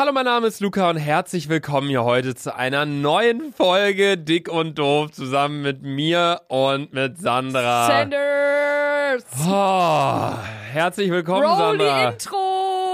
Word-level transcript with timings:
Hallo, 0.00 0.12
mein 0.12 0.24
Name 0.24 0.46
ist 0.46 0.60
Luca 0.60 0.88
und 0.88 0.96
herzlich 0.96 1.50
willkommen 1.50 1.90
hier 1.90 2.04
heute 2.04 2.34
zu 2.34 2.56
einer 2.56 2.86
neuen 2.86 3.52
Folge 3.52 4.16
Dick 4.16 4.48
und 4.48 4.78
Doof 4.78 5.12
zusammen 5.12 5.60
mit 5.60 5.82
mir 5.82 6.40
und 6.48 6.94
mit 6.94 7.20
Sandra. 7.20 7.86
Sanders! 7.86 9.26
Oh, 9.46 10.32
herzlich 10.72 11.10
willkommen, 11.10 11.44
Roll 11.44 11.54
Sandra. 11.54 12.06
die 12.06 12.12
Intro! 12.14 12.36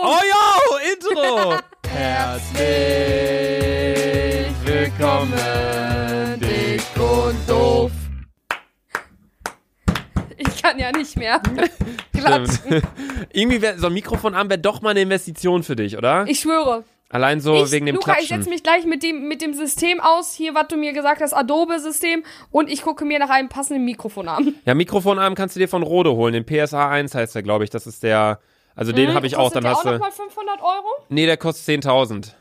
Oh 0.03 0.19
ja, 0.29 0.59
Intro! 0.93 1.59
herzlich 1.89 2.57
willkommen, 4.65 6.41
Dick 6.41 6.83
und 7.01 7.49
Doof. 7.49 7.93
Ich 10.38 10.61
kann 10.61 10.77
ja 10.81 10.91
nicht 10.91 11.17
mehr. 11.17 11.41
Irgendwie 13.33 13.63
wär, 13.63 13.79
so 13.79 13.87
ein 13.87 13.93
Mikrofonarm 13.93 14.51
wäre 14.51 14.59
doch 14.59 14.83
mal 14.83 14.91
eine 14.91 15.03
Investition 15.03 15.63
für 15.63 15.77
dich, 15.77 15.97
oder? 15.97 16.25
Ich 16.27 16.41
schwöre. 16.41 16.83
Allein 17.09 17.41
so 17.41 17.65
ich, 17.65 17.70
wegen 17.70 17.87
dem 17.87 17.95
Luca, 17.95 18.12
ich 18.12 18.16
Klatschen. 18.16 18.39
setze 18.39 18.51
mich 18.51 18.62
gleich 18.65 18.85
mit 18.85 19.03
dem, 19.03 19.29
mit 19.29 19.41
dem 19.41 19.55
System 19.55 20.01
aus, 20.01 20.33
hier, 20.35 20.55
was 20.55 20.67
du 20.69 20.77
mir 20.77 20.93
gesagt 20.93 21.21
hast, 21.21 21.33
Adobe-System, 21.33 22.25
und 22.51 22.69
ich 22.69 22.83
gucke 22.83 23.05
mir 23.05 23.21
nach 23.21 23.30
einem 23.30 23.49
passenden 23.49 23.85
Mikrofon 23.85 24.29
an. 24.29 24.55
Ja, 24.65 24.75
Mikrofonarm 24.75 25.37
kannst 25.37 25.55
du 25.55 25.61
dir 25.61 25.69
von 25.69 25.83
Rode 25.85 26.13
holen. 26.13 26.33
Den 26.33 26.45
PSA 26.45 26.89
1 26.91 27.15
heißt 27.15 27.35
der, 27.37 27.43
glaube 27.43 27.65
ich. 27.65 27.71
Das 27.71 27.87
ist 27.87 28.03
der. 28.03 28.41
Also 28.75 28.93
den 28.93 29.15
habe 29.15 29.27
ich 29.27 29.37
auch. 29.37 29.53
Dann 29.53 29.63
der 29.63 29.73
hast 29.73 29.79
auch 29.79 29.85
du. 29.85 29.93
nochmal 29.93 30.11
500 30.13 30.61
Euro? 30.61 30.87
Nee, 31.09 31.27
der 31.27 31.37
kostet 31.37 31.85
10.000. 31.85 32.33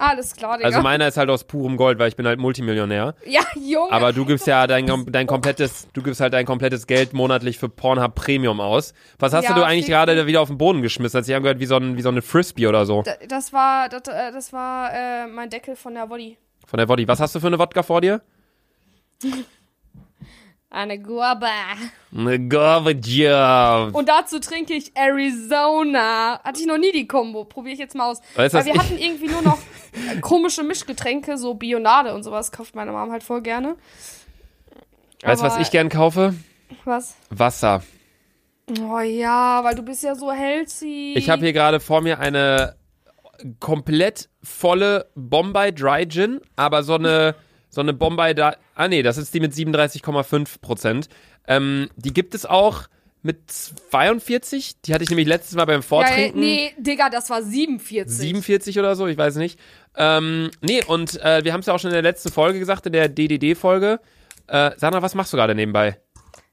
Alles 0.00 0.36
klar, 0.36 0.56
Digga. 0.58 0.68
Also 0.68 0.80
meiner 0.80 1.08
ist 1.08 1.16
halt 1.16 1.28
aus 1.28 1.42
purem 1.42 1.76
Gold, 1.76 1.98
weil 1.98 2.08
ich 2.08 2.14
bin 2.14 2.24
halt 2.26 2.38
Multimillionär. 2.38 3.16
ja, 3.26 3.40
Junge. 3.56 3.90
Aber 3.90 4.12
du 4.12 4.24
gibst 4.24 4.46
ja 4.46 4.66
dein, 4.68 4.86
dein 5.06 5.26
komplettes, 5.26 5.88
du 5.92 6.02
gibst 6.04 6.20
halt 6.20 6.32
dein 6.32 6.46
komplettes 6.46 6.86
Geld 6.86 7.12
monatlich 7.14 7.58
für 7.58 7.68
Pornhub 7.68 8.14
Premium 8.14 8.60
aus. 8.60 8.94
Was 9.18 9.32
hast 9.32 9.48
Ja, 9.48 9.54
du 9.54 9.64
eigentlich 9.64 9.86
gerade 9.86 10.26
wieder 10.28 10.40
auf 10.40 10.48
den 10.48 10.56
Boden 10.58 10.82
geschmissen? 10.82 11.18
Hat 11.18 11.24
sich 11.24 11.34
angehört 11.34 11.58
wie 11.58 11.66
so, 11.66 11.76
ein, 11.76 11.96
wie 11.96 12.02
so 12.02 12.10
eine 12.10 12.22
Frisbee 12.22 12.68
oder 12.68 12.86
so. 12.86 13.02
Das 13.28 13.52
war, 13.52 13.88
das, 13.88 14.02
äh, 14.06 14.30
das 14.30 14.52
war 14.52 14.92
äh, 14.94 15.26
mein 15.26 15.50
Deckel 15.50 15.74
von 15.74 15.94
der 15.94 16.06
Body. 16.06 16.38
Von 16.66 16.78
der 16.78 16.86
Body. 16.86 17.08
Was 17.08 17.18
hast 17.18 17.34
du 17.34 17.40
für 17.40 17.48
eine 17.48 17.58
Wodka 17.58 17.82
vor 17.82 18.00
dir? 18.00 18.20
Eine 20.70 20.98
Guava. 21.00 21.48
Eine 22.14 22.46
Garbage. 22.46 23.90
Und 23.94 24.06
dazu 24.06 24.38
trinke 24.38 24.74
ich 24.74 24.92
Arizona. 24.94 26.40
Hatte 26.44 26.60
ich 26.60 26.66
noch 26.66 26.76
nie 26.76 26.92
die 26.92 27.06
Kombo. 27.08 27.46
Probiere 27.46 27.72
ich 27.72 27.78
jetzt 27.80 27.94
mal 27.94 28.10
aus. 28.10 28.20
Weißt 28.34 28.54
Weil 28.54 28.66
wir 28.66 28.74
ich- 28.74 28.78
hatten 28.78 28.98
irgendwie 28.98 29.28
nur 29.28 29.40
noch 29.40 29.58
komische 30.20 30.62
Mischgetränke, 30.62 31.38
so 31.38 31.54
Bionade 31.54 32.14
und 32.14 32.22
sowas. 32.22 32.52
Kauft 32.52 32.74
meine 32.74 32.92
Mom 32.92 33.10
halt 33.10 33.22
voll 33.22 33.42
gerne. 33.42 33.76
Weißt 35.22 35.42
du, 35.42 35.46
was 35.46 35.58
ich 35.58 35.70
gern 35.70 35.88
kaufe? 35.88 36.34
Was? 36.84 37.16
Wasser. 37.30 37.82
Oh 38.80 39.00
ja, 39.00 39.64
weil 39.64 39.74
du 39.74 39.82
bist 39.82 40.02
ja 40.02 40.14
so 40.14 40.30
healthy. 40.30 41.14
Ich 41.14 41.30
habe 41.30 41.42
hier 41.42 41.52
gerade 41.52 41.80
vor 41.80 42.02
mir 42.02 42.18
eine 42.18 42.76
komplett 43.60 44.28
volle 44.42 45.06
Bombay 45.14 45.72
Dry 45.72 46.06
Gin, 46.06 46.40
aber 46.56 46.82
so 46.82 46.94
eine 46.94 47.34
so 47.70 47.80
eine 47.80 47.92
Bombay 47.92 48.34
da 48.34 48.56
ah 48.74 48.88
nee, 48.88 49.02
das 49.02 49.18
ist 49.18 49.32
die 49.34 49.40
mit 49.40 49.52
37,5 49.52 50.60
Prozent. 50.60 51.08
Ähm, 51.46 51.88
die 51.96 52.12
gibt 52.12 52.34
es 52.34 52.46
auch 52.46 52.88
mit 53.22 53.50
42. 53.50 54.80
Die 54.82 54.94
hatte 54.94 55.04
ich 55.04 55.10
nämlich 55.10 55.26
letztes 55.28 55.54
Mal 55.56 55.64
beim 55.64 55.74
ja, 55.74 55.78
ja, 55.80 55.82
Vortrinken. 55.82 56.40
nee, 56.40 56.72
Digga, 56.78 57.10
das 57.10 57.30
war 57.30 57.42
47. 57.42 58.16
47 58.16 58.78
oder 58.78 58.96
so, 58.96 59.06
ich 59.06 59.18
weiß 59.18 59.36
nicht. 59.36 59.58
Ähm, 59.96 60.50
nee, 60.60 60.82
und 60.84 61.20
äh, 61.22 61.44
wir 61.44 61.52
haben 61.52 61.60
es 61.60 61.66
ja 61.66 61.74
auch 61.74 61.78
schon 61.80 61.90
in 61.90 61.94
der 61.94 62.02
letzten 62.02 62.30
Folge 62.30 62.58
gesagt, 62.58 62.86
in 62.86 62.92
der 62.92 63.08
DDD-Folge. 63.08 64.00
Äh, 64.46 64.70
Sandra, 64.76 65.02
was 65.02 65.14
machst 65.14 65.32
du 65.32 65.36
gerade 65.36 65.54
nebenbei? 65.54 66.00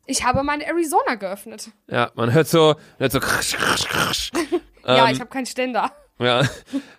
Ich 0.07 0.23
habe 0.23 0.43
meine 0.43 0.65
Arizona 0.65 1.15
geöffnet. 1.15 1.71
Ja, 1.89 2.11
man 2.15 2.33
hört 2.33 2.47
so, 2.47 2.67
man 2.67 2.99
hört 2.99 3.11
so 3.11 3.19
krasch, 3.19 3.53
krasch, 3.53 3.87
krasch. 3.87 4.31
ja, 4.87 5.07
Ähm, 5.07 5.13
ich 5.13 5.19
habe 5.19 5.29
keinen 5.29 5.45
Ständer. 5.45 5.91
Ja. 6.19 6.43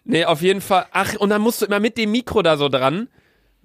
Nee, 0.04 0.24
auf 0.24 0.42
jeden 0.42 0.60
Fall. 0.60 0.86
Ach, 0.90 1.14
und 1.16 1.30
dann 1.30 1.40
musst 1.40 1.62
du 1.62 1.66
immer 1.66 1.80
mit 1.80 1.96
dem 1.96 2.10
Mikro 2.10 2.42
da 2.42 2.56
so 2.56 2.68
dran, 2.68 3.08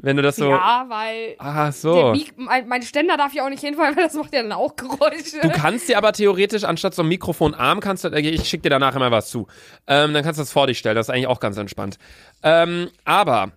wenn 0.03 0.17
du 0.17 0.23
das 0.23 0.35
so. 0.35 0.49
Ja, 0.49 0.85
weil 0.87 1.35
Ah, 1.37 1.65
der 1.65 1.71
so. 1.71 2.11
Mik 2.11 2.33
mein, 2.37 2.67
mein 2.67 2.81
Ständer 2.81 3.17
darf 3.17 3.33
ja 3.33 3.45
auch 3.45 3.49
nicht 3.49 3.61
hinfallen, 3.61 3.95
weil 3.95 4.03
das 4.05 4.13
macht 4.15 4.33
ja 4.33 4.41
dann 4.41 4.51
auch 4.51 4.75
Geräusche. 4.75 5.39
Du 5.41 5.49
kannst 5.49 5.87
dir 5.87 5.97
aber 5.97 6.11
theoretisch 6.13 6.63
anstatt 6.63 6.93
so 6.95 7.01
einem 7.01 7.09
Mikrofonarm 7.09 7.79
kannst 7.79 8.03
du, 8.03 8.09
äh, 8.09 8.19
ich 8.19 8.47
schick 8.49 8.63
dir 8.63 8.69
danach 8.69 8.95
immer 8.95 9.11
was 9.11 9.29
zu. 9.29 9.47
Ähm, 9.87 10.13
dann 10.13 10.23
kannst 10.23 10.39
du 10.39 10.41
das 10.41 10.51
vor 10.51 10.67
dich 10.67 10.79
stellen. 10.79 10.95
Das 10.95 11.07
ist 11.07 11.13
eigentlich 11.13 11.27
auch 11.27 11.39
ganz 11.39 11.57
entspannt. 11.57 11.97
Ähm, 12.43 12.89
aber 13.05 13.51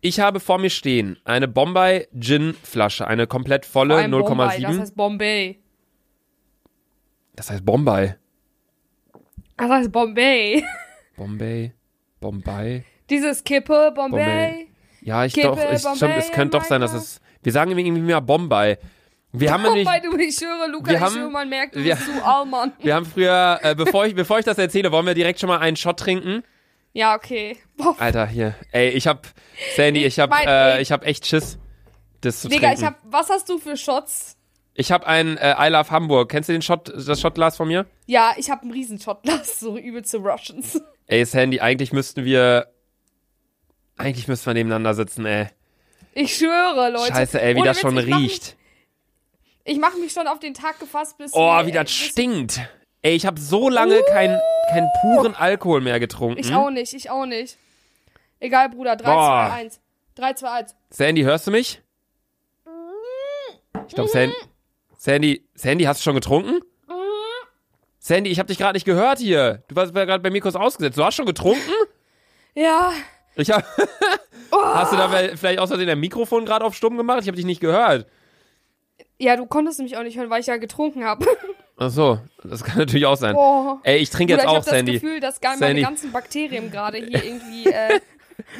ich 0.00 0.20
habe 0.20 0.40
vor 0.40 0.58
mir 0.58 0.70
stehen 0.70 1.18
eine 1.24 1.48
Bombay 1.48 2.06
Gin 2.18 2.54
Flasche, 2.62 3.06
eine 3.06 3.26
komplett 3.26 3.66
volle 3.66 3.96
allem 3.96 4.10
Bombay, 4.12 4.44
0,7. 4.64 4.66
Das 4.66 4.78
heißt 4.80 4.96
Bombay. 4.96 5.60
Das 7.36 7.50
heißt 7.50 7.64
Bombay. 7.64 8.14
Das 9.56 9.68
heißt 9.70 9.92
Bombay. 9.92 10.64
Bombay. 11.16 11.72
Bombay. 12.20 12.84
Dieses 13.10 13.42
Kippe, 13.44 13.92
Bombay. 13.94 14.18
Bombay. 14.18 14.69
Ja, 15.02 15.24
ich 15.24 15.36
ich, 15.36 15.44
stimmt, 15.44 16.16
es 16.16 16.30
könnte 16.32 16.58
doch 16.58 16.64
sein, 16.64 16.80
dass 16.80 16.92
es. 16.92 17.20
Wir 17.42 17.52
sagen 17.52 17.70
irgendwie 17.70 18.00
mehr 18.00 18.20
Bombay. 18.20 18.76
Wir 19.32 19.52
haben. 19.52 19.62
Bombay, 19.62 20.00
du, 20.02 20.16
ich 20.18 20.40
höre, 20.40 20.68
Luca, 20.68 20.92
ich 20.92 21.00
haben- 21.00 21.14
höre, 21.14 21.30
man 21.30 21.48
merkt, 21.48 21.74
du 21.76 21.82
wir- 21.84 21.94
bist 21.96 22.06
zu 22.06 22.24
Allmann. 22.24 22.72
Wir 22.80 22.94
haben 22.94 23.06
früher, 23.06 23.58
äh, 23.62 23.74
bevor 23.74 24.06
ich, 24.06 24.14
bevor 24.14 24.38
ich 24.38 24.44
das 24.44 24.58
erzähle, 24.58 24.90
wollen 24.92 25.06
wir 25.06 25.14
direkt 25.14 25.38
schon 25.40 25.48
mal 25.48 25.58
einen 25.58 25.76
Shot 25.76 25.98
trinken. 25.98 26.42
Ja, 26.92 27.14
okay. 27.14 27.56
Boah, 27.76 27.94
Alter, 27.98 28.26
hier. 28.26 28.54
Ey, 28.72 28.88
ich 28.90 29.06
hab, 29.06 29.28
Sandy, 29.76 30.04
ich 30.04 30.18
hab, 30.18 30.30
mein, 30.30 30.48
äh, 30.48 30.80
ich 30.82 30.90
hab 30.90 31.06
echt 31.06 31.24
Schiss, 31.26 31.58
das 32.20 32.40
zu 32.40 32.48
Digga, 32.48 32.68
trinken. 32.68 32.80
ich 32.80 32.86
hab, 32.86 32.98
was 33.04 33.30
hast 33.30 33.48
du 33.48 33.58
für 33.58 33.76
Shots? 33.76 34.36
ich 34.74 34.90
hab 34.90 35.06
ein 35.06 35.36
äh, 35.36 35.54
I 35.58 35.68
Love 35.70 35.90
Hamburg. 35.90 36.30
Kennst 36.30 36.48
du 36.48 36.52
den 36.52 36.62
Shot, 36.62 36.88
das 36.94 37.20
Shotglas 37.20 37.56
von 37.56 37.68
mir? 37.68 37.86
Ja, 38.06 38.32
ich 38.36 38.50
hab 38.50 38.62
einen 38.62 38.72
Riesenshotglas, 38.72 39.60
so 39.60 39.76
übelste 39.78 40.18
Russians. 40.18 40.80
Ey, 41.06 41.24
Sandy, 41.24 41.60
eigentlich 41.60 41.92
müssten 41.92 42.24
wir, 42.24 42.66
eigentlich 44.00 44.28
müssten 44.28 44.46
wir 44.46 44.54
nebeneinander 44.54 44.94
sitzen, 44.94 45.24
ey. 45.26 45.46
Ich 46.12 46.36
schwöre, 46.36 46.90
Leute. 46.90 47.14
Scheiße, 47.14 47.40
ey, 47.40 47.54
wie 47.54 47.60
Ohne 47.60 47.68
das 47.68 47.76
Witz, 47.76 47.82
schon 47.82 47.96
ich 47.98 48.06
mach 48.06 48.18
mich- 48.18 48.30
riecht. 48.32 48.56
Ich 49.64 49.78
mache 49.78 49.98
mich 49.98 50.12
schon 50.12 50.26
auf 50.26 50.40
den 50.40 50.54
Tag 50.54 50.80
gefasst, 50.80 51.18
bis 51.18 51.32
Oh, 51.34 51.64
wie 51.66 51.70
das 51.72 51.90
stinkt. 51.92 52.60
Ey, 53.02 53.14
ich 53.14 53.26
hab 53.26 53.38
so 53.38 53.68
lange 53.68 54.02
keinen 54.02 54.38
keinen 54.70 54.88
puren 55.00 55.34
Alkohol 55.34 55.80
mehr 55.80 56.00
getrunken. 56.00 56.38
Ich 56.38 56.52
auch 56.54 56.70
nicht, 56.70 56.92
ich 56.94 57.10
auch 57.10 57.26
nicht. 57.26 57.56
Egal, 58.40 58.68
Bruder, 58.70 58.96
3, 58.96 59.04
Boah. 59.04 59.46
2, 59.50 59.60
1. 59.60 59.80
3, 60.14 60.32
2, 60.34 60.50
1. 60.50 60.76
Sandy, 60.90 61.22
hörst 61.22 61.46
du 61.46 61.50
mich? 61.50 61.80
Ich 63.88 63.94
glaube, 63.94 64.08
Sandy, 64.10 64.34
Sandy, 64.96 65.48
Sandy, 65.54 65.84
hast 65.84 66.00
du 66.00 66.04
schon 66.04 66.14
getrunken? 66.14 66.60
Sandy, 67.98 68.30
ich 68.30 68.38
habe 68.38 68.46
dich 68.48 68.58
gerade 68.58 68.74
nicht 68.76 68.84
gehört 68.86 69.18
hier. 69.18 69.62
Du 69.68 69.76
warst 69.76 69.92
gerade 69.92 70.22
bei 70.22 70.30
mir 70.30 70.40
kurz 70.40 70.54
ausgesetzt. 70.56 70.96
Du 70.96 71.04
hast 71.04 71.14
schon 71.16 71.26
getrunken? 71.26 71.70
Ja. 72.54 72.92
Ich 73.40 73.50
hab, 73.50 73.64
Hast 74.52 74.92
du 74.92 74.96
da 74.96 75.10
wel- 75.12 75.36
vielleicht 75.36 75.58
aus 75.58 75.68
Versehen 75.68 75.86
dein 75.86 76.00
Mikrofon 76.00 76.44
gerade 76.44 76.64
auf 76.64 76.74
stumm 76.74 76.96
gemacht? 76.96 77.20
Ich 77.22 77.28
habe 77.28 77.36
dich 77.36 77.46
nicht 77.46 77.60
gehört. 77.60 78.06
Ja, 79.18 79.36
du 79.36 79.46
konntest 79.46 79.80
mich 79.80 79.96
auch 79.96 80.02
nicht 80.02 80.16
hören, 80.18 80.30
weil 80.30 80.40
ich 80.40 80.46
ja 80.46 80.56
getrunken 80.56 81.04
habe. 81.04 81.26
Ach 81.76 81.90
so, 81.90 82.18
das 82.44 82.62
kann 82.62 82.78
natürlich 82.78 83.06
auch 83.06 83.16
sein. 83.16 83.34
Oh. 83.36 83.78
Ey, 83.84 83.98
ich 83.98 84.10
trinke 84.10 84.34
jetzt 84.34 84.42
ich 84.42 84.48
auch, 84.48 84.54
habe 84.56 84.64
das 84.64 84.74
Sandy. 84.74 84.92
Gefühl, 84.94 85.20
dass 85.20 85.40
gar 85.40 85.56
Sandy. 85.56 85.66
meine 85.66 85.82
ganzen 85.82 86.12
Bakterien 86.12 86.70
gerade 86.70 86.98
hier 86.98 87.24
irgendwie 87.24 87.66
äh, 87.70 88.00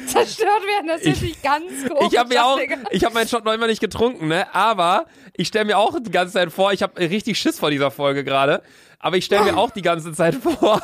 zerstört 0.07 0.63
werden. 0.65 0.87
Das 0.87 1.01
ist 1.01 1.21
nicht 1.21 1.43
ganz 1.43 1.87
komisch. 1.87 2.07
Ich 2.11 2.17
habe 2.17 2.29
mir 2.29 2.43
auch, 2.45 2.59
ich 2.89 3.03
habe 3.03 3.13
meinen 3.13 3.27
Shot 3.27 3.45
noch 3.45 3.53
immer 3.53 3.67
nicht 3.67 3.81
getrunken, 3.81 4.27
ne? 4.27 4.53
Aber 4.55 5.05
ich 5.35 5.47
stelle 5.49 5.65
mir 5.65 5.77
auch 5.77 5.99
die 5.99 6.09
ganze 6.11 6.33
Zeit 6.33 6.51
vor, 6.51 6.73
ich 6.73 6.81
habe 6.81 6.99
richtig 6.99 7.37
Schiss 7.37 7.59
vor 7.59 7.69
dieser 7.69 7.91
Folge 7.91 8.23
gerade. 8.23 8.63
Aber 8.99 9.17
ich 9.17 9.25
stelle 9.25 9.43
mir 9.45 9.57
auch 9.57 9.71
die 9.71 9.81
ganze 9.81 10.13
Zeit 10.13 10.35
vor, 10.35 10.81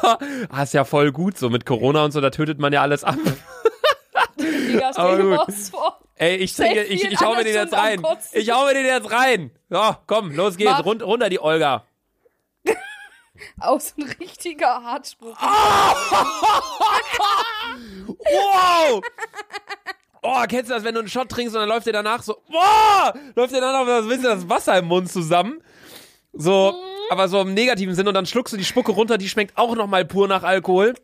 ah, 0.50 0.64
ist 0.64 0.74
ja 0.74 0.85
voll 0.85 1.12
gut 1.12 1.38
so 1.38 1.50
mit 1.52 1.66
Corona 1.68 2.03
und 2.03 2.12
so, 2.12 2.19
da 2.22 2.31
tötet 2.31 2.59
man 2.59 2.74
ja 2.74 2.81
alles 2.81 3.03
ab. 3.03 3.18
Digga, 4.67 4.91
stell 4.94 5.17
dir 5.17 5.38
was 5.38 5.69
vor. 5.69 6.00
Ey, 6.16 6.35
ich 6.38 6.55
trinke, 6.55 6.83
ich, 6.83 7.03
ich 7.03 7.19
hau 7.22 7.35
mir 7.35 7.44
den 7.44 7.53
jetzt 7.53 7.73
rein. 7.73 8.03
Ich 8.33 8.51
hau 8.51 8.66
mir 8.66 8.73
den 8.73 8.85
jetzt 8.85 9.11
rein. 9.11 9.51
So, 9.69 9.95
komm, 10.07 10.35
los 10.35 10.57
geht's. 10.57 10.83
Rund, 10.83 11.03
runter 11.03 11.29
die 11.29 11.39
Olga. 11.39 11.83
Auch 13.59 13.79
so 13.79 13.94
ein 14.00 14.16
richtiger 14.19 14.83
Hartspruch. 14.83 15.38
Wow! 18.07 19.01
Oh, 20.22 20.43
kennst 20.49 20.69
du 20.69 20.73
das, 20.75 20.84
wenn 20.84 20.93
du 20.93 20.99
einen 21.02 21.09
Shot 21.09 21.29
trinkst 21.29 21.55
und 21.55 21.61
dann 21.61 21.69
läuft 21.69 21.85
dir 21.87 21.93
danach 21.93 22.23
so, 22.23 22.37
wow! 22.49 23.14
Läuft 23.35 23.53
dir 23.53 23.61
danach 23.61 23.85
so 23.85 23.91
ein 24.03 24.08
bisschen 24.08 24.23
das 24.23 24.49
Wasser 24.49 24.78
im 24.78 24.85
Mund 24.85 25.11
zusammen. 25.11 25.61
So, 26.34 26.75
aber 27.09 27.28
so 27.28 27.41
im 27.41 27.53
negativen 27.53 27.96
Sinn 27.96 28.08
und 28.08 28.14
dann 28.14 28.25
schluckst 28.25 28.53
du 28.53 28.58
die 28.58 28.66
Spucke 28.66 28.91
runter, 28.91 29.17
die 29.17 29.29
schmeckt 29.29 29.58
auch 29.58 29.75
nochmal 29.75 30.05
pur 30.05 30.28
nach 30.28 30.43
Alkohol. 30.43 30.96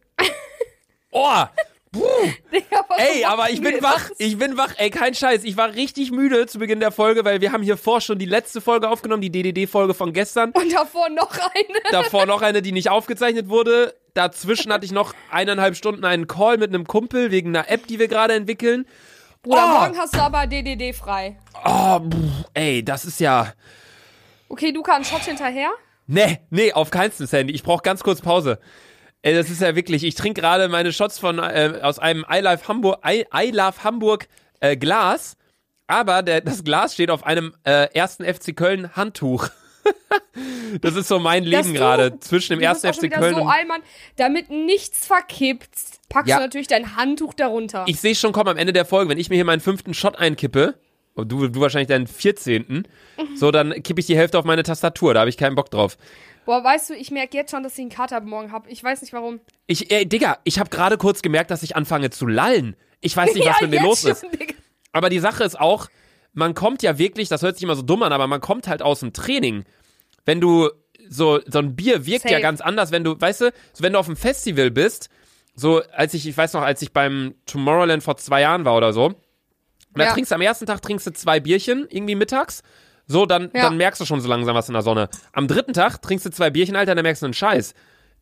Oh! 1.12 1.44
Puh. 1.94 2.02
Digga, 2.52 2.86
Ey, 2.98 3.24
aber 3.24 3.50
ich 3.52 3.62
bin 3.62 3.82
wach. 3.82 4.10
das? 4.10 4.20
Ich 4.20 4.38
bin 4.38 4.58
wach. 4.58 4.74
Ey, 4.78 4.90
kein 4.90 5.14
Scheiß. 5.14 5.44
Ich 5.46 5.56
war 5.56 5.74
richtig 5.74 6.12
müde 6.12 6.46
zu 6.48 6.60
Beginn 6.60 6.80
der 6.82 6.92
Folge, 6.92 7.24
weil 7.24 7.40
wir 7.40 7.52
haben 7.52 7.62
hier 7.64 7.78
vor 7.78 8.02
schon 8.02 8.18
die 8.20 8.26
letzte 8.26 8.60
Folge 8.62 8.90
aufgenommen, 8.90 9.22
die 9.22 9.32
DDD-Folge 9.32 9.94
von 9.94 10.12
gestern. 10.12 10.52
Und 10.52 10.74
davor 10.74 11.08
noch 11.10 11.32
eine. 11.38 11.80
Davor 11.92 12.26
noch 12.26 12.42
eine, 12.42 12.62
die 12.62 12.72
nicht 12.72 12.90
aufgezeichnet 12.90 13.48
wurde. 13.48 13.96
Dazwischen 14.16 14.74
hatte 14.74 14.86
ich 14.86 14.92
noch 14.92 15.14
eineinhalb 15.32 15.76
Stunden 15.76 16.04
einen 16.04 16.28
Call 16.28 16.58
mit 16.58 16.70
einem 16.74 16.86
Kumpel 16.88 17.32
wegen 17.32 17.50
einer 17.56 17.70
App, 17.70 17.88
die 17.88 18.00
wir 18.00 18.08
gerade 18.08 18.34
entwickeln. 18.34 18.86
Bruder, 19.44 19.64
Oh. 19.66 19.80
morgen 19.80 19.98
hast 19.98 20.16
du 20.16 20.20
aber 20.20 20.48
DDD 20.48 20.94
frei. 20.94 21.38
Oh, 21.66 22.00
pff, 22.00 22.46
ey, 22.54 22.84
das 22.84 23.06
ist 23.06 23.20
ja. 23.20 23.54
Okay, 24.50 24.72
Luca, 24.72 24.96
einen 24.96 25.06
Shot 25.06 25.22
hinterher? 25.24 25.70
Nee, 26.08 26.40
nee, 26.50 26.72
auf 26.74 26.90
keinen 26.92 27.12
Sandy. 27.12 27.54
Ich 27.54 27.64
brauche 27.64 27.82
ganz 27.82 28.04
kurz 28.04 28.22
Pause. 28.22 28.60
Ey, 29.24 29.34
das 29.34 29.50
ist 29.50 29.62
ja 29.62 29.74
wirklich, 29.76 30.04
ich 30.04 30.16
trinke 30.16 30.42
gerade 30.42 30.68
meine 30.68 30.92
Shots 30.92 31.18
von 31.18 31.40
äh, 31.40 31.80
aus 31.82 31.98
einem 31.98 32.26
I 32.30 32.40
Love 32.40 32.68
Hamburg, 32.68 33.00
I, 33.08 33.26
I 33.34 33.52
Love 33.52 33.84
Hamburg 33.84 34.28
äh, 34.60 34.76
Glas, 34.76 35.38
aber 35.88 36.22
der, 36.24 36.42
das 36.42 36.64
Glas 36.66 36.94
steht 36.94 37.10
auf 37.10 37.26
einem 37.26 37.54
äh, 37.64 37.88
ersten 37.94 38.26
FC 38.26 38.56
Köln 38.56 38.96
Handtuch. 38.98 39.48
das 40.82 40.96
ist 40.96 41.08
so 41.08 41.20
mein 41.20 41.46
Leben 41.46 41.74
gerade 41.74 42.20
zwischen 42.20 42.52
dem 42.54 42.60
ersten 42.62 42.94
FC 42.94 43.10
Köln 43.10 43.36
so 43.36 43.42
und 43.42 43.48
Allmann, 43.48 43.82
damit 44.18 44.50
nichts 44.50 45.08
verkippt, 45.08 45.70
packst 46.10 46.30
Ja. 46.30 46.38
du 46.38 46.44
natürlich 46.44 46.68
dein 46.68 46.98
Handtuch 46.98 47.34
darunter. 47.34 47.86
ich 47.88 48.02
sehe 48.02 48.16
schon 48.16 48.34
kommen 48.34 48.50
am 48.50 48.58
Ende 48.58 48.74
der 48.74 48.84
Folge, 48.86 49.10
wenn 49.10 49.18
ich 49.18 49.30
mir 49.30 49.36
hier 49.36 49.46
meinen 49.46 49.62
fünften 49.62 49.94
Shot 49.94 50.18
einkippe, 50.18 50.76
und 51.16 51.32
du, 51.32 51.48
du 51.48 51.62
wahrscheinlich 51.62 51.90
deinen 51.90 52.08
14. 52.08 52.88
So, 53.36 53.52
dann 53.52 53.84
kippe 53.84 54.00
ich 54.00 54.08
die 54.08 54.18
Hälfte 54.18 54.40
auf 54.40 54.46
meine 54.46 54.64
Tastatur, 54.64 55.14
da 55.14 55.20
habe 55.22 55.30
ich 55.30 55.38
keinen 55.38 55.56
Bock 55.56 55.70
drauf. 55.70 55.98
Boah, 56.46 56.64
weißt 56.64 56.90
du, 56.90 56.94
ich 56.96 57.12
merke 57.12 57.38
jetzt 57.38 57.52
schon, 57.52 57.64
dass 57.64 57.74
ich 57.74 57.80
einen 57.82 57.90
Kater 57.90 58.20
morgen 58.22 58.52
habe. 58.52 58.70
Ich 58.70 58.84
weiß 58.84 59.02
nicht 59.02 59.14
warum. 59.14 59.40
Ich, 59.68 59.92
ey, 59.92 60.06
Digga, 60.08 60.40
ich 60.44 60.60
habe 60.60 60.70
gerade 60.70 60.98
kurz 60.98 61.22
gemerkt, 61.22 61.52
dass 61.52 61.64
ich 61.64 61.76
anfange 61.76 62.10
zu 62.10 62.26
lallen. 62.28 62.76
Ich 63.02 63.16
weiß 63.16 63.34
nicht, 63.34 63.46
was 63.50 63.62
mit 63.62 63.72
mir 63.72 63.82
los 63.82 64.04
ist. 64.04 64.22
schon, 64.22 64.32
Digga. 64.32 64.54
Aber 64.92 65.10
die 65.10 65.20
Sache 65.20 65.44
ist 65.44 65.60
auch, 65.60 65.88
man 66.34 66.54
kommt 66.54 66.84
ja 66.84 66.98
wirklich, 66.98 67.30
das 67.30 67.42
hört 67.42 67.56
sich 67.56 67.64
immer 67.64 67.76
so 67.76 67.82
dumm 67.82 68.04
an, 68.04 68.12
aber 68.14 68.28
man 68.28 68.42
kommt 68.42 68.68
halt 68.68 68.82
aus 68.82 69.00
dem 69.02 69.14
Training. 69.14 69.64
Wenn 70.26 70.42
du 70.42 70.70
so, 71.10 71.40
so 71.48 71.60
ein 71.60 71.76
Bier 71.76 72.06
wirkt 72.06 72.26
ja 72.26 72.32
Safe. 72.32 72.42
ganz 72.42 72.62
anders, 72.62 72.92
wenn 72.92 73.04
du, 73.04 73.20
weißt 73.20 73.42
du, 73.42 73.52
so 73.74 73.84
wenn 73.84 73.94
du 73.94 74.00
auf 74.00 74.06
dem 74.06 74.16
Festival 74.16 74.72
bist, 74.72 75.10
so 75.56 75.82
als 75.92 76.14
ich, 76.14 76.28
ich 76.28 76.36
weiß 76.36 76.54
noch, 76.54 76.62
als 76.62 76.82
ich 76.82 76.92
beim 76.94 77.36
Tomorrowland 77.46 78.02
vor 78.04 78.18
zwei 78.18 78.42
Jahren 78.42 78.66
war 78.66 78.76
oder 78.78 78.94
so, 78.94 79.06
und 79.08 79.16
da 80.00 80.06
Ja. 80.06 80.14
trinkst 80.14 80.32
du 80.32 80.36
am 80.36 80.42
ersten 80.42 80.66
Tag 80.66 80.82
trinkst 80.82 81.06
du 81.06 81.14
zwei 81.14 81.40
Bierchen, 81.40 81.86
irgendwie 81.90 82.16
mittags. 82.16 82.64
So, 83.08 83.26
dann, 83.26 83.52
Ja. 83.54 83.64
dann 83.64 83.78
merkst 83.78 84.00
du 84.02 84.06
schon 84.06 84.22
so 84.22 84.30
langsam 84.30 84.56
was 84.56 84.68
in 84.70 84.74
der 84.74 84.82
Sonne. 84.82 85.10
Am 85.34 85.48
dritten 85.48 85.74
Tag 85.74 86.02
trinkst 86.02 86.26
du 86.26 86.30
zwei 86.32 86.50
Bierchen, 86.50 86.76
Alter, 86.76 86.96
dann 86.96 87.04
merkst 87.04 87.22
du 87.22 87.26
einen 87.28 87.34
Scheiß. 87.34 87.74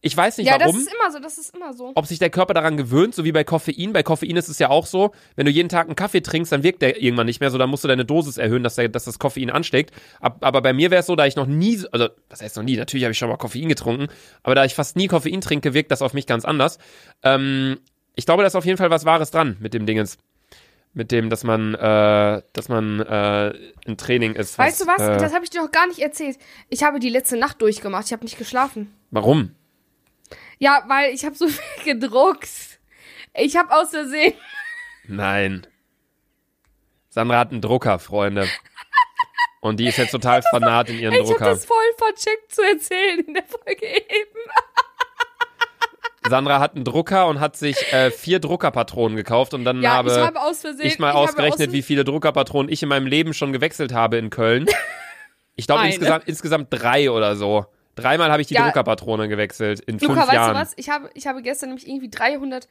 Ich 0.04 0.18
weiß 0.18 0.40
nicht 0.40 0.48
Ja, 0.48 0.58
das 0.58 0.70
warum 0.70 0.80
ist 0.82 0.92
immer 0.92 1.12
so, 1.12 1.20
das 1.20 1.38
ist 1.38 1.54
immer 1.56 1.74
so. 1.74 1.92
ob 1.94 2.08
sich 2.08 2.18
der 2.18 2.32
Körper 2.32 2.56
daran 2.56 2.76
gewöhnt, 2.76 3.14
so 3.14 3.24
wie 3.24 3.32
bei 3.32 3.44
Koffein. 3.44 3.94
Bei 3.94 4.02
Koffein 4.02 4.36
ist 4.36 4.50
es 4.50 4.58
ja 4.58 4.72
auch 4.72 4.88
so, 4.88 5.12
wenn 5.36 5.46
du 5.46 5.52
jeden 5.52 5.70
Tag 5.70 5.86
einen 5.86 5.96
Kaffee 5.96 6.22
trinkst, 6.22 6.52
dann 6.52 6.64
wirkt 6.64 6.82
der 6.82 7.00
irgendwann 7.00 7.28
nicht 7.28 7.40
mehr 7.40 7.52
so, 7.52 7.60
dann 7.60 7.70
musst 7.70 7.84
du 7.84 7.88
deine 7.88 8.04
Dosis 8.04 8.38
erhöhen, 8.40 8.64
dass, 8.64 8.74
der, 8.74 8.90
dass 8.90 9.06
das 9.06 9.20
Koffein 9.20 9.52
ansteckt. 9.52 9.92
Ab, 10.20 10.38
aber 10.42 10.64
bei 10.64 10.74
mir 10.74 10.90
wäre 10.90 11.02
es 11.02 11.06
so, 11.06 11.16
da 11.16 11.28
ich 11.28 11.36
noch 11.36 11.46
nie, 11.46 11.76
so- 11.76 11.88
also 11.92 12.10
das 12.30 12.42
heißt 12.42 12.56
noch 12.58 12.64
nie, 12.64 12.78
natürlich 12.78 13.04
habe 13.04 13.12
ich 13.12 13.18
schon 13.20 13.30
mal 13.30 13.38
Koffein 13.38 13.70
getrunken, 13.70 14.08
aber 14.42 14.56
da 14.56 14.66
ich 14.66 14.74
fast 14.74 14.96
nie 14.96 15.06
Koffein 15.06 15.40
trinke, 15.40 15.76
wirkt 15.76 15.92
das 15.92 16.02
auf 16.02 16.16
mich 16.16 16.26
ganz 16.26 16.46
anders. 16.46 16.80
Ähm, 17.22 17.78
ich 18.16 18.26
glaube, 18.26 18.42
da 18.42 18.48
ist 18.48 18.56
auf 18.56 18.66
jeden 18.66 18.80
Fall 18.80 18.90
was 18.90 19.06
Wahres 19.06 19.30
dran 19.30 19.58
mit 19.60 19.76
dem 19.76 19.86
Dingens. 19.86 20.18
Mit 20.94 21.12
dem, 21.12 21.30
dass 21.30 21.44
man, 21.46 21.74
äh, 21.76 22.42
dass 22.52 22.68
man 22.68 23.00
äh, 23.00 23.50
im 23.86 23.96
Training 23.96 24.34
ist. 24.36 24.58
Weißt 24.58 24.82
du 24.82 24.88
was? 24.88 25.00
Äh, 25.02 25.18
Das 25.18 25.34
habe 25.34 25.46
ich 25.46 25.50
dir 25.50 25.62
noch 25.62 25.72
gar 25.72 25.88
nicht 25.88 26.00
erzählt. 26.00 26.38
Ich 26.70 26.84
habe 26.84 27.00
die 27.00 27.08
letzte 27.10 27.38
Nacht 27.38 27.62
durchgemacht. 27.62 28.08
Ich 28.08 28.12
habe 28.14 28.24
nicht 28.26 28.38
geschlafen. 28.38 28.94
warum? 29.10 29.56
Ja, 30.60 30.84
weil 30.88 31.14
ich 31.14 31.24
habe 31.26 31.36
so 31.36 31.48
viel 31.48 31.94
gedruckt. 31.94 32.50
Ich 33.34 33.56
habe 33.56 33.74
aus 33.74 33.92
Versehen. 33.92 34.34
Nein. 35.08 35.66
Sandra 37.10 37.40
hat 37.40 37.52
einen 37.52 37.62
Drucker, 37.62 37.98
Freunde. 38.00 38.48
Und 39.62 39.80
die 39.80 39.88
ist 39.88 39.98
jetzt 39.98 40.12
total 40.12 40.42
fanat 40.42 40.90
in 40.90 41.00
ihren 41.00 41.14
Ich 41.14 41.20
habe 41.20 41.30
Drucker. 41.30 41.46
das 41.52 41.66
voll 41.66 41.78
vercheckt 41.98 42.54
zu 42.54 42.62
erzählen 42.64 43.20
in 43.20 43.34
der 43.34 43.44
Folge 43.44 43.86
eben. 43.86 44.40
Sandra 46.32 46.60
hat 46.60 46.76
einen 46.76 46.84
Drucker 46.84 47.28
und 47.28 47.40
hat 47.40 47.56
sich 47.56 47.94
äh, 47.94 48.10
vier 48.10 48.40
Druckerpatronen 48.40 49.16
gekauft 49.16 49.54
und 49.54 49.64
dann 49.64 49.82
Ja, 49.84 49.92
habe 49.98 50.10
ich 50.10 50.18
habe 50.18 50.40
Versehen. 50.56 50.88
ich 50.88 50.98
mal 50.98 51.10
habe 51.10 51.20
ausgerechnet, 51.20 51.68
aus 51.70 51.74
wie 51.74 51.82
viele 51.84 52.04
Druckerpatronen 52.04 52.72
ich 52.72 52.82
in 52.82 52.90
meinem 52.90 53.06
Leben 53.06 53.34
schon 53.36 53.54
gewechselt 53.54 53.94
habe 53.94 54.18
in 54.18 54.30
Köln. 54.32 54.66
Ich 55.56 55.68
glaube 55.68 55.86
insgesamt, 55.86 56.28
insgesamt 56.28 56.68
drei 56.72 57.12
oder 57.12 57.36
so. 57.36 57.66
Dreimal 57.96 58.32
habe 58.32 58.42
ich 58.42 58.48
die 58.48 58.54
Ja. 58.56 58.64
Druckerpatrone 58.64 59.28
gewechselt 59.28 59.82
in 59.82 60.00
Luca, 60.00 60.06
fünf 60.14 60.18
weißt 60.24 60.34
Jahren. 60.34 60.54
du 60.56 60.60
was? 60.62 60.74
Ich 60.78 60.90
habe, 60.90 61.10
ich 61.14 61.28
habe 61.28 61.42
gestern 61.42 61.70
nämlich 61.70 61.88
irgendwie 61.88 62.10
300, 62.10 62.68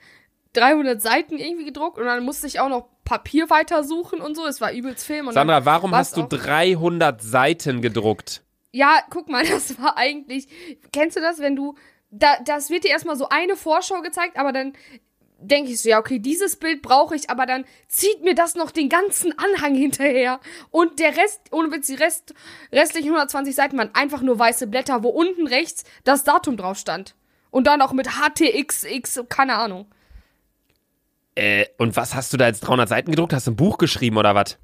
300 0.55 1.01
Seiten 1.01 1.39
irgendwie 1.39 1.67
gedruckt 1.67 1.99
und 1.99 2.07
dann 2.07 2.25
musste 2.25 2.47
ich 2.47 2.59
auch 2.59 2.69
noch 2.71 2.89
Papier 3.05 3.51
weitersuchen 3.51 4.21
und 4.21 4.35
so. 4.35 4.47
Es 4.47 4.61
war 4.61 4.73
übelst 4.73 5.07
Film. 5.07 5.29
Und 5.29 5.35
Sandra, 5.35 5.65
warum 5.67 5.95
hast 5.95 6.17
du 6.17 6.23
auch- 6.23 6.29
300 6.29 7.23
Seiten 7.23 7.83
gedruckt? 7.83 8.43
Ja, 8.73 8.99
guck 9.11 9.29
mal, 9.29 9.45
das 9.49 9.81
war 9.81 9.97
eigentlich. 9.97 10.49
Kennst 10.93 11.17
du 11.17 11.21
das, 11.21 11.39
wenn 11.39 11.55
du. 11.57 11.75
Da, 12.11 12.39
das 12.45 12.71
wird 12.71 12.85
dir 12.85 12.91
erstmal 12.91 13.17
so 13.17 13.29
eine 13.29 13.57
Vorschau 13.57 14.03
gezeigt, 14.03 14.37
aber 14.37 14.53
dann 14.53 14.73
denke 15.41 15.71
ich 15.71 15.81
so, 15.81 15.89
ja, 15.89 15.99
okay, 15.99 16.19
dieses 16.19 16.57
Bild 16.57 16.83
brauche 16.83 17.15
ich, 17.15 17.31
aber 17.31 17.47
dann 17.47 17.65
zieht 17.89 18.23
mir 18.23 18.35
das 18.35 18.55
noch 18.55 18.71
den 18.71 18.89
ganzen 18.89 19.37
Anhang 19.39 19.75
hinterher. 19.75 20.41
Und 20.71 20.99
der 20.99 21.17
Rest, 21.17 21.41
ohne 21.51 21.73
Witz, 21.73 21.87
die 21.87 21.95
Rest, 21.95 22.35
restlichen 22.73 23.09
120 23.09 23.55
Seiten 23.55 23.79
waren 23.79 23.95
einfach 23.95 24.23
nur 24.23 24.39
weiße 24.39 24.67
Blätter, 24.67 25.03
wo 25.03 25.09
unten 25.09 25.47
rechts 25.47 25.85
das 26.05 26.25
Datum 26.25 26.57
drauf 26.57 26.79
stand. 26.79 27.15
Und 27.51 27.67
dann 27.67 27.83
auch 27.83 27.93
mit 27.93 28.09
HTXX, 28.09 29.25
keine 29.29 29.57
Ahnung. 29.57 29.87
Äh, 31.35 31.67
und 31.79 31.97
was 31.97 32.15
hast 32.15 32.33
du 32.33 32.37
da 32.37 32.47
jetzt 32.47 32.61
300 32.61 32.89
Seiten 32.89 33.11
gedruckt? 33.11 33.33
Hast 33.33 33.47
du 33.47 33.53
ein 33.53 33.57
Buch 33.57 33.79
geschrieben 33.79 34.19
oder 34.19 34.35
was? 34.35 34.59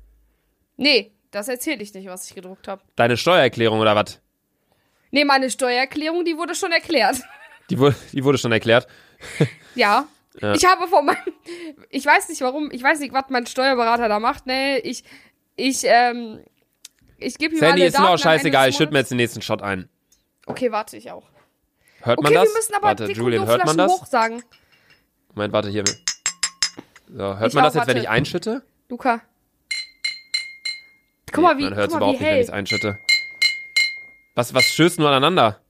Nee, 0.77 1.13
das 1.31 1.49
erzähle 1.49 1.83
ich 1.83 1.95
nicht, 1.95 2.09
was 2.09 2.29
ich 2.29 2.35
gedruckt 2.35 2.69
habe. 2.69 2.83
Deine 2.97 3.17
Steuererklärung 3.17 3.81
oder 3.81 3.97
was? 3.97 4.21
Nee, 5.11 5.25
meine 5.25 5.51
Steuererklärung, 5.51 6.25
die 6.25 6.37
wurde 6.37 6.55
schon 6.55 6.73
erklärt. 6.73 7.17
Die, 7.71 7.79
wurde, 7.79 7.97
die 8.13 8.25
wurde 8.25 8.39
schon 8.39 8.53
erklärt. 8.53 8.87
Ja. 9.75 10.09
Ja. 10.41 10.55
Ich 10.55 10.65
habe 10.65 10.89
von 10.89 11.05
meinem, 11.05 11.19
ich 11.91 12.05
weiß 12.07 12.31
nicht 12.31 12.41
warum, 12.41 12.71
ich 12.71 12.83
weiß 12.83 12.99
nicht, 13.01 13.13
was 13.13 13.25
mein 13.29 13.47
Steuerberater 13.47 14.09
da 14.09 14.19
macht. 14.21 14.47
Nee, 14.47 14.79
ich, 14.79 15.05
ich, 15.55 15.83
ähm, 15.85 16.41
ich 17.19 17.37
gebe 17.39 17.55
ihm 17.55 17.59
Sandy, 17.59 17.83
alle 17.83 17.87
ist 17.89 17.99
mir 17.99 18.09
auch 18.09 18.19
scheißegal. 18.19 18.71
Ich 18.71 18.77
schütte 18.77 18.93
mir 18.93 19.01
jetzt 19.01 19.11
den 19.11 19.17
nächsten 19.19 19.43
Shot 19.43 19.61
ein. 19.63 19.89
Okay, 20.47 20.73
warte 20.73 20.97
ich 20.97 21.11
auch. 21.11 21.25
Hört 22.01 22.19
Okay, 22.19 22.33
man 22.33 22.35
das? 22.35 22.49
wir 22.49 22.55
müssen 22.55 22.75
aber 22.75 22.87
warte, 22.87 23.13
Julian, 23.13 23.47
hört 23.47 23.67
man 23.67 23.77
das? 23.77 23.93
hoch 23.93 24.07
sagen. 24.07 24.43
Moment, 25.35 25.53
warte 25.53 25.69
hier. 25.69 25.85
So, 27.09 27.39
hört 27.39 27.49
Ich 27.49 27.55
man 27.55 27.65
auch, 27.65 27.69
das 27.69 27.75
jetzt, 27.75 27.87
wenn 27.87 27.97
warte. 27.97 27.99
ich 28.01 28.09
einschütte? 28.09 28.63
Luca. 28.89 29.21
Guck 31.33 31.45
mal, 31.45 31.59
wie, 31.59 31.65
Man 31.65 31.75
hört 31.75 31.91
es 31.91 31.97
überhaupt 31.97 32.19
wie 32.21 32.23
nicht, 32.23 32.31
wenn 32.33 32.41
ich 32.41 32.47
es 32.49 32.51
einschütte. 32.51 32.99
Was, 34.37 34.53
was 34.55 34.65
stößt 34.67 34.99
nur 34.99 35.09
aneinander? 35.09 35.61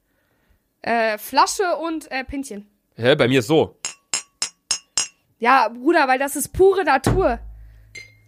Äh, 0.83 1.19
Flasche 1.19 1.77
und 1.77 2.11
äh, 2.11 2.25
Pinchen. 2.25 2.67
Hä, 2.97 3.15
bei 3.15 3.29
mir 3.29 3.39
ist 3.39 3.47
so. 3.47 3.79
Ja, 5.39 5.69
Bruder, 5.69 6.09
weil 6.09 6.19
das 6.19 6.35
ist 6.35 6.53
pure 6.53 6.85
Natur. 6.85 7.39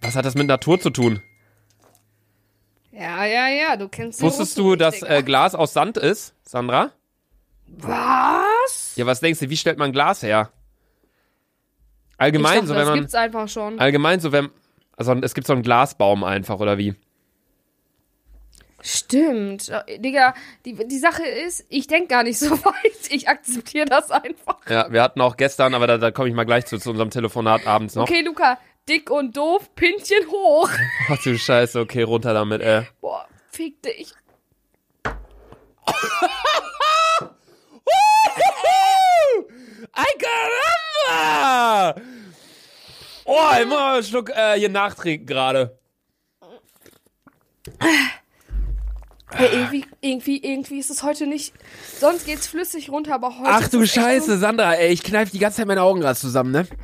Was 0.00 0.14
hat 0.14 0.24
das 0.24 0.36
mit 0.36 0.46
Natur 0.46 0.78
zu 0.78 0.90
tun? 0.90 1.20
Ja, 2.92 3.24
ja, 3.24 3.48
ja, 3.48 3.76
du 3.76 3.88
kennst 3.88 4.22
Wusstest 4.22 4.56
du, 4.58 4.76
dass 4.76 5.02
äh, 5.02 5.22
Glas 5.24 5.54
aus 5.54 5.72
Sand 5.72 5.96
ist, 5.96 6.34
Sandra? 6.42 6.92
Was? 7.66 8.92
Ja, 8.96 9.06
was 9.06 9.20
denkst 9.20 9.40
du, 9.40 9.50
wie 9.50 9.56
stellt 9.56 9.78
man 9.78 9.92
Glas 9.92 10.22
her? 10.22 10.52
Allgemein, 12.16 12.54
ich 12.54 12.58
dachte, 12.60 12.66
so 12.68 12.74
wenn 12.74 12.80
das 12.80 12.88
man. 12.88 12.98
gibt's 13.00 13.14
einfach 13.14 13.48
schon. 13.48 13.78
Allgemein, 13.80 14.20
so 14.20 14.30
wenn. 14.32 14.50
Also 14.96 15.14
es 15.14 15.34
gibt 15.34 15.46
so 15.46 15.52
einen 15.52 15.62
Glasbaum 15.62 16.24
einfach, 16.24 16.58
oder 16.60 16.78
wie? 16.78 16.94
Stimmt. 18.80 19.68
Äh, 19.68 19.98
Digga, 19.98 20.34
die, 20.64 20.74
die 20.74 20.98
Sache 20.98 21.24
ist, 21.24 21.64
ich 21.68 21.86
denk 21.88 22.08
gar 22.08 22.22
nicht 22.22 22.38
so 22.38 22.50
weit. 22.64 23.10
Ich 23.10 23.28
akzeptiere 23.28 23.86
das 23.86 24.10
einfach. 24.10 24.58
Ja, 24.68 24.90
wir 24.92 25.02
hatten 25.02 25.20
auch 25.20 25.36
gestern, 25.36 25.74
aber 25.74 25.86
da, 25.86 25.98
da 25.98 26.10
komme 26.10 26.28
ich 26.28 26.34
mal 26.34 26.44
gleich 26.44 26.66
zu, 26.66 26.78
zu 26.78 26.90
unserem 26.90 27.10
Telefonat 27.10 27.66
abends 27.66 27.94
noch. 27.96 28.04
Okay, 28.04 28.22
Luca, 28.22 28.58
dick 28.88 29.10
und 29.10 29.36
doof, 29.36 29.74
Pinchen 29.74 30.28
hoch. 30.28 30.70
Ach 31.08 31.22
du 31.22 31.36
Scheiße, 31.36 31.80
okay, 31.80 32.02
runter 32.02 32.32
damit, 32.34 32.62
ey. 32.62 32.86
Boah, 33.00 33.26
fick 33.50 33.82
dich. 33.82 34.12
Ay, 39.92 40.04
caramba! 41.08 42.00
Oh, 43.24 43.48
ich 43.60 43.66
muss 43.66 43.74
mal 43.74 43.94
einen 43.94 44.04
Schluck 44.04 44.30
äh, 44.30 44.54
hier 44.58 44.68
nachtrinken 44.68 45.26
gerade. 45.26 45.78
Hey, 49.30 49.48
irgendwie, 49.52 49.84
irgendwie, 50.00 50.42
irgendwie 50.42 50.78
ist 50.78 50.90
es 50.90 51.02
heute 51.02 51.26
nicht. 51.26 51.52
Sonst 51.98 52.24
geht's 52.24 52.46
flüssig 52.46 52.90
runter, 52.90 53.14
aber 53.14 53.38
heute. 53.38 53.50
Ach 53.50 53.68
du 53.68 53.86
Scheiße, 53.86 54.38
Sandra, 54.38 54.74
ey, 54.74 54.92
ich 54.92 55.02
kneif 55.02 55.30
die 55.30 55.38
ganze 55.38 55.58
Zeit 55.58 55.66
meine 55.66 55.82
Augen 55.82 56.00
gerade 56.00 56.18
zusammen, 56.18 56.50
ne? 56.50 56.64
So, 56.64 56.74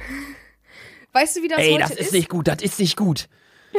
weißt 1.13 1.37
du, 1.37 1.43
wie 1.43 1.49
das 1.49 1.59
Ey, 1.59 1.71
heute 1.73 1.81
das 1.83 1.91
ist? 1.93 2.01
ist 2.01 2.13
nicht 2.13 2.29
gut, 2.29 2.49
das 2.49 2.63
ist 2.63 2.79
nicht 2.79 2.97
gut. 2.97 3.29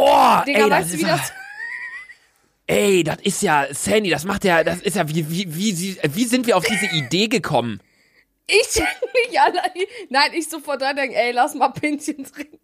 Oh, 0.00 0.36
Digga, 0.46 0.64
ey, 0.64 0.70
das 0.70 0.78
weißt 0.78 0.90
du, 0.90 0.94
ist 0.94 1.02
wie 1.02 1.08
ja- 1.08 1.16
das. 1.16 1.32
Ey, 2.68 3.02
das 3.02 3.16
ist 3.22 3.42
ja, 3.42 3.66
Sandy, 3.72 4.10
das 4.10 4.24
macht 4.24 4.44
ja, 4.44 4.62
das 4.62 4.80
ist 4.80 4.94
ja, 4.94 5.08
wie, 5.08 5.28
wie, 5.28 5.56
wie, 5.56 5.96
wie 6.14 6.24
sind 6.24 6.46
wir 6.46 6.56
auf 6.56 6.64
diese 6.64 6.86
Idee 6.94 7.26
gekommen? 7.26 7.80
Ich 8.46 8.76
nicht 8.76 9.40
allein. 9.40 9.70
Nein, 10.10 10.30
ich 10.34 10.48
sofort 10.48 10.80
dran 10.82 10.94
denke, 10.94 11.16
ey, 11.16 11.32
lass 11.32 11.54
mal 11.54 11.70
Pinchen 11.70 12.24
trinken. 12.24 12.58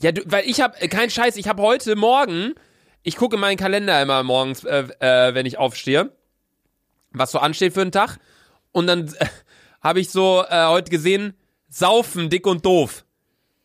Ja, 0.00 0.12
du, 0.12 0.22
weil 0.24 0.48
ich 0.48 0.60
hab, 0.60 0.80
äh, 0.80 0.88
kein 0.88 1.10
Scheiß, 1.10 1.36
ich 1.36 1.48
hab 1.48 1.58
heute 1.60 1.96
Morgen, 1.96 2.54
ich 3.02 3.16
gucke 3.16 3.36
meinen 3.36 3.56
Kalender 3.56 4.00
immer 4.00 4.22
morgens, 4.22 4.64
äh, 4.64 4.86
äh, 5.00 5.34
wenn 5.34 5.46
ich 5.46 5.58
aufstehe, 5.58 6.12
was 7.10 7.32
so 7.32 7.38
ansteht 7.38 7.74
für 7.74 7.84
den 7.84 7.92
Tag. 7.92 8.18
Und 8.72 8.86
dann 8.86 9.08
äh, 9.18 9.26
habe 9.82 10.00
ich 10.00 10.10
so 10.10 10.44
äh, 10.48 10.66
heute 10.66 10.90
gesehen, 10.90 11.34
saufen, 11.68 12.30
dick 12.30 12.46
und 12.46 12.64
doof. 12.64 13.04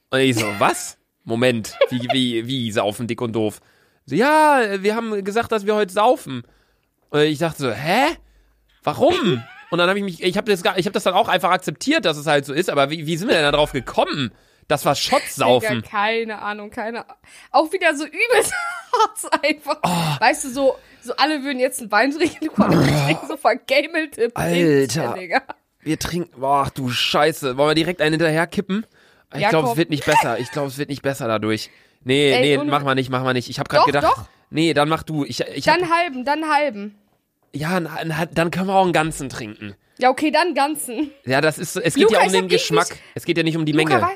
Und 0.10 0.20
ich 0.20 0.38
so, 0.38 0.46
was? 0.60 0.98
Moment, 1.24 1.78
wie, 1.90 2.08
wie, 2.14 2.48
wie 2.48 2.72
saufen, 2.72 3.08
dick 3.08 3.22
und 3.22 3.34
doof? 3.34 3.60
So, 4.06 4.16
ja, 4.16 4.82
wir 4.82 4.96
haben 4.96 5.24
gesagt, 5.24 5.52
dass 5.52 5.66
wir 5.66 5.76
heute 5.76 5.92
saufen. 5.92 6.44
Und 7.10 7.20
ich 7.20 7.40
dachte 7.40 7.62
so, 7.62 7.72
hä? 7.72 8.16
Warum? 8.84 9.44
Und 9.70 9.80
dann 9.80 9.90
habe 9.90 10.00
ich 10.00 10.06
mich, 10.06 10.24
ich 10.24 10.38
habe 10.38 10.50
das, 10.50 10.62
ich 10.62 10.86
habe 10.86 10.92
das 10.92 11.04
dann 11.04 11.14
auch 11.14 11.28
einfach 11.28 11.50
akzeptiert, 11.52 12.06
dass 12.06 12.16
es 12.16 12.26
halt 12.26 12.46
so 12.46 12.54
ist. 12.54 12.70
Aber 12.70 12.90
wie, 12.90 13.06
wie 13.06 13.18
sind 13.18 13.28
wir 13.28 13.36
denn 13.36 13.44
da 13.44 13.52
drauf 13.52 13.74
gekommen? 13.74 14.32
Das 14.68 14.84
war 14.86 14.96
Schotzsaufen. 14.96 15.78
Digga, 15.78 15.88
keine 15.90 16.42
Ahnung, 16.42 16.70
keine 16.70 17.06
Ahnung. 17.06 17.18
Auch 17.52 17.72
wieder 17.72 17.96
so 17.96 18.06
übelst 18.06 18.54
einfach. 19.44 19.78
Oh. 19.84 20.20
Weißt 20.22 20.44
du, 20.46 20.50
so, 20.50 20.76
so 21.02 21.16
alle 21.16 21.44
würden 21.44 21.60
jetzt 21.60 21.80
einen 21.82 21.92
Wein 21.92 22.12
trinken, 22.12 22.46
du 22.46 22.54
trinken 22.54 23.28
so 23.28 23.38
vergamelte 23.38 24.30
Alter. 24.34 25.14
Digga. 25.14 25.42
Wir 25.82 25.98
trinken, 26.00 26.40
boah, 26.42 26.70
du 26.74 26.90
Scheiße. 26.90 27.56
Wollen 27.58 27.70
wir 27.70 27.76
direkt 27.76 28.02
einen 28.02 28.14
hinterher 28.14 28.46
kippen? 28.48 28.86
Ich 29.34 29.48
glaube, 29.48 29.70
es 29.70 29.78
wird 29.78 29.90
nicht 29.90 30.06
besser. 30.06 30.40
Ich 30.40 30.52
glaube, 30.52 30.68
es 30.68 30.78
wird 30.78 30.90
nicht 30.90 31.02
besser 31.02 31.28
dadurch. 31.28 31.70
Nee, 32.04 32.32
Ey, 32.34 32.58
nee, 32.58 32.64
mach 32.64 32.84
mal 32.84 32.96
nicht, 32.96 33.10
mach 33.10 33.24
mal 33.24 33.34
nicht. 33.34 33.50
Ich 33.50 33.60
habe 33.60 33.70
gerade 33.70 33.86
gedacht. 33.86 34.04
doch. 34.06 34.26
Nee, 34.50 34.74
dann 34.74 34.88
mach 34.90 35.04
du. 35.04 35.26
Ich, 35.26 35.42
ich 35.42 35.68
hab, 35.68 35.78
Dann 35.80 35.90
halben, 35.90 36.24
dann 36.26 36.50
halben. 36.50 36.96
ja, 37.54 37.80
dann 37.80 38.52
können 38.52 38.68
wir 38.68 38.76
auch 38.76 38.84
einen 38.84 38.94
ganzen 38.94 39.28
trinken. 39.30 39.76
Ja, 40.00 40.10
okay, 40.10 40.32
dann 40.32 40.54
ganzen. 40.54 41.12
Ja, 41.26 41.42
das 41.42 41.58
ist, 41.58 41.76
es 41.76 41.96
geht 41.96 42.04
Luca, 42.04 42.20
ja 42.20 42.26
um 42.28 42.32
den 42.32 42.44
hab 42.44 42.50
Geschmack. 42.50 42.88
irgendwie- 42.90 43.04
Es 43.16 43.26
geht 43.26 43.38
ja 43.38 43.44
nicht 43.44 43.58
um 43.58 43.66
die 43.66 43.72
Luca, 43.74 43.96
Menge. 44.00 44.10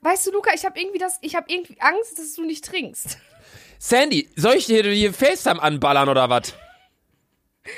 Wei 0.00 0.10
weißt 0.10 0.26
du, 0.26 0.32
Luca, 0.32 0.50
ich 0.54 0.64
habe 0.64 0.78
irgendwie 0.78 0.98
das, 0.98 1.18
ich 1.22 1.34
habe 1.34 1.46
irgendwie 1.48 1.76
Angst, 1.80 2.18
dass 2.18 2.34
du 2.34 2.44
nicht 2.44 2.64
trinkst. 2.64 3.18
Sandy, 3.78 4.28
soll 4.36 4.54
ich 4.54 4.66
dir 4.66 4.82
die 4.82 5.10
FaceTime 5.10 5.62
anballern 5.62 6.08
oder 6.08 6.28
was? 6.28 6.54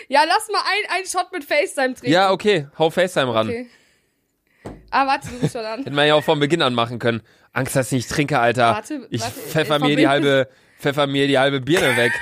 Ja, 0.08 0.24
lass 0.24 0.48
mal 0.48 0.60
ein, 0.60 0.96
einen 0.96 1.06
Shot 1.06 1.32
mit 1.32 1.44
FaceTime 1.44 1.94
trinken. 1.94 2.10
Ja, 2.12 2.30
okay, 2.30 2.68
hau 2.78 2.90
FaceTime 2.90 3.34
ran. 3.34 3.48
Okay. 3.48 3.70
Ah, 4.90 5.06
warte, 5.06 5.28
du 5.28 5.38
bist 5.38 5.52
schon 5.52 5.64
an. 5.64 5.84
Hätten 5.84 5.94
wir 5.94 6.04
ja 6.04 6.14
auch 6.14 6.24
von 6.24 6.40
Beginn 6.40 6.62
an 6.62 6.74
machen 6.74 6.98
können. 6.98 7.22
Angst, 7.52 7.76
dass 7.76 7.86
ich 7.88 7.92
nicht 7.92 8.10
trinke, 8.10 8.38
Alter. 8.38 8.74
Warte, 8.74 9.06
ich 9.10 9.20
warte, 9.20 9.40
pfeffer 9.40 9.76
äh, 9.76 9.78
mir 9.78 9.96
die 9.96 10.08
halbe, 10.08 10.48
pfeffer 10.78 11.06
mir 11.06 11.26
die 11.26 11.38
halbe 11.38 11.60
Birne 11.60 11.96
weg. 11.96 12.12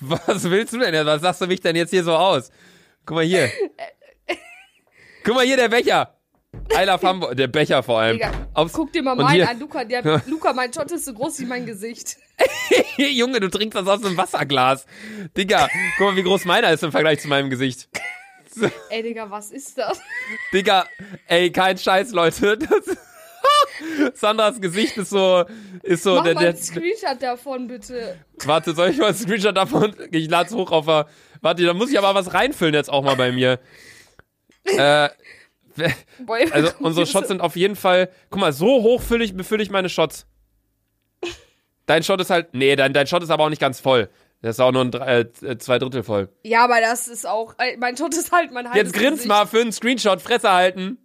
Was 0.00 0.48
willst 0.48 0.72
du 0.72 0.78
denn 0.78 0.94
jetzt? 0.94 1.06
Was 1.06 1.20
sagst 1.20 1.40
du 1.42 1.46
mich 1.46 1.60
denn 1.60 1.76
jetzt 1.76 1.90
hier 1.90 2.04
so 2.04 2.14
aus? 2.14 2.50
Guck 3.04 3.16
mal 3.16 3.24
hier. 3.24 3.50
Guck 5.24 5.34
mal 5.34 5.44
hier, 5.44 5.56
der 5.56 5.68
Becher. 5.68 6.16
I 6.54 6.84
love 6.84 7.06
Hamburg. 7.06 7.36
Der 7.36 7.48
Becher 7.48 7.82
vor 7.82 8.00
allem. 8.00 8.16
Digga, 8.16 8.32
guck 8.72 8.92
dir 8.92 9.02
mal 9.02 9.14
meinen 9.14 9.46
an, 9.46 9.58
Luca. 9.58 9.84
Der, 9.84 10.02
Luca, 10.26 10.52
mein 10.52 10.72
Shot 10.72 10.90
ist 10.90 11.04
so 11.04 11.12
groß 11.12 11.40
wie 11.40 11.44
mein 11.46 11.66
Gesicht. 11.66 12.16
Junge, 12.96 13.40
du 13.40 13.48
trinkst 13.48 13.76
das 13.76 13.86
aus 13.86 14.04
einem 14.04 14.16
Wasserglas. 14.16 14.86
Digga, 15.36 15.68
guck 15.98 16.08
mal, 16.08 16.16
wie 16.16 16.22
groß 16.22 16.44
meiner 16.44 16.70
ist 16.72 16.82
im 16.82 16.92
Vergleich 16.92 17.20
zu 17.20 17.28
meinem 17.28 17.50
Gesicht. 17.50 17.88
Ey, 18.88 19.02
Digga, 19.02 19.30
was 19.30 19.50
ist 19.50 19.78
das? 19.78 20.00
Digga, 20.52 20.86
ey, 21.26 21.50
kein 21.52 21.78
Scheiß, 21.78 22.12
Leute. 22.12 22.58
Das, 22.58 22.96
Sandras 24.14 24.60
Gesicht 24.60 24.96
ist 24.96 25.10
so, 25.10 25.44
ist 25.82 26.02
so, 26.02 26.16
Mach 26.16 26.24
der, 26.24 26.34
mal 26.34 26.40
der, 26.40 26.48
einen 26.50 26.58
Screenshot 26.58 27.22
davon, 27.22 27.68
bitte. 27.68 28.18
warte, 28.44 28.74
soll 28.74 28.90
ich 28.90 28.98
mal 28.98 29.06
einen 29.08 29.16
Screenshot 29.16 29.56
davon? 29.56 29.94
Ich 30.10 30.28
lad's 30.28 30.52
hoch 30.52 30.72
auf 30.72 30.86
der, 30.86 31.06
warte, 31.40 31.64
da 31.64 31.74
muss 31.74 31.90
ich 31.90 31.98
aber 31.98 32.14
was 32.14 32.34
reinfüllen 32.34 32.74
jetzt 32.74 32.90
auch 32.90 33.02
mal 33.02 33.16
bei 33.16 33.32
mir. 33.32 33.60
äh, 34.64 35.08
also 36.52 36.70
unsere 36.80 37.06
Shots 37.06 37.28
sind 37.28 37.40
auf 37.40 37.56
jeden 37.56 37.76
Fall, 37.76 38.10
guck 38.30 38.40
mal, 38.40 38.52
so 38.52 38.66
hoch 38.82 39.02
fülle 39.02 39.24
ich, 39.24 39.34
befülle 39.36 39.62
ich 39.62 39.70
meine 39.70 39.88
Shots. 39.88 40.26
Dein 41.86 42.02
Shot 42.02 42.20
ist 42.20 42.30
halt, 42.30 42.54
nee, 42.54 42.76
dein, 42.76 42.92
dein 42.92 43.06
Shot 43.06 43.22
ist 43.22 43.30
aber 43.30 43.44
auch 43.44 43.48
nicht 43.50 43.60
ganz 43.60 43.80
voll. 43.80 44.08
Der 44.42 44.50
ist 44.50 44.60
auch 44.60 44.72
nur 44.72 44.82
ein, 44.84 44.92
äh, 44.94 45.58
zwei 45.58 45.78
Drittel 45.78 46.02
voll. 46.02 46.28
Ja, 46.44 46.64
aber 46.64 46.80
das 46.80 47.08
ist 47.08 47.26
auch. 47.26 47.54
äh, 47.58 47.76
Mein 47.76 47.96
Shot 47.96 48.14
ist 48.14 48.32
halt 48.32 48.52
mein 48.52 48.70
halbes 48.70 48.82
Jetzt 48.82 48.92
grins 48.94 49.10
Gesicht. 49.16 49.28
mal 49.28 49.46
für 49.46 49.60
einen 49.60 49.72
Screenshot, 49.72 50.22
Fresse 50.22 50.50
halten. 50.50 50.98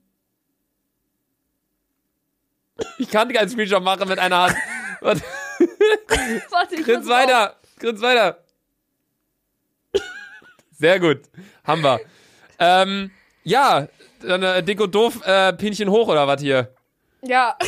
Ich 2.98 3.10
kann 3.10 3.32
keinen 3.34 3.50
Screenshot 3.50 3.84
machen 3.84 4.08
mit 4.08 4.20
einer 4.20 4.44
Hand. 4.44 4.56
Warte, 5.02 5.22
Warte, 6.52 6.76
grins 6.82 7.08
weiter, 7.08 7.56
grins 7.80 8.02
weiter. 8.02 8.40
Sehr 10.72 11.00
gut, 11.00 11.22
haben 11.64 11.82
wir. 11.84 12.00
Ähm, 12.60 13.12
ja, 13.44 13.88
äh, 14.28 14.64
dick 14.64 14.82
und 14.82 14.94
doof, 14.94 15.26
äh, 15.26 15.54
Pinchen 15.54 15.90
hoch 15.90 16.08
oder 16.08 16.28
was 16.28 16.42
hier? 16.42 16.74
Ja. 17.22 17.58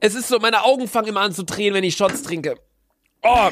Es 0.00 0.14
ist 0.14 0.28
so, 0.28 0.38
meine 0.38 0.62
Augen 0.62 0.88
fangen 0.88 1.08
immer 1.08 1.20
an 1.20 1.32
zu 1.32 1.44
drehen, 1.44 1.74
wenn 1.74 1.84
ich 1.84 1.96
Shots 1.96 2.22
trinke. 2.22 2.56
Oh. 3.22 3.50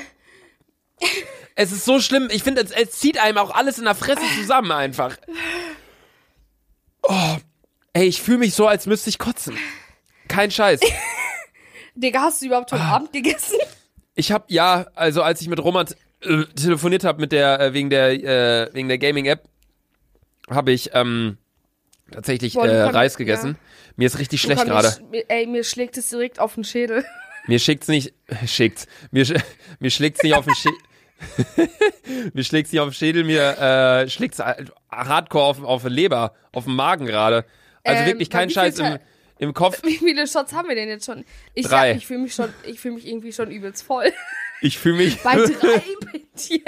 Es 1.57 1.73
ist 1.73 1.85
so 1.85 2.01
schlimm. 2.01 2.29
Ich 2.31 2.43
finde, 2.43 2.63
es, 2.63 2.71
es 2.71 2.93
zieht 2.93 3.19
einem 3.19 3.39
auch 3.39 3.51
alles 3.55 3.79
in 3.79 3.85
der 3.85 3.95
Fresse 3.95 4.23
zusammen 4.37 4.73
einfach. 4.73 5.17
Oh. 7.09 7.37
Ey, 7.93 8.07
ich 8.07 8.21
fühle 8.23 8.39
mich 8.39 8.55
so, 8.55 8.67
als 8.67 8.87
müsste 8.87 9.11
ich 9.11 9.19
kotzen. 9.19 9.57
Kein 10.29 10.51
Scheiß. 10.51 10.81
Digga, 11.95 12.23
hast 12.23 12.43
du 12.43 12.47
überhaupt 12.47 12.71
schon 12.71 12.81
Ah. 12.81 12.97
Abend 12.97 13.13
gegessen? 13.13 13.57
Ich 14.17 14.33
habe 14.33 14.45
ja, 14.49 14.87
also 14.95 15.23
als 15.23 15.41
ich 15.41 15.49
mit 15.49 15.61
Roman 15.63 15.87
äh, 16.23 16.45
telefoniert 16.57 17.05
habe 17.05 17.21
mit 17.21 17.33
der 17.33 17.61
äh, 17.61 17.73
wegen 17.73 17.91
der 17.91 18.11
äh, 18.13 18.75
wegen 18.75 18.89
der 18.89 18.99
Gaming 18.99 19.27
App, 19.27 19.45
habe 20.51 20.73
ich 20.73 20.91
ähm, 20.95 21.37
tatsächlich 22.11 22.55
Boah, 22.55 22.67
äh, 22.67 22.83
Reis 22.85 23.15
ja. 23.15 23.19
gegessen. 23.19 23.57
Mir 23.97 24.07
ist 24.07 24.19
richtig 24.19 24.41
schlecht 24.41 24.65
gerade. 24.65 24.93
Ey, 25.29 25.47
mir 25.47 25.63
schlägt 25.65 25.97
es 25.97 26.09
direkt 26.09 26.41
auf 26.41 26.55
den 26.55 26.65
Schädel. 26.65 27.05
Mir 27.47 27.59
schickt's 27.59 27.89
nicht, 27.89 28.13
schickt's. 28.47 28.87
Mir, 29.11 29.25
sch- 29.25 29.43
mir 29.79 29.91
schlägt's 29.91 30.23
nicht 30.23 30.35
auf 30.35 30.45
den 30.47 30.55
Schädel. 30.55 30.79
mir 32.35 32.45
schlägt's 32.45 32.73
nicht 32.73 32.81
auf 32.81 32.89
den 32.89 32.95
Schädel, 32.95 33.25
mir 33.25 33.59
äh, 33.59 34.09
schlägt's 34.09 34.39
äh, 34.39 34.65
hardcore 34.91 35.45
auf, 35.45 35.63
auf 35.63 35.83
die 35.83 35.89
Leber, 35.89 36.35
auf 36.53 36.65
den 36.65 36.75
Magen 36.75 37.07
gerade. 37.07 37.45
Also 37.85 38.03
Ähm, 38.03 38.07
wirklich 38.09 38.31
kein 38.31 38.51
Scheiß 38.51 38.79
im, 38.79 38.99
im 39.39 39.55
Kopf. 39.55 39.81
Wie 39.85 39.97
viele 39.97 40.27
Shots 40.27 40.53
haben 40.53 40.69
wir 40.69 40.75
denn 40.75 40.89
jetzt 40.89 41.07
schon? 41.07 41.25
Ich, 41.55 41.67
Drei. 41.67 41.91
Ja, 41.91 41.97
ich 41.97 42.07
fühle 42.07 42.21
mich 42.21 42.35
schon, 42.35 42.49
ich 42.65 42.81
fühle 42.81 42.95
mich 42.95 43.07
irgendwie 43.07 43.33
schon 43.33 43.51
übelst 43.51 43.83
voll. 43.83 44.13
Ich 44.61 44.79
fühle 44.79 44.97
mich, 44.97 45.21
Bei 45.23 45.35
drei 45.35 45.83
Pintchen. 46.11 46.63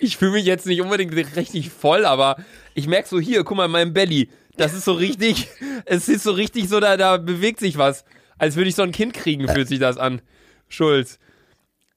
ich 0.00 0.18
fühle 0.18 0.32
mich 0.32 0.44
jetzt 0.44 0.66
nicht 0.66 0.82
unbedingt 0.82 1.14
richtig 1.14 1.70
voll, 1.70 2.04
aber 2.04 2.36
ich 2.74 2.88
merk 2.88 3.06
so 3.06 3.18
hier, 3.18 3.42
guck 3.42 3.56
mal, 3.56 3.66
in 3.66 3.70
meinem 3.70 3.94
Belly, 3.94 4.28
das 4.58 4.74
ist 4.74 4.84
so 4.84 4.92
richtig, 4.92 5.48
es 5.86 6.10
ist 6.10 6.24
so 6.24 6.32
richtig 6.32 6.68
so, 6.68 6.78
da, 6.78 6.98
da 6.98 7.16
bewegt 7.16 7.60
sich 7.60 7.78
was. 7.78 8.04
Als 8.36 8.56
würde 8.56 8.68
ich 8.68 8.74
so 8.74 8.82
ein 8.82 8.92
Kind 8.92 9.14
kriegen, 9.14 9.48
fühlt 9.48 9.68
sich 9.68 9.78
das 9.78 9.96
an. 9.96 10.20
Schulz. 10.68 11.18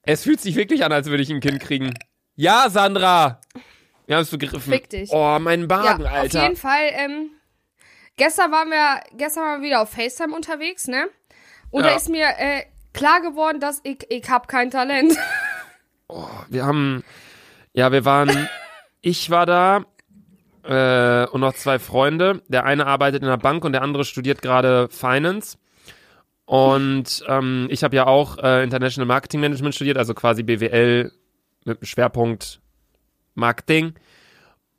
Es 0.04 0.24
fühlt 0.24 0.42
sich 0.42 0.56
wirklich 0.56 0.84
an, 0.84 0.92
als 0.92 1.08
würde 1.10 1.24
ich 1.24 1.30
ein 1.30 1.40
Kind 1.40 1.60
kriegen. 1.60 1.94
Ja, 2.36 2.70
Sandra! 2.70 3.40
Wir 4.06 4.16
haben 4.18 4.24
es 4.24 4.30
begriffen. 4.30 4.74
Fick 4.74 4.90
dich. 4.90 5.10
Oh, 5.14 5.38
mein 5.40 5.66
Magen, 5.66 6.04
ja, 6.04 6.12
Alter. 6.12 6.40
auf 6.40 6.44
jeden 6.44 6.56
Fall. 6.58 6.90
Ähm, 6.92 7.30
gestern 8.18 8.52
waren 8.52 8.70
wir, 8.70 9.00
gestern 9.18 9.44
waren 9.44 9.62
wir 9.62 9.68
wieder 9.68 9.82
auf 9.82 9.90
FaceTime 9.92 10.36
unterwegs, 10.36 10.88
ne? 10.88 11.08
Und 11.70 11.84
Ja. 11.84 11.92
da 11.92 11.96
ist 11.96 12.10
mir 12.10 12.28
äh, 12.38 12.64
klar 12.94 13.22
geworden, 13.22 13.60
dass 13.62 13.80
ich, 13.84 14.06
ich 14.10 14.30
hab 14.30 14.48
kein 14.48 14.70
Talent. 14.72 15.16
Wir 16.50 16.64
haben, 16.66 17.04
ja, 17.72 17.92
wir 17.92 18.06
waren, 18.06 18.48
ich 19.02 19.32
war 19.32 19.48
da 19.48 19.84
äh, 20.64 21.28
und 21.30 21.42
noch 21.42 21.56
zwei 21.56 21.80
Freunde. 21.80 22.44
Der 22.48 22.66
eine 22.66 22.86
arbeitet 22.86 23.24
in 23.24 23.30
der 23.30 23.38
Bank 23.38 23.66
und 23.66 23.72
der 23.72 23.82
andere 23.82 24.06
studiert 24.06 24.44
gerade 24.44 24.90
Finance. 24.90 25.58
Und 26.54 27.24
ähm, 27.28 27.66
ich 27.72 27.84
habe 27.84 27.96
ja 27.96 28.06
auch 28.06 28.38
äh, 28.38 28.64
International 28.64 29.08
Marketing 29.08 29.40
Management 29.40 29.74
studiert, 29.74 29.98
also 29.98 30.14
quasi 30.14 30.44
BWL 30.44 31.12
mit 31.66 31.82
dem 31.82 31.84
Schwerpunkt 31.84 32.62
Marketing. 33.34 33.96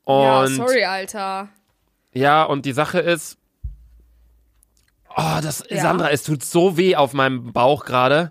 Und 0.04 0.22
ja, 0.22 0.46
sorry, 0.46 0.84
Alter. 0.84 1.48
Ja, 2.12 2.44
und 2.44 2.64
die 2.64 2.70
Sache 2.70 3.00
ist, 3.00 3.38
oh, 5.16 5.40
das, 5.42 5.64
Ja. 5.68 5.82
Sandra, 5.82 6.10
es 6.12 6.22
tut 6.22 6.44
so 6.44 6.76
weh 6.76 6.94
auf 6.94 7.12
meinem 7.12 7.52
Bauch 7.52 7.84
gerade. 7.84 8.30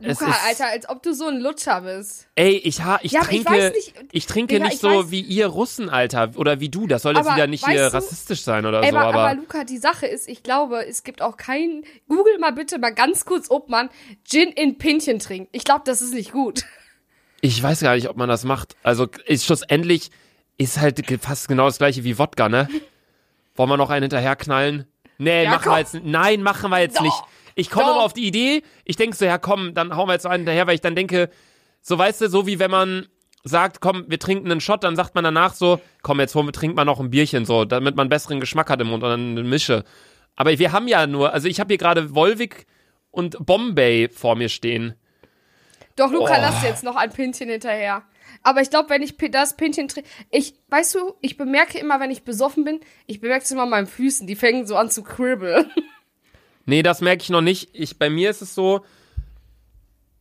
Luca, 0.00 0.10
ist- 0.10 0.22
Alter, 0.46 0.66
als 0.68 0.88
ob 0.88 1.02
du 1.02 1.12
so 1.12 1.26
ein 1.26 1.40
Lutscher 1.40 1.80
bist. 1.82 2.26
Ey, 2.34 2.56
ich, 2.56 2.82
ha, 2.82 2.98
ich 3.02 3.12
Ja, 3.12 3.20
ich 3.22 3.26
trinke, 3.26 3.50
weiß 3.50 3.72
nicht- 3.72 3.94
ich 4.12 4.26
trinke 4.26 4.54
Digga, 4.54 4.64
nicht 4.66 4.74
ich 4.74 4.80
so 4.80 4.88
weiß- 4.88 5.10
wie 5.10 5.20
ihr 5.20 5.46
Russen, 5.46 5.88
Alter, 5.88 6.30
oder 6.36 6.60
wie 6.60 6.68
du. 6.68 6.86
Das 6.86 7.02
soll 7.02 7.16
jetzt 7.16 7.32
wieder 7.32 7.46
nicht 7.46 7.66
hier 7.66 7.88
du- 7.90 7.94
rassistisch 7.94 8.42
sein 8.42 8.64
oder 8.66 8.82
Ey, 8.82 8.90
so, 8.90 8.96
aber, 8.96 9.14
aber, 9.24 9.34
Luca, 9.34 9.64
die 9.64 9.78
Sache 9.78 10.06
ist, 10.06 10.28
ich 10.28 10.42
glaube, 10.42 10.86
es 10.86 11.02
gibt 11.04 11.20
auch 11.22 11.36
keinen. 11.36 11.84
Google 12.08 12.38
mal 12.38 12.52
bitte 12.52 12.78
mal 12.78 12.94
ganz 12.94 13.24
kurz, 13.24 13.50
ob 13.50 13.68
man 13.68 13.90
Gin 14.24 14.50
in 14.50 14.78
Pinchen 14.78 15.18
trinkt. 15.18 15.48
Ich 15.52 15.64
glaube, 15.64 15.82
das 15.84 16.00
ist 16.02 16.14
nicht 16.14 16.32
gut. 16.32 16.64
ich 17.40 17.60
weiß 17.62 17.80
gar 17.80 17.94
nicht, 17.96 18.08
ob 18.08 18.16
man 18.16 18.28
das 18.28 18.44
macht. 18.44 18.76
Also 18.82 19.08
ist 19.26 19.44
schlussendlich 19.44 20.10
ist 20.58 20.80
halt 20.80 21.02
fast 21.20 21.48
genau 21.48 21.66
das 21.66 21.78
gleiche 21.78 22.04
wie 22.04 22.18
Wodka, 22.18 22.48
ne? 22.48 22.68
Wollen 23.56 23.68
wir 23.68 23.76
noch 23.76 23.90
einen 23.90 24.04
hinterher 24.04 24.36
knallen? 24.36 24.86
Nee, 25.18 25.44
Ja, 25.44 25.50
machen 25.50 25.62
komm. 25.64 25.72
wir 25.74 25.78
jetzt 25.80 25.94
Nein, 26.02 26.42
machen 26.42 26.70
wir 26.70 26.78
jetzt 26.80 26.96
Doch. 26.98 27.02
nicht. 27.02 27.22
Ich 27.54 27.70
komme 27.70 27.86
Doch. 27.86 27.92
immer 27.96 28.04
auf 28.04 28.12
die 28.12 28.26
Idee, 28.26 28.62
ich 28.84 28.96
denke 28.96 29.16
so, 29.16 29.24
ja 29.24 29.38
komm, 29.38 29.74
dann 29.74 29.96
hauen 29.96 30.08
wir 30.08 30.14
jetzt 30.14 30.26
einen 30.26 30.40
hinterher, 30.42 30.66
weil 30.66 30.74
ich 30.74 30.80
dann 30.80 30.96
denke, 30.96 31.30
so 31.80 31.98
weißt 31.98 32.20
du, 32.22 32.28
so 32.28 32.46
wie 32.46 32.58
wenn 32.58 32.70
man 32.70 33.06
sagt, 33.44 33.80
komm, 33.80 34.04
wir 34.08 34.18
trinken 34.18 34.50
einen 34.50 34.60
Shot, 34.60 34.84
dann 34.84 34.94
sagt 34.96 35.14
man 35.14 35.24
danach 35.24 35.54
so, 35.54 35.80
komm, 36.02 36.20
jetzt 36.20 36.34
holen 36.34 36.46
wir, 36.46 36.52
trinkt 36.52 36.76
man 36.76 36.86
noch 36.86 37.00
ein 37.00 37.10
Bierchen, 37.10 37.44
so, 37.44 37.64
damit 37.64 37.96
man 37.96 38.08
besseren 38.08 38.40
Geschmack 38.40 38.70
hat 38.70 38.80
im 38.80 38.88
Mund 38.88 39.02
und 39.02 39.10
dann 39.10 39.30
eine 39.32 39.42
Mische. 39.42 39.84
Aber 40.36 40.56
wir 40.58 40.72
haben 40.72 40.86
ja 40.88 41.06
nur, 41.06 41.32
also 41.32 41.48
ich 41.48 41.58
habe 41.60 41.68
hier 41.68 41.78
gerade 41.78 42.14
Volvic 42.14 42.66
und 43.10 43.44
Bombay 43.44 44.08
vor 44.08 44.36
mir 44.36 44.48
stehen. 44.48 44.94
Doch, 45.96 46.10
Luca, 46.10 46.34
Oh. 46.38 46.40
lass 46.40 46.62
jetzt 46.62 46.84
noch 46.84 46.96
ein 46.96 47.10
Pinchen 47.10 47.50
hinterher. 47.50 48.02
Aber 48.42 48.62
ich 48.62 48.70
glaube, 48.70 48.88
wenn 48.90 49.02
ich 49.02 49.16
das 49.30 49.56
Pinchen 49.56 49.88
trinke, 49.88 50.08
ich, 50.30 50.54
weißt 50.68 50.94
du, 50.94 51.14
ich 51.20 51.36
bemerke 51.36 51.78
immer, 51.78 52.00
wenn 52.00 52.10
ich 52.10 52.22
besoffen 52.24 52.64
bin, 52.64 52.80
ich 53.06 53.20
bemerke 53.20 53.44
es 53.44 53.50
immer 53.50 53.64
an 53.64 53.70
meinen 53.70 53.86
Füßen, 53.86 54.26
die 54.26 54.36
fängen 54.36 54.66
so 54.66 54.76
an 54.76 54.90
zu 54.90 55.02
kribbeln. 55.02 55.70
Nee, 56.64 56.82
das 56.82 57.00
merke 57.00 57.22
ich 57.22 57.30
noch 57.30 57.40
nicht. 57.40 57.70
Ich, 57.72 57.98
bei 57.98 58.10
mir 58.10 58.30
ist 58.30 58.42
es 58.42 58.54
so, 58.54 58.84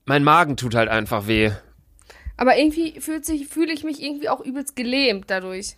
mein 0.05 0.23
Magen 0.23 0.57
tut 0.57 0.75
halt 0.75 0.89
einfach 0.89 1.27
weh. 1.27 1.51
Aber 2.37 2.57
irgendwie 2.57 2.99
fühlt 2.99 3.25
sich, 3.25 3.47
fühle 3.47 3.71
ich 3.71 3.83
mich 3.83 4.01
irgendwie 4.01 4.29
auch 4.29 4.41
übelst 4.41 4.75
gelähmt 4.75 5.25
dadurch. 5.27 5.75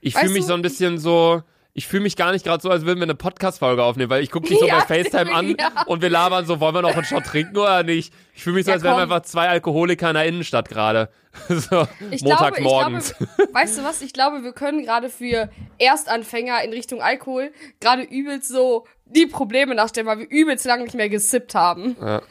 Ich 0.00 0.14
fühle 0.14 0.32
mich 0.32 0.42
du, 0.42 0.48
so 0.48 0.54
ein 0.54 0.62
bisschen 0.62 0.98
so, 0.98 1.42
ich 1.74 1.86
fühle 1.86 2.02
mich 2.02 2.16
gar 2.16 2.32
nicht 2.32 2.44
gerade 2.44 2.60
so, 2.60 2.68
als 2.70 2.84
würden 2.84 2.98
wir 2.98 3.04
eine 3.04 3.14
Podcast-Folge 3.14 3.82
aufnehmen, 3.82 4.10
weil 4.10 4.22
ich 4.22 4.30
gucke 4.30 4.48
dich 4.48 4.58
so 4.58 4.66
Ja, 4.68 4.80
bei 4.80 5.04
FaceTime 5.04 5.32
an 5.32 5.56
ja. 5.58 5.84
und 5.86 6.02
wir 6.02 6.10
labern 6.10 6.44
so, 6.44 6.60
wollen 6.60 6.74
wir 6.74 6.82
noch 6.82 6.94
einen 6.94 7.04
Shot 7.04 7.24
trinken 7.24 7.56
oder 7.56 7.82
nicht? 7.82 8.12
Ich 8.34 8.42
fühle 8.42 8.56
mich 8.56 8.64
so, 8.64 8.72
Ja, 8.72 8.74
als 8.74 8.82
wären 8.82 8.96
wir 8.96 9.02
einfach 9.04 9.22
zwei 9.22 9.48
Alkoholiker 9.48 10.08
in 10.08 10.14
der 10.14 10.26
Innenstadt 10.26 10.68
gerade. 10.68 11.08
so, 11.48 11.86
Ich. 12.10 12.22
Glaube, 12.22 12.52
glaube, 12.52 12.98
weißt 13.52 13.78
du 13.78 13.84
was? 13.84 14.02
Ich 14.02 14.12
glaube, 14.12 14.42
wir 14.42 14.52
können 14.52 14.82
gerade 14.82 15.08
für 15.08 15.50
Erstanfänger 15.78 16.62
in 16.62 16.72
Richtung 16.72 17.00
Alkohol 17.00 17.52
gerade 17.80 18.02
übelst 18.02 18.48
so 18.48 18.86
die 19.14 19.26
Probleme 19.26 19.74
nachstellen, 19.74 20.06
weil 20.06 20.20
wir 20.20 20.30
übelst 20.30 20.64
lange 20.64 20.84
nicht 20.84 20.94
mehr 20.94 21.08
gesippt 21.08 21.54
haben. 21.54 21.96
Ja, 22.00 22.22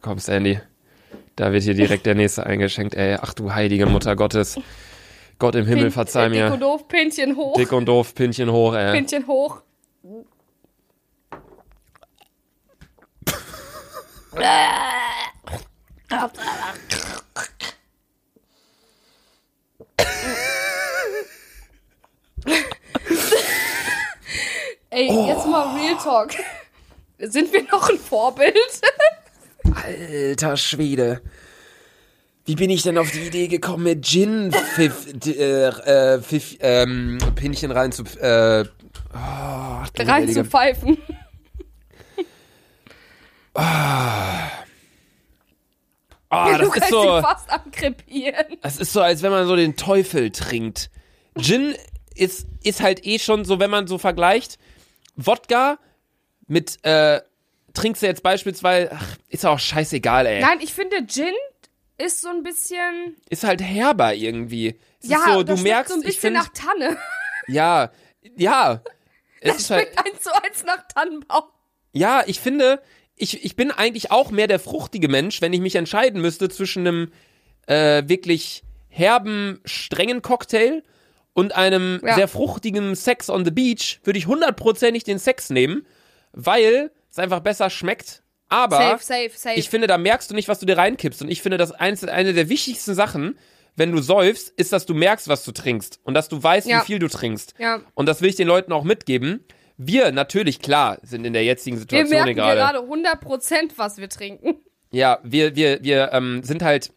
komm, 0.00 0.18
Sandy. 0.18 0.60
Da 1.36 1.52
wird 1.52 1.62
hier 1.62 1.74
direkt 1.74 2.06
der 2.06 2.14
nächste 2.14 2.44
eingeschenkt, 2.44 2.94
ey. 2.94 3.16
Ach 3.20 3.34
du 3.34 3.54
heilige 3.54 3.86
Mutter 3.86 4.16
Gottes. 4.16 4.58
Gott 5.38 5.54
im 5.54 5.66
Himmel, 5.66 5.84
Pin- 5.84 5.92
verzeih 5.92 6.26
äh, 6.26 6.30
Dick 6.30 6.42
und 6.44 6.50
mir. 6.50 6.58
doof, 6.58 6.88
Pinchen 6.88 7.36
hoch. 7.36 7.56
Dick 7.56 7.72
und 7.72 7.86
doof, 7.86 8.14
Pinchen 8.14 8.50
hoch, 8.52 8.74
ey. 8.74 8.92
Pinchen 8.92 9.26
hoch. 9.26 9.62
Ey, 24.92 25.06
jetzt 25.06 25.46
mal 25.46 25.76
Real 25.76 25.96
Talk. 25.96 26.32
Sind 27.18 27.52
wir 27.52 27.62
noch 27.70 27.88
ein 27.88 27.98
Vorbild? 27.98 28.54
Alter 29.84 30.56
Schwede. 30.56 31.22
Wie 32.44 32.56
bin 32.56 32.70
ich 32.70 32.82
denn 32.82 32.98
auf 32.98 33.12
die 33.12 33.20
Idee 33.20 33.46
gekommen, 33.46 33.84
mit 33.84 34.04
Gin 34.04 34.50
Pfiff, 34.50 35.06
äh, 35.26 35.66
äh, 35.68 36.20
Pfiff, 36.20 36.56
ähm, 36.58 37.18
Pinchen 37.36 37.70
rein 37.70 37.92
zu, 37.92 38.02
äh, 38.18 38.64
oh, 39.14 39.82
Rein 39.96 40.28
zu 40.28 40.44
pfeifen. 40.44 40.98
Ah, 43.54 44.48
du 46.58 46.66
das 46.66 46.76
ist 46.76 46.90
so, 46.90 47.20
fast 47.20 47.48
ankrepieren. 47.50 48.46
das 48.62 48.78
ist 48.78 48.92
so, 48.92 49.02
als 49.02 49.22
wenn 49.22 49.30
man 49.30 49.46
so 49.46 49.54
den 49.54 49.76
Teufel 49.76 50.30
trinkt. 50.32 50.90
Gin 51.38 51.76
ist, 52.16 52.48
ist 52.64 52.80
halt 52.80 53.06
eh 53.06 53.20
schon 53.20 53.44
so, 53.44 53.60
wenn 53.60 53.70
man 53.70 53.86
so 53.86 53.98
vergleicht, 53.98 54.58
Wodka 55.26 55.78
mit, 56.46 56.84
äh, 56.84 57.20
trinkst 57.74 58.02
du 58.02 58.06
jetzt 58.06 58.22
beispielsweise, 58.22 58.90
ach, 58.92 59.16
ist 59.28 59.46
auch 59.46 59.58
scheißegal, 59.58 60.26
ey. 60.26 60.40
Nein, 60.40 60.58
ich 60.60 60.74
finde 60.74 61.06
Gin 61.06 61.34
ist 61.98 62.22
so 62.22 62.28
ein 62.28 62.42
bisschen. 62.42 63.16
Ist 63.28 63.44
halt 63.44 63.62
herber 63.62 64.14
irgendwie. 64.14 64.78
Es 65.02 65.10
ja, 65.10 65.18
so, 65.26 65.42
das 65.42 65.58
du 65.58 65.62
merkst, 65.62 65.92
so 65.92 65.94
ein 65.94 66.00
ich 66.00 66.06
bisschen 66.06 66.34
finde, 66.34 66.40
nach 66.40 66.48
Tanne. 66.48 66.96
ja, 67.46 67.90
ja. 68.36 68.82
Es 69.40 69.56
Das 69.56 69.70
halt, 69.70 69.88
schmeckt 69.88 70.06
eins 70.06 70.22
zu 70.22 70.30
eins 70.42 70.64
nach 70.64 70.86
Tannenbaum. 70.88 71.44
Ja, 71.92 72.22
ich 72.26 72.40
finde, 72.40 72.82
ich, 73.16 73.44
ich 73.44 73.56
bin 73.56 73.70
eigentlich 73.70 74.10
auch 74.10 74.30
mehr 74.30 74.46
der 74.46 74.60
fruchtige 74.60 75.08
Mensch, 75.08 75.40
wenn 75.40 75.52
ich 75.52 75.60
mich 75.60 75.76
entscheiden 75.76 76.20
müsste 76.20 76.48
zwischen 76.48 76.86
einem 76.86 77.12
äh, 77.66 78.02
wirklich 78.06 78.62
herben, 78.88 79.60
strengen 79.64 80.22
Cocktail 80.22 80.82
und 81.32 81.54
einem 81.54 82.00
Ja. 82.04 82.14
sehr 82.14 82.28
fruchtigen 82.28 82.94
Sex 82.94 83.30
on 83.30 83.44
the 83.44 83.50
Beach, 83.50 84.00
würde 84.04 84.18
ich 84.18 84.26
hundertprozentig 84.26 85.04
den 85.04 85.18
Sex 85.18 85.50
nehmen, 85.50 85.86
weil 86.32 86.90
es 87.10 87.18
einfach 87.18 87.40
besser 87.40 87.70
schmeckt. 87.70 88.22
Aber 88.48 88.76
Safe, 88.76 89.02
safe, 89.04 89.30
safe. 89.34 89.54
ich 89.58 89.70
finde, 89.70 89.86
da 89.86 89.96
merkst 89.96 90.30
du 90.30 90.34
nicht, 90.34 90.48
was 90.48 90.58
du 90.58 90.66
dir 90.66 90.76
reinkippst. 90.76 91.22
Und 91.22 91.30
ich 91.30 91.40
finde, 91.40 91.56
das 91.56 91.70
eins, 91.72 92.02
eine 92.04 92.32
der 92.32 92.48
wichtigsten 92.48 92.94
Sachen, 92.94 93.38
wenn 93.76 93.92
du 93.92 94.02
säufst, 94.02 94.50
ist, 94.56 94.72
dass 94.72 94.86
du 94.86 94.94
merkst, 94.94 95.28
was 95.28 95.44
du 95.44 95.52
trinkst 95.52 96.00
und 96.02 96.14
dass 96.14 96.28
du 96.28 96.42
weißt, 96.42 96.66
Ja. 96.66 96.80
wie 96.82 96.86
viel 96.86 96.98
du 96.98 97.08
trinkst. 97.08 97.54
ja. 97.58 97.80
Und 97.94 98.06
das 98.06 98.20
will 98.22 98.28
ich 98.28 98.36
den 98.36 98.48
Leuten 98.48 98.72
auch 98.72 98.82
mitgeben. 98.84 99.44
Wir 99.76 100.10
natürlich, 100.12 100.60
klar, 100.60 100.98
sind 101.02 101.24
in 101.24 101.32
der 101.32 101.44
jetzigen 101.44 101.76
Wir 101.76 101.80
Situation 101.82 102.10
merken 102.10 102.26
hier 102.34 102.54
gerade. 102.54 102.58
gerade 102.60 102.78
100%, 102.86 103.72
was 103.78 103.98
wir 103.98 104.08
trinken. 104.08 104.56
Ja, 104.90 105.20
wir, 105.22 105.54
wir, 105.54 105.82
wir 105.84 106.10
ähm, 106.12 106.42
sind 106.42 106.62
halt, 106.62 106.92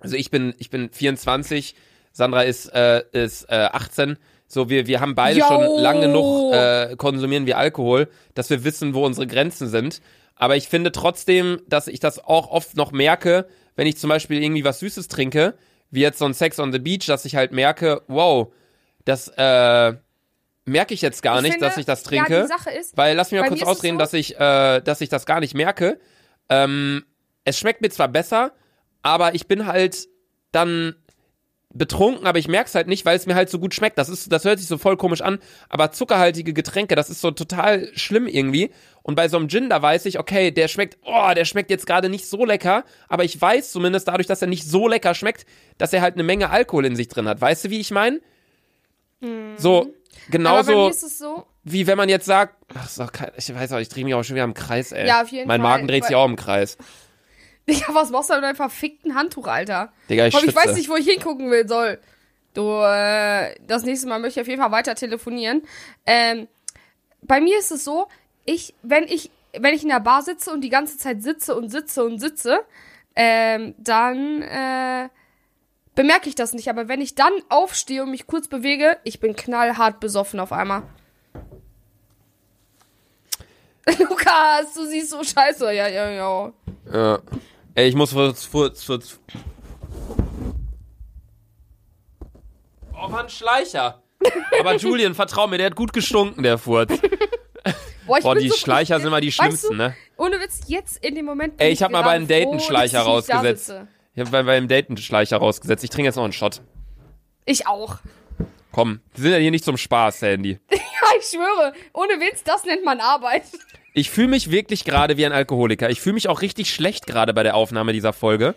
also 0.00 0.16
ich 0.16 0.30
bin, 0.30 0.54
ich 0.58 0.70
bin 0.70 0.88
24, 0.90 1.74
Sandra 2.12 2.42
ist, 2.42 2.66
äh, 2.74 3.02
ist 3.12 3.44
äh, 3.50 3.54
18. 3.72 4.16
So, 4.46 4.70
wir, 4.70 4.86
wir 4.86 5.00
haben 5.00 5.14
beide 5.14 5.40
Yo. 5.40 5.46
schon 5.46 5.62
lang 5.82 6.00
genug 6.00 6.52
äh, 6.54 6.96
konsumieren 6.96 7.46
wir 7.46 7.58
Alkohol, 7.58 8.08
dass 8.34 8.48
wir 8.50 8.64
wissen, 8.64 8.94
wo 8.94 9.04
unsere 9.04 9.26
Grenzen 9.26 9.68
sind. 9.68 10.00
Aber 10.36 10.56
ich 10.56 10.68
finde 10.68 10.90
trotzdem, 10.92 11.60
dass 11.66 11.86
ich 11.88 12.00
das 12.00 12.18
auch 12.24 12.48
oft 12.50 12.76
noch 12.76 12.92
merke, 12.92 13.46
wenn 13.76 13.86
ich 13.86 13.98
zum 13.98 14.08
Beispiel 14.08 14.42
irgendwie 14.42 14.64
was 14.64 14.78
Süßes 14.80 15.08
trinke, 15.08 15.54
wie 15.90 16.00
jetzt 16.00 16.18
so 16.18 16.24
ein 16.24 16.34
Sex 16.34 16.58
on 16.60 16.72
the 16.72 16.78
Beach, 16.78 17.06
dass 17.06 17.24
ich 17.24 17.36
halt 17.36 17.52
merke, 17.52 18.02
wow, 18.08 18.48
das 19.04 19.28
äh, 19.36 19.94
merke 20.64 20.94
ich 20.94 21.02
jetzt 21.02 21.22
gar 21.22 21.36
Ich 21.36 21.42
nicht, 21.42 21.52
finde, 21.52 21.66
dass 21.66 21.76
ich 21.76 21.86
das 21.86 22.02
ja, 22.04 22.08
trinke. 22.08 22.42
die 22.42 22.48
Sache 22.48 22.70
ist, 22.70 22.96
Weil 22.96 23.16
lass 23.16 23.30
mich 23.30 23.40
mal 23.40 23.48
kurz 23.48 23.62
ausreden, 23.62 23.96
so- 23.96 24.00
dass 24.00 24.12
ich, 24.14 24.38
äh, 24.38 24.80
dass 24.80 25.00
ich 25.00 25.08
das 25.08 25.26
gar 25.26 25.40
nicht 25.40 25.54
merke. 25.54 25.98
Ähm, 26.48 27.04
es 27.44 27.58
schmeckt 27.58 27.80
mir 27.82 27.90
zwar 27.90 28.08
besser, 28.08 28.52
aber 29.02 29.34
ich 29.34 29.46
bin 29.46 29.66
halt 29.66 30.08
dann 30.52 30.94
betrunken, 31.74 32.26
aber 32.26 32.38
ich 32.38 32.48
merk's 32.48 32.74
halt 32.74 32.86
nicht, 32.88 33.04
weil 33.04 33.16
es 33.16 33.26
mir 33.26 33.34
halt 33.34 33.50
so 33.50 33.58
gut 33.58 33.74
schmeckt. 33.74 33.98
Das 33.98 34.08
ist, 34.08 34.32
das 34.32 34.44
hört 34.44 34.58
sich 34.58 34.68
so 34.68 34.78
voll 34.78 34.96
komisch 34.96 35.20
an, 35.20 35.38
aber 35.68 35.92
zuckerhaltige 35.92 36.52
Getränke, 36.54 36.94
das 36.94 37.10
ist 37.10 37.20
so 37.20 37.30
total 37.30 37.88
schlimm 37.94 38.26
irgendwie. 38.26 38.70
Und 39.02 39.14
bei 39.14 39.28
so 39.28 39.36
einem 39.36 39.48
Gin, 39.48 39.68
da 39.68 39.80
weiß 39.80 40.06
ich, 40.06 40.18
okay, 40.18 40.50
der 40.50 40.68
schmeckt, 40.68 40.98
oh, 41.04 41.30
der 41.34 41.44
schmeckt 41.44 41.70
jetzt 41.70 41.86
gerade 41.86 42.08
nicht 42.08 42.26
so 42.26 42.44
lecker, 42.44 42.84
aber 43.08 43.24
ich 43.24 43.38
weiß 43.40 43.70
zumindest 43.72 44.08
dadurch, 44.08 44.26
dass 44.26 44.40
er 44.42 44.48
nicht 44.48 44.64
so 44.64 44.88
lecker 44.88 45.14
schmeckt, 45.14 45.46
dass 45.76 45.92
er 45.92 46.00
halt 46.00 46.14
eine 46.14 46.22
Menge 46.24 46.50
Alkohol 46.50 46.86
in 46.86 46.96
sich 46.96 47.08
drin 47.08 47.28
hat. 47.28 47.40
Weißt 47.40 47.64
du, 47.66 47.70
wie 47.70 47.80
ich 47.80 47.90
meine? 47.90 48.20
So, 49.56 49.84
Mhm. 49.84 49.86
bei 49.88 50.30
genauso 50.30 50.72
mir 50.72 50.90
ist 50.90 51.02
es 51.02 51.18
so, 51.18 51.46
wie 51.64 51.86
wenn 51.86 51.96
man 51.96 52.08
jetzt 52.08 52.26
sagt, 52.26 52.54
ach, 52.74 53.12
kein, 53.12 53.30
ich 53.36 53.54
weiß 53.54 53.72
auch, 53.72 53.78
ich 53.78 53.88
drehe 53.88 54.04
mich 54.04 54.14
auch 54.14 54.22
schon 54.22 54.36
wieder 54.36 54.44
im 54.44 54.54
Kreis, 54.54 54.92
ey. 54.92 55.06
Ja, 55.06 55.22
auf 55.22 55.28
jeden 55.28 55.48
mein 55.48 55.60
Fall, 55.60 55.70
Magen 55.70 55.88
dreht 55.88 56.04
sich 56.04 56.16
auch 56.16 56.26
im 56.26 56.36
Kreis. 56.36 56.76
Digga, 57.68 57.94
was 57.94 58.10
machst 58.10 58.30
du 58.30 58.34
mit 58.34 58.44
deinem 58.44 58.56
verfickten 58.56 59.14
Handtuch, 59.14 59.46
Alter? 59.46 59.92
Digga, 60.08 60.26
ich 60.26 60.34
Komm, 60.34 60.48
ich 60.48 60.54
weiß 60.54 60.74
nicht, 60.74 60.88
wo 60.88 60.96
ich 60.96 61.06
hingucken 61.06 61.50
will 61.50 61.68
soll. 61.68 61.98
Du, 62.54 62.62
äh, 62.82 63.54
das 63.66 63.84
nächste 63.84 64.08
Mal 64.08 64.18
möchte 64.18 64.40
ich 64.40 64.44
auf 64.44 64.48
jeden 64.48 64.60
Fall 64.60 64.72
weiter 64.72 64.94
telefonieren. 64.94 65.62
Ähm, 66.06 66.48
bei 67.22 67.40
mir 67.40 67.58
ist 67.58 67.70
es 67.70 67.84
so, 67.84 68.08
ich, 68.44 68.74
wenn 68.82 69.04
ich, 69.04 69.30
wenn 69.58 69.74
ich 69.74 69.82
in 69.82 69.90
der 69.90 70.00
Bar 70.00 70.22
sitze 70.22 70.50
und 70.50 70.62
die 70.62 70.70
ganze 70.70 70.98
Zeit 70.98 71.22
sitze 71.22 71.54
und 71.54 71.70
sitze 71.70 72.04
und 72.04 72.18
sitze, 72.18 72.60
ähm, 73.14 73.74
dann, 73.78 74.42
äh, 74.42 75.08
bemerke 75.94 76.28
ich 76.28 76.36
das 76.36 76.52
nicht. 76.52 76.70
Aber 76.70 76.88
wenn 76.88 77.00
ich 77.00 77.16
dann 77.16 77.32
aufstehe 77.48 78.04
und 78.04 78.12
mich 78.12 78.26
kurz 78.26 78.48
bewege, 78.48 78.96
ich 79.02 79.18
bin 79.20 79.34
knallhart 79.34 79.98
besoffen 80.00 80.38
auf 80.40 80.52
einmal. 80.52 80.84
Lukas, 83.98 84.74
du 84.74 84.86
siehst 84.86 85.10
so 85.10 85.24
scheiße. 85.24 85.72
Ja, 85.72 85.88
ja, 85.88 86.08
ja. 86.10 86.52
Ja. 86.92 87.18
Ey, 87.78 87.86
ich 87.86 87.94
muss 87.94 88.10
kurz, 88.10 88.50
kurz, 88.50 88.84
kurz. 88.84 89.20
Oh, 92.92 93.12
war 93.12 93.22
ein 93.22 93.28
Schleicher. 93.28 94.02
Aber 94.58 94.74
Julian, 94.74 95.14
vertrau 95.14 95.46
mir, 95.46 95.58
der 95.58 95.66
hat 95.66 95.76
gut 95.76 95.92
gestunken, 95.92 96.42
der 96.42 96.58
Furz. 96.58 96.90
Boah, 98.04 98.18
ich 98.18 98.24
Boah, 98.24 98.34
die 98.34 98.48
so 98.48 98.56
Schleicher 98.56 98.98
sind 98.98 99.06
immer 99.06 99.20
die 99.20 99.28
Weißt 99.28 99.36
schlimmsten, 99.36 99.68
du, 99.68 99.76
ne? 99.76 99.96
Ohne 100.16 100.40
Witz, 100.40 100.62
jetzt 100.66 101.04
in 101.04 101.14
dem 101.14 101.24
Moment. 101.24 101.54
Ey, 101.58 101.70
ich 101.70 101.80
hab 101.80 101.92
mal 101.92 102.02
bei 102.02 102.10
einem 102.10 102.26
gerade 102.26 102.40
Date 102.40 102.48
einen 102.48 102.58
froh, 102.58 102.66
Schleicher 102.66 102.98
dass 102.98 103.06
ich 103.06 103.14
nicht 103.14 103.28
da 103.28 103.34
rausgesetzt. 103.36 103.74
Ich 104.16 104.20
hab 104.22 104.30
bei, 104.32 104.42
beim 104.42 104.66
Date 104.66 104.88
einen 104.88 104.96
Schleicher 104.96 105.36
rausgesetzt. 105.36 105.84
Ich 105.84 105.90
trinke 105.90 106.06
jetzt 106.08 106.16
noch 106.16 106.24
einen 106.24 106.32
Shot. 106.32 106.62
Ich 107.44 107.68
auch. 107.68 107.98
Komm, 108.72 109.02
wir 109.14 109.22
sind 109.22 109.32
ja 109.34 109.38
hier 109.38 109.52
nicht 109.52 109.64
zum 109.64 109.76
Spaß, 109.76 110.18
Sandy. 110.18 110.58
Ja, 111.00 111.16
ich 111.16 111.26
schwöre. 111.26 111.74
Ohne 111.94 112.14
Witz, 112.14 112.42
das 112.42 112.64
nennt 112.64 112.84
man 112.84 112.98
Arbeit. 112.98 113.44
Ich 113.98 114.10
fühle 114.10 114.28
mich 114.28 114.50
wirklich 114.50 114.84
gerade 114.84 115.16
wie 115.16 115.26
ein 115.26 115.32
Alkoholiker. 115.32 115.90
Ich 115.90 116.00
fühle 116.00 116.14
mich 116.14 116.28
auch 116.28 116.40
richtig 116.40 116.72
schlecht 116.72 117.06
gerade 117.06 117.34
bei 117.34 117.42
der 117.42 117.54
Aufnahme 117.56 117.92
dieser 117.92 118.12
Folge, 118.12 118.54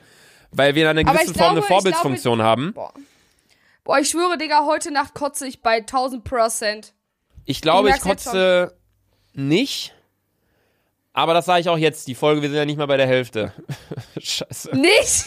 weil 0.52 0.76
wir 0.76 0.84
in 0.84 0.90
einer 0.90 1.04
gewissen 1.04 1.34
Form 1.34 1.52
eine 1.52 1.60
glaube- 1.60 1.60
ich 1.62 1.66
Vorbildsfunktion 1.68 2.42
haben. 2.42 2.74
Boah. 2.74 2.94
Boah, 3.84 3.98
ich 4.00 4.10
schwöre, 4.10 4.38
Digga, 4.38 4.66
heute 4.66 4.92
Nacht 4.92 5.16
kotze 5.16 5.48
ich 5.48 5.62
bei 5.64 5.78
1000 5.82 6.24
Prozent. 6.24 6.94
Ich 7.46 7.62
glaube, 7.62 7.90
Ich 7.90 7.96
ich, 7.96 8.02
kotze 8.02 8.76
nicht. 9.34 9.96
Aber 11.14 11.34
das 11.34 11.46
sage 11.46 11.62
ich 11.62 11.70
auch 11.70 11.78
jetzt. 11.80 12.08
Die 12.08 12.16
Folge, 12.16 12.42
wir 12.44 12.50
sind 12.50 12.58
ja 12.58 12.66
nicht 12.66 12.78
mal 12.78 12.86
bei 12.86 12.98
der 12.98 13.08
Hälfte. 13.08 13.52
Scheiße. 14.20 14.76
Nicht? 14.78 15.26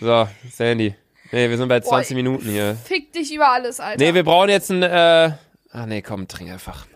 So, 0.00 0.26
Sandy. 0.50 0.94
Nee, 1.32 1.50
wir 1.50 1.56
sind 1.58 1.68
bei 1.68 1.80
20 1.80 2.10
Boah, 2.10 2.14
Minuten 2.16 2.48
hier. 2.48 2.76
Fick 2.84 3.12
dich 3.12 3.32
über 3.34 3.50
alles, 3.50 3.78
Alter. 3.80 4.02
Nee, 4.02 4.14
wir 4.14 4.24
brauchen 4.24 4.48
jetzt 4.48 4.70
ein, 4.70 4.82
äh. 4.82 5.32
Ah, 5.70 5.86
nee, 5.86 6.00
komm, 6.00 6.26
trink 6.28 6.50
einfach. 6.50 6.86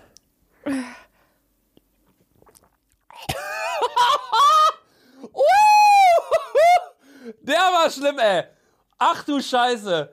Der 7.42 7.56
war 7.58 7.90
schlimm, 7.90 8.18
ey. 8.18 8.44
Ach 8.98 9.22
du 9.24 9.40
Scheiße. 9.40 10.10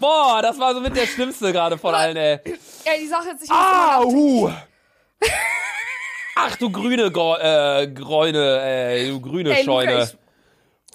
Boah, 0.00 0.42
das 0.42 0.58
war 0.58 0.74
so 0.74 0.80
mit 0.80 0.96
der 0.96 1.06
Schlimmste 1.06 1.52
gerade 1.52 1.78
von 1.78 1.94
allen, 1.94 2.16
ey. 2.16 2.40
Ey, 2.84 3.00
die 3.00 3.06
Sache 3.06 3.28
jetzt, 3.28 3.44
ich 3.44 3.48
muss 3.50 3.58
Ah, 3.58 4.00
uh. 4.02 4.50
Ach 6.36 6.56
du 6.56 6.70
grüne 6.70 7.10
Gro 7.10 7.36
äh, 7.36 7.86
Gräune, 7.88 8.60
ey, 8.62 9.08
du 9.10 9.20
grüne 9.20 9.50
Ey, 9.56 9.62
Luca, 9.64 9.80
Scheune. 9.82 10.02
ich, 10.02 10.16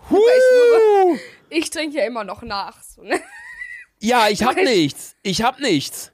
Huh. 0.10 1.18
ich 1.50 1.70
trinke 1.70 1.98
ja 2.00 2.06
immer 2.06 2.24
noch 2.24 2.42
nach. 2.42 2.82
So, 2.84 3.04
ne? 3.04 3.22
Ja, 4.00 4.28
ich 4.30 4.44
hab 4.44 4.58
Ich- 4.58 4.64
nichts. 4.66 5.16
Ich 5.24 5.42
hab 5.42 5.60
nichts. 5.60 6.12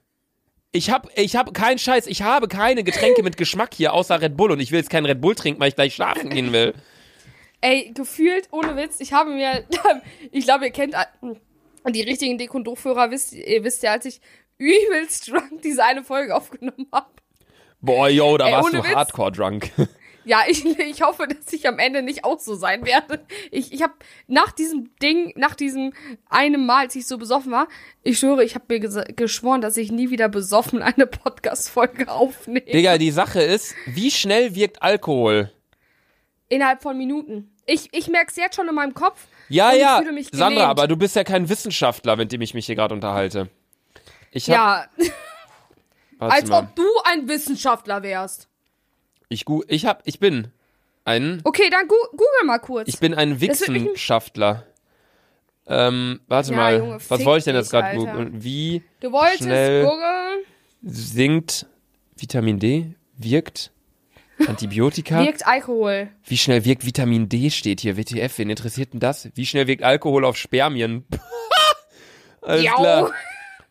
Ich 0.72 0.90
hab, 0.90 1.08
ich 1.16 1.34
hab 1.34 1.54
keinen 1.54 1.78
Scheiß. 1.78 2.06
Ich 2.06 2.22
habe 2.22 2.46
keine 2.46 2.84
Getränke 2.84 3.22
mit 3.22 3.36
Geschmack 3.36 3.74
hier, 3.74 3.94
außer 3.94 4.20
Red 4.20 4.36
Bull. 4.36 4.50
Und 4.52 4.60
ich 4.60 4.70
will 4.70 4.78
jetzt 4.78 4.90
keinen 4.90 5.06
Red 5.06 5.20
Bull 5.20 5.34
trinken, 5.34 5.60
weil 5.60 5.68
ich 5.68 5.74
gleich 5.74 5.94
schlafen 5.94 6.30
gehen 6.30 6.52
will. 6.52 6.74
Ey, 7.60 7.90
gefühlt, 7.94 8.48
ohne 8.52 8.76
Witz, 8.76 9.00
ich 9.00 9.12
habe 9.12 9.30
mir, 9.30 9.64
ich 10.30 10.44
glaube, 10.44 10.66
ihr 10.66 10.70
kennt 10.70 10.94
die 11.88 12.02
richtigen 12.02 12.38
Dick- 12.38 12.54
und 12.54 12.66
wisst, 12.66 13.32
ihr 13.32 13.64
wisst 13.64 13.82
ja, 13.82 13.92
als 13.92 14.04
ich 14.04 14.20
übelst 14.58 15.28
drunk 15.30 15.62
diese 15.62 15.84
eine 15.84 16.04
Folge 16.04 16.36
aufgenommen 16.36 16.86
habe. 16.92 17.10
Boah, 17.80 18.08
yo, 18.08 18.36
da 18.36 18.46
Ey, 18.46 18.52
warst 18.52 18.72
du 18.72 18.78
Witz. 18.78 18.94
hardcore 18.94 19.32
drunk. 19.32 19.70
Ja, 20.28 20.42
ich, 20.48 20.64
ich 20.66 21.00
hoffe, 21.02 21.26
dass 21.26 21.50
ich 21.54 21.66
am 21.66 21.78
Ende 21.78 22.02
nicht 22.02 22.24
auch 22.24 22.38
so 22.38 22.54
sein 22.54 22.84
werde. 22.84 23.24
Ich, 23.50 23.72
ich 23.72 23.82
habe 23.82 23.94
nach 24.26 24.52
diesem 24.52 24.94
Ding, 25.02 25.32
nach 25.36 25.54
diesem 25.54 25.94
einem 26.28 26.66
Mal, 26.66 26.84
als 26.84 26.94
ich 26.94 27.06
so 27.06 27.16
besoffen 27.16 27.50
war, 27.50 27.66
ich 28.02 28.18
schwöre, 28.18 28.44
ich 28.44 28.54
habe 28.54 28.66
mir 28.68 28.80
geschworen, 29.14 29.62
dass 29.62 29.78
ich 29.78 29.90
nie 29.90 30.10
wieder 30.10 30.28
besoffen 30.28 30.82
eine 30.82 31.06
Podcast-Folge 31.06 32.08
aufnehme. 32.10 32.60
Digga, 32.60 32.98
die 32.98 33.10
Sache 33.10 33.40
ist, 33.42 33.74
wie 33.86 34.10
schnell 34.10 34.54
wirkt 34.54 34.82
Alkohol? 34.82 35.50
Innerhalb 36.50 36.82
von 36.82 36.96
Minuten. 36.98 37.54
Ich, 37.64 37.88
ich 37.92 38.08
merke 38.08 38.28
es 38.30 38.36
jetzt 38.36 38.56
schon 38.56 38.68
in 38.68 38.74
meinem 38.74 38.94
Kopf. 38.94 39.26
Ja, 39.48 39.72
ja, 39.72 39.98
fühle 39.98 40.12
mich 40.12 40.28
Sandra, 40.30 40.66
aber 40.66 40.88
du 40.88 40.96
bist 40.96 41.16
ja 41.16 41.24
kein 41.24 41.48
Wissenschaftler, 41.48 42.16
mit 42.16 42.32
dem 42.32 42.42
ich 42.42 42.52
mich 42.52 42.66
hier 42.66 42.74
gerade 42.74 42.94
unterhalte. 42.94 43.48
Ich 44.30 44.50
hab, 44.50 44.56
Ja, 44.98 45.08
als 46.18 46.48
mal. 46.48 46.64
ob 46.64 46.76
du 46.76 46.84
ein 47.04 47.28
Wissenschaftler 47.28 48.02
wärst. 48.02 48.47
Ich, 49.28 49.44
gu 49.44 49.62
ich 49.68 49.84
hab, 49.86 50.02
ich 50.06 50.18
bin 50.20 50.48
ein, 51.04 51.40
Okay, 51.44 51.68
dann 51.70 51.86
gu 51.88 51.94
google 52.12 52.44
mal 52.46 52.58
kurz. 52.58 52.88
ich 52.88 52.98
bin 52.98 53.14
ein 53.14 53.40
Wissenschaftler. 53.40 54.64
Ähm, 55.66 56.20
warte 56.28 56.50
Ja, 56.52 56.56
mal, 56.56 56.78
Junge, 56.78 56.98
was 57.08 57.24
wollte 57.26 57.38
ich 57.38 57.44
denn 57.44 57.54
jetzt 57.56 57.70
gerade 57.70 57.96
googeln? 57.96 58.42
Wie 58.42 58.82
du 59.00 59.12
wolltest 59.12 59.42
schnell- 59.42 59.84
googeln. 59.84 60.38
sinkt 60.82 61.66
Vitamin 62.16 62.58
D? 62.58 62.94
Wirkt 63.18 63.70
Antibiotika? 64.46 65.20
Wirkt 65.26 65.46
Alkohol. 65.46 66.08
Wie 66.24 66.38
schnell 66.38 66.64
wirkt 66.64 66.86
Vitamin 66.86 67.28
D 67.28 67.50
steht 67.50 67.80
hier, 67.80 67.96
WTF, 67.98 68.38
wen 68.38 68.48
interessiert 68.48 68.94
denn 68.94 69.00
das? 69.00 69.28
Wie 69.34 69.44
schnell 69.44 69.66
wirkt 69.66 69.82
Alkohol 69.82 70.24
auf 70.24 70.36
Spermien? 70.38 71.04
Alles 72.40 72.64
Jau. 72.64 72.76
klar. 72.76 73.12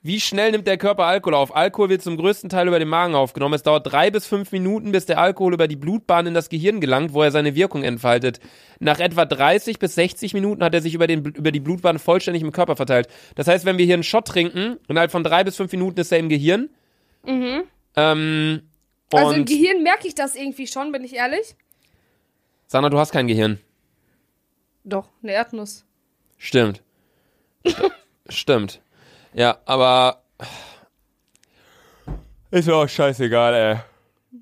Wie 0.08 0.22
schnell 0.22 0.52
nimmt 0.52 0.66
der 0.68 0.78
Körper 0.78 1.04
Alkohol 1.06 1.34
auf? 1.34 1.54
Alkohol 1.56 1.90
wird 1.90 2.02
zum 2.02 2.16
größten 2.16 2.50
Teil 2.50 2.68
über 2.68 2.80
den 2.80 2.88
Magen 2.88 3.14
aufgenommen. 3.14 3.54
Es 3.56 3.62
dauert 3.64 3.92
drei 3.92 4.10
bis 4.10 4.26
fünf 4.26 4.52
Minuten, 4.54 4.92
bis 4.94 5.06
der 5.06 5.20
Alkohol 5.20 5.54
über 5.54 5.68
die 5.68 5.76
Blutbahn 5.76 6.28
in 6.28 6.34
das 6.34 6.48
Gehirn 6.48 6.80
gelangt, 6.80 7.14
wo 7.14 7.22
er 7.24 7.32
seine 7.32 7.56
Wirkung 7.56 7.84
entfaltet. 7.84 8.40
Nach 8.80 9.00
etwa 9.00 9.26
30 9.26 9.80
bis 9.80 9.96
60 9.96 10.34
Minuten 10.34 10.64
hat 10.64 10.74
er 10.74 10.82
sich 10.82 10.94
über, 10.94 11.08
den, 11.08 11.26
über 11.26 11.52
die 11.52 11.60
Blutbahn 11.60 12.00
vollständig 12.00 12.42
im 12.42 12.52
Körper 12.54 12.76
verteilt. 12.78 13.10
Das 13.36 13.48
heißt, 13.48 13.66
wenn 13.66 13.78
wir 13.78 13.86
hier 13.86 13.96
einen 13.96 14.04
Shot 14.04 14.26
trinken, 14.28 14.78
innerhalb 14.88 15.12
von 15.12 15.24
drei 15.24 15.44
bis 15.44 15.58
fünf 15.58 15.72
Minuten 15.74 16.00
ist 16.00 16.12
er 16.12 16.20
im 16.20 16.30
Gehirn. 16.30 16.70
Mhm. 17.26 17.64
Ähm, 17.98 18.62
Also 19.12 19.34
im 19.34 19.44
Gehirn 19.46 19.84
merke 19.84 20.08
ich 20.08 20.16
das 20.16 20.36
irgendwie 20.36 20.68
schon, 20.68 20.92
bin 20.94 21.04
ich 21.04 21.16
ehrlich. 21.16 21.56
Sandra, 22.68 22.90
du 22.90 22.98
hast 22.98 23.12
kein 23.12 23.28
Gehirn. 23.28 23.60
Doch, 24.86 25.10
eine 25.22 25.34
Erdnuss. 25.34 25.84
Stimmt. 26.38 26.82
St- 27.66 27.92
Stimmt. 28.30 28.80
Ja, 29.38 29.60
aber. 29.66 30.24
Ist 32.50 32.68
mir 32.68 32.76
auch 32.76 32.90
scheißegal, 32.90 33.54
ey. 33.54 33.76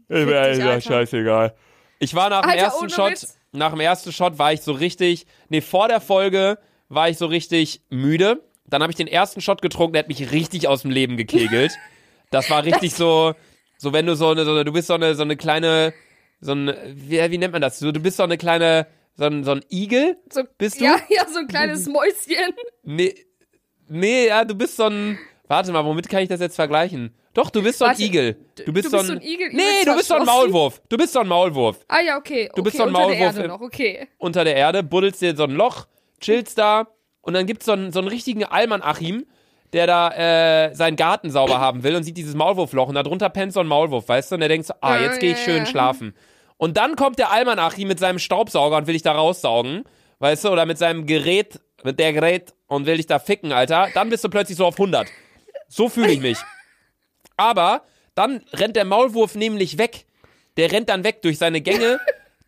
Ist 0.08 0.26
mir 0.26 0.34
ehrlich 0.36 0.60
gesagt 0.60 0.84
scheißegal. 0.84 1.54
Ich 2.00 2.16
war 2.16 2.30
nach 2.30 2.44
dem 2.44 2.52
Alter, 2.52 2.64
ersten 2.64 2.86
ohne 2.86 2.90
Shot, 2.94 3.12
Witz. 3.12 3.38
nach 3.52 3.72
dem 3.72 3.82
ersten 3.82 4.14
Shot 4.14 4.40
war 4.40 4.54
ich 4.54 4.62
so 4.62 4.72
richtig, 4.72 5.26
nee, 5.50 5.60
vor 5.60 5.90
der 5.90 6.00
Folge 6.00 6.58
war 6.88 7.10
ich 7.10 7.18
so 7.18 7.26
richtig 7.26 7.82
müde. 7.90 8.42
Dann 8.68 8.82
habe 8.82 8.92
ich 8.92 8.96
den 8.96 9.08
ersten 9.08 9.42
Shot 9.42 9.62
getrunken, 9.62 9.94
der 9.94 10.04
hat 10.04 10.08
mich 10.08 10.32
richtig 10.32 10.68
aus 10.70 10.84
dem 10.84 10.92
Leben 10.92 11.18
gekegelt. 11.18 11.74
Das 12.32 12.50
war 12.50 12.66
richtig 12.66 12.96
so, 12.96 13.36
so 13.78 13.94
wenn 13.94 14.08
du 14.08 14.16
so 14.16 14.30
eine, 14.30 14.46
so 14.46 14.52
eine, 14.52 14.66
du 14.66 14.74
bist 14.74 14.88
so 14.88 14.96
eine, 14.96 15.14
so 15.14 15.22
eine 15.22 15.38
kleine, 15.38 15.94
so 16.42 16.54
ein, 16.54 16.74
wie, 16.96 17.32
wie 17.32 17.38
nennt 17.38 17.54
man 17.54 17.62
das? 17.62 17.78
So, 17.80 17.92
du 17.92 18.00
bist 18.00 18.18
so 18.18 18.24
eine 18.24 18.38
kleine, 18.38 18.88
so 19.14 19.26
ein, 19.26 19.44
so 19.44 19.52
ein 19.52 19.62
Igel? 19.70 20.18
So, 20.34 20.42
Bist 20.58 20.82
du? 20.82 20.86
Ja, 20.86 20.98
ja, 21.08 21.28
so 21.32 21.40
ein 21.40 21.48
kleines 21.48 21.86
Mäuschen. 21.88 22.54
Nee, 22.84 23.14
nee, 23.88 24.28
ja, 24.28 24.46
du 24.46 24.56
bist 24.56 24.78
so 24.78 24.86
ein. 24.86 25.18
Warte 25.48 25.72
mal, 25.72 25.86
womit 25.86 26.10
kann 26.10 26.24
ich 26.24 26.30
das 26.30 26.40
jetzt 26.40 26.56
vergleichen? 26.56 27.14
Doch, 27.36 27.50
du 27.50 27.62
bist 27.62 27.80
so 27.80 27.86
ein 27.86 27.92
Warte, 27.92 28.04
Igel. 28.04 28.38
Du 28.66 28.72
bist, 28.72 28.88
du 28.88 28.90
so, 28.90 28.98
bist 28.98 29.12
ein, 29.12 29.20
so 29.20 29.22
ein 29.22 29.22
Igel, 29.22 29.50
Nee, 29.52 29.86
du 29.86 29.96
bist 29.96 30.08
so 30.08 30.16
ein. 30.16 30.26
Maulwurf. 30.26 30.82
Du 30.90 30.98
bist 30.98 31.14
so 31.14 31.20
ein 31.20 31.28
Maulwurf. 31.28 31.86
Ah 31.88 32.00
ja, 32.00 32.18
okay. 32.18 32.50
Du 32.56 32.64
bist 32.64 32.76
okay, 32.76 32.78
so 32.78 32.84
ein 32.84 32.90
unter 32.90 33.00
Maulwurf 33.00 33.18
der 33.18 33.44
Erde 33.44 33.48
noch, 33.48 33.62
okay. 33.62 34.08
Unter 34.18 34.44
der 34.44 34.56
Erde, 34.56 34.84
buddelst 34.84 35.22
dir 35.22 35.36
so 35.36 35.44
ein 35.44 35.52
Loch, 35.52 35.86
chillst 36.20 36.58
da 36.58 36.88
und 37.22 37.34
dann 37.34 37.46
gibt's 37.46 37.66
so 37.66 37.74
einen, 37.74 37.92
so 37.92 38.00
einen 38.00 38.08
richtigen 38.08 38.46
Alman-Achim, 38.46 39.26
der 39.74 39.86
da 39.86 40.12
äh, 40.68 40.74
seinen 40.74 40.96
Garten 40.96 41.30
sauber 41.30 41.60
haben 41.60 41.84
will 41.84 41.96
und 41.96 42.04
sieht 42.04 42.16
dieses 42.16 42.36
Maulwurfloch 42.36 42.88
und 42.88 42.96
da 42.96 43.04
drunter 43.04 43.30
pennt 43.30 43.52
so 43.52 43.60
ein 43.60 43.68
Maulwurf, 43.68 44.08
weißt 44.08 44.32
du? 44.32 44.36
Und 44.36 44.40
der 44.40 44.50
denkt 44.50 44.68
so, 44.68 44.74
ah, 44.80 44.98
jetzt 44.98 45.20
gehe 45.20 45.34
ich 45.34 45.40
schön 45.40 45.58
ja. 45.58 45.66
schlafen. 45.66 46.16
Und 46.58 46.78
dann 46.78 46.96
kommt 46.96 47.20
der 47.20 47.32
Alman-Achim 47.32 47.88
mit 47.88 48.00
seinem 48.00 48.20
Staubsauger 48.20 48.78
und 48.78 48.88
will 48.88 48.94
dich 48.94 49.02
da 49.02 49.12
raussaugen, 49.12 49.84
weißt 50.20 50.46
du? 50.46 50.50
Oder 50.50 50.66
mit 50.66 50.78
seinem 50.78 51.06
Gerät, 51.06 51.60
mit 51.86 52.00
der 52.00 52.14
Gerät 52.14 52.54
und 52.68 52.86
will 52.86 52.98
dich 52.98 53.08
da 53.08 53.20
ficken, 53.20 53.52
Alter. 53.52 53.90
Dann 53.94 54.10
bist 54.10 54.24
du 54.24 54.30
plötzlich 54.30 54.58
so 54.58 54.66
auf 54.66 54.76
100. 54.76 55.08
So 55.68 55.90
fühle 55.90 56.12
ich 56.12 56.20
mich. 56.20 56.38
Aber 57.38 57.84
dann 58.16 58.44
rennt 58.54 58.76
der 58.76 58.86
Maulwurf 58.86 59.36
nämlich 59.36 59.78
weg. 59.78 60.06
Der 60.58 60.72
rennt 60.72 60.90
dann 60.90 61.04
weg 61.04 61.22
durch 61.22 61.38
seine 61.38 61.62
Gänge. 61.62 62.00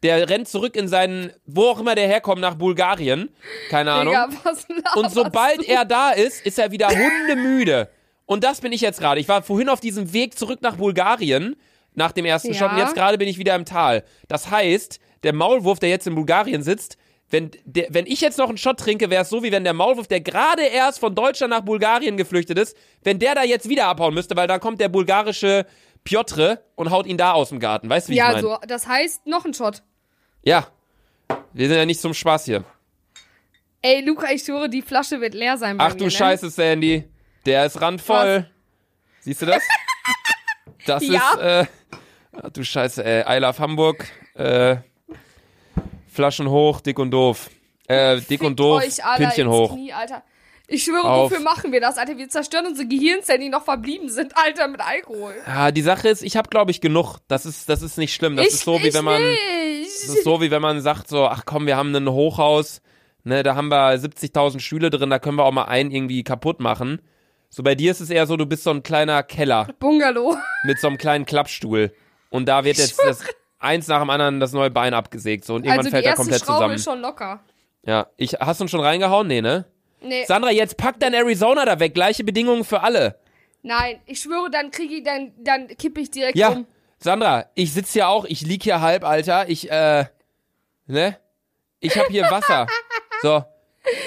Der 0.04 0.30
rennt 0.30 0.48
zurück 0.48 0.76
in 0.76 0.88
seinen, 0.88 1.32
wo 1.46 1.64
auch 1.64 1.80
immer 1.80 1.96
der 1.96 2.08
herkommt, 2.08 2.42
nach 2.42 2.56
Bulgarien. 2.56 3.30
Keine 3.70 3.92
Ahnung. 3.92 4.14
Digga, 4.14 4.92
Und 4.96 5.12
sobald 5.12 5.68
er 5.68 5.86
da 5.86 6.12
ist, 6.12 6.46
ist 6.46 6.60
er 6.60 6.72
wieder 6.72 6.90
hundemüde. 6.90 7.90
Und 8.26 8.44
das 8.44 8.62
bin 8.62 8.72
ich 8.72 8.82
jetzt 8.82 9.00
gerade. 9.00 9.20
Ich 9.20 9.28
war 9.28 9.42
vorhin 9.42 9.70
auf 9.70 9.80
diesem 9.80 10.14
Weg 10.14 10.38
zurück 10.38 10.62
nach 10.62 10.76
Bulgarien, 10.76 11.56
nach 11.96 12.12
dem 12.12 12.26
ersten 12.26 12.54
Ja. 12.54 12.60
Shot, 12.60 12.72
und 12.74 12.78
jetzt 12.78 12.94
gerade 12.94 13.18
bin 13.18 13.28
ich 13.28 13.40
wieder 13.40 13.56
im 13.56 13.66
Tal. 13.66 14.04
Das 14.28 14.52
heißt, 14.52 15.00
der 15.24 15.34
Maulwurf, 15.34 15.80
der 15.80 15.90
jetzt 15.90 16.06
in 16.06 16.14
Bulgarien 16.14 16.62
sitzt, 16.62 16.98
wenn, 17.30 17.52
der, 17.66 17.88
wenn 17.90 18.06
ich 18.06 18.22
jetzt 18.22 18.38
noch 18.38 18.50
einen 18.50 18.58
Shot 18.58 18.80
trinke, 18.80 19.10
wäre 19.10 19.24
es 19.24 19.30
so, 19.30 19.44
wie 19.44 19.52
wenn 19.52 19.64
der 19.64 19.74
Maulwurf, 19.74 20.08
der 20.08 20.22
gerade 20.22 20.64
erst 20.64 21.00
von 21.00 21.14
Deutschland 21.14 21.52
nach 21.52 21.62
Bulgarien 21.62 22.16
geflüchtet 22.18 22.58
ist, 22.58 22.76
wenn 23.04 23.20
der 23.20 23.36
da 23.36 23.44
jetzt 23.44 23.68
wieder 23.68 23.88
abhauen 23.88 24.14
müsste, 24.14 24.36
weil 24.36 24.48
dann 24.48 24.60
kommt 24.60 24.80
der 24.80 24.90
bulgarische 24.90 25.66
Piotr 26.04 26.60
und 26.76 26.90
haut 26.90 27.06
ihn 27.06 27.18
da 27.18 27.34
aus 27.34 27.50
dem 27.50 27.60
Garten. 27.60 27.90
Weißt 27.90 28.08
du, 28.08 28.12
wie 28.12 28.16
ich 28.16 28.20
Ja, 28.20 28.28
meine? 28.30 28.42
so, 28.42 28.58
das 28.68 28.88
heißt, 28.88 29.28
noch 29.28 29.44
ein 29.46 29.54
Shot. 29.54 29.84
Ja. 30.44 30.68
Wir 31.52 31.68
sind 31.68 31.78
ja 31.78 31.86
nicht 31.86 32.00
zum 32.00 32.14
Spaß 32.14 32.46
hier. 32.46 32.64
Ey, 33.82 34.02
Luca, 34.06 34.32
ich 34.32 34.44
schwöre, 34.44 34.70
die 34.70 34.82
Flasche 34.82 35.20
wird 35.22 35.34
leer 35.34 35.58
sein 35.58 35.78
bei 35.78 35.84
Ach 35.86 35.94
mir, 35.94 35.98
du 36.00 36.06
ne? 36.06 36.12
Scheiße, 36.12 36.50
Sandy. 36.50 37.04
Der 37.46 37.66
ist 37.66 37.80
randvoll. 37.82 38.50
Siehst 39.22 39.42
du 39.42 39.46
das? 39.48 39.64
Das 40.86 41.06
Ja. 41.06 41.32
ist, 41.34 41.40
äh, 41.40 41.66
ach 42.42 42.50
du 42.52 42.64
Scheiße, 42.64 43.04
ey. 43.04 43.24
I 43.38 43.40
love 43.42 43.60
Hamburg. 43.60 44.06
Äh, 44.36 44.78
Flaschen 46.18 46.50
hoch, 46.50 46.82
dick 46.82 46.98
und 46.98 47.12
doof. 47.12 47.52
Äh, 47.88 48.16
dick 48.16 48.26
Fickt 48.26 48.44
und 48.44 48.60
doof, 48.60 48.82
euch 48.82 49.06
alle 49.06 49.28
Pinchen 49.28 49.48
hoch. 49.48 49.74
Knie, 49.74 49.94
Alter. 49.94 50.24
Ich 50.68 50.84
schwöre, 50.84 51.04
Auf. 51.04 51.30
wofür 51.30 51.44
machen 51.44 51.72
wir 51.72 51.80
das, 51.80 52.00
Alter? 52.00 52.18
Wir 52.18 52.28
zerstören 52.28 52.66
unsere 52.66 52.88
Gehirnzellen, 52.88 53.40
die 53.40 53.50
noch 53.50 53.64
verblieben 53.64 54.10
sind, 54.10 54.36
Alter, 54.36 54.68
mit 54.68 54.82
Alkohol. 54.82 55.36
Ja, 55.46 55.70
die 55.70 55.84
Sache 55.84 56.10
ist, 56.10 56.24
ich 56.24 56.36
habe 56.36 56.50
glaube 56.50 56.72
ich 56.72 56.82
genug. 56.82 57.20
Das 57.28 57.46
ist, 57.46 57.70
das 57.70 57.84
ist 57.84 58.00
nicht 58.00 58.16
schlimm. 58.16 58.36
Das 58.36 58.48
ich, 58.48 58.54
ist 58.56 58.66
so 58.66 58.82
wie 58.82 58.92
wenn 58.96 59.06
man, 59.06 59.22
Nicht. 59.22 59.86
das 59.86 60.16
ist 60.16 60.24
so 60.24 60.42
wie 60.42 60.50
wenn 60.50 60.62
man 60.62 60.82
sagt 60.82 61.08
so, 61.08 61.28
ach 61.28 61.44
komm, 61.46 61.68
wir 61.68 61.78
haben 61.78 61.96
ein 61.96 62.10
Hochhaus, 62.10 62.82
ne, 63.24 63.44
da 63.44 63.54
haben 63.54 63.68
wir 63.68 63.94
70.000 63.94 64.60
Stühle 64.60 64.90
drin, 64.90 65.12
da 65.12 65.20
können 65.20 65.38
wir 65.38 65.46
auch 65.46 65.52
mal 65.52 65.66
einen 65.66 65.92
irgendwie 65.92 66.24
kaputt 66.24 66.60
machen. 66.60 67.00
So 67.50 67.62
bei 67.62 67.76
dir 67.76 67.92
ist 67.92 68.02
es 68.02 68.10
eher 68.10 68.26
so, 68.26 68.38
du 68.38 68.48
bist 68.48 68.64
so 68.64 68.72
ein 68.72 68.82
kleiner 68.82 69.22
Keller. 69.22 69.68
Bungalow. 69.78 70.36
mit 70.66 70.80
so 70.80 70.88
einem 70.88 70.98
kleinen 70.98 71.28
Klappstuhl. 71.28 71.94
Und 72.32 72.50
da 72.50 72.66
wird 72.66 72.80
jetzt 72.80 73.00
das 73.06 73.24
eins 73.60 73.88
nach 73.88 74.00
dem 74.00 74.10
anderen 74.10 74.40
das 74.40 74.52
neue 74.54 74.70
Bein 74.70 74.94
abgesägt. 74.94 75.46
So, 75.46 75.56
und 75.56 75.62
irgendwann 75.64 75.80
Also 75.80 75.90
fällt 75.92 76.06
er 76.06 76.14
komplett 76.16 76.42
Schraube 76.42 76.58
zusammen. 76.58 76.76
ist 76.76 76.84
schon 76.84 77.02
locker. 77.02 77.40
Ja. 77.86 78.08
Ich, 78.18 78.34
hast 78.34 78.60
du 78.60 78.66
ihn 78.66 78.70
schon 78.70 78.82
reingehauen? 78.82 79.28
Nee, 79.28 79.42
ne? 79.42 79.66
Nee, 80.02 80.26
Sandra, 80.26 80.52
jetzt 80.52 80.78
pack 80.78 81.00
dein 81.00 81.14
Arizona 81.14 81.66
da 81.66 81.80
weg. 81.80 81.94
Gleiche 81.94 82.24
Bedingungen 82.24 82.64
für 82.64 82.82
alle. 82.82 83.20
nein, 83.64 84.00
ich 84.06 84.20
schwöre, 84.22 84.50
dann 84.52 84.72
kriege 84.72 84.96
ich, 84.96 85.04
dann, 85.04 85.32
dann 85.40 85.68
kippe 85.68 86.02
ich 86.02 86.12
direkt 86.12 86.38
Ja. 86.38 86.50
um. 86.50 86.68
Sandra, 87.00 87.46
ich 87.56 87.74
sitz 87.74 87.94
hier 87.94 88.08
auch, 88.10 88.26
ich 88.26 88.42
lieg 88.42 88.64
hier 88.64 88.82
halb, 88.82 89.04
Alter. 89.04 89.50
Ich, 89.50 89.70
äh, 89.72 90.06
ne? 90.88 91.18
Ich 91.80 91.98
hab 91.98 92.08
hier 92.08 92.24
Wasser. 92.30 92.68
So. 93.24 93.44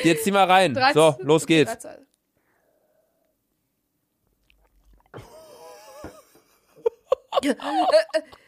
Jetzt 0.05 0.23
zieh 0.23 0.31
mal 0.31 0.45
rein. 0.45 0.73
13 0.73 0.95
So, 0.95 1.17
los 1.23 1.45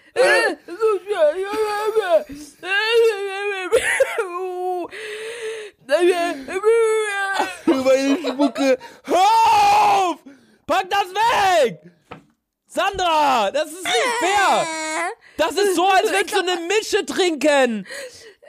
Über 7.67 8.19
Spucke. 8.19 8.79
Hör 9.05 9.17
auf! 9.17 10.19
Pack 10.67 10.91
das 10.91 11.07
weg! 11.15 11.81
Sandra, 12.67 13.51
das 13.51 13.71
ist 13.71 13.85
nicht 13.85 13.95
fair! 14.21 14.67
Das 15.37 15.53
ist 15.53 15.75
so, 15.75 15.87
als 15.87 16.11
würdest 16.11 16.35
du 16.35 16.41
eine 16.41 16.57
Mische 16.67 17.05
trinken! 17.05 17.87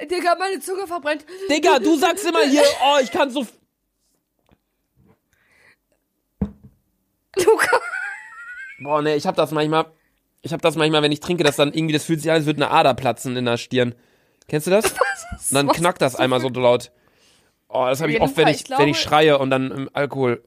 Digga, 0.02 0.36
meine 0.36 0.60
Zunge 0.60 0.88
verbrennt. 0.88 1.26
Digga, 1.50 1.80
du 1.80 1.96
sagst 1.98 2.26
immer 2.26 2.44
hier, 2.44 2.64
oh, 2.84 2.98
ich 3.02 3.12
kann 3.12 3.30
so. 3.30 3.46
Luca. 7.36 7.82
Boah, 8.80 9.02
ne, 9.02 9.16
ich 9.16 9.26
hab 9.26 9.36
das 9.36 9.52
manchmal. 9.52 9.92
Ich 10.44 10.54
hab 10.54 10.62
das 10.62 10.76
manchmal, 10.76 11.02
wenn 11.02 11.12
ich 11.12 11.22
trinke, 11.22 11.44
dass 11.44 11.56
dann 11.56 11.74
irgendwie, 11.74 11.94
das 11.94 12.04
fühlt 12.04 12.22
sich 12.22 12.30
an, 12.30 12.36
als 12.36 12.46
würde 12.46 12.64
eine 12.64 12.70
Ader 12.72 12.94
platzen 12.94 13.36
in 13.38 13.46
der 13.46 13.58
Stirn. 13.58 13.96
Kennst 14.48 14.68
du 14.68 14.72
das? 14.72 14.86
Und 15.50 15.54
dann 15.56 15.68
knackt 15.70 16.02
das 16.02 16.16
einmal 16.16 16.42
so 16.42 16.50
laut. 16.50 16.92
Oh, 17.70 17.86
das 17.88 18.02
habe 18.02 18.12
ich 18.12 18.22
oft, 18.22 18.38
wenn 18.38 18.48
ich, 18.50 18.58
ich 18.58 18.64
glaube- 18.66 18.84
wenn 18.84 18.90
ich 18.90 19.00
schreie 19.00 19.40
und 19.40 19.50
dann 19.50 19.72
im 19.72 19.90
Alkohol. 19.94 20.44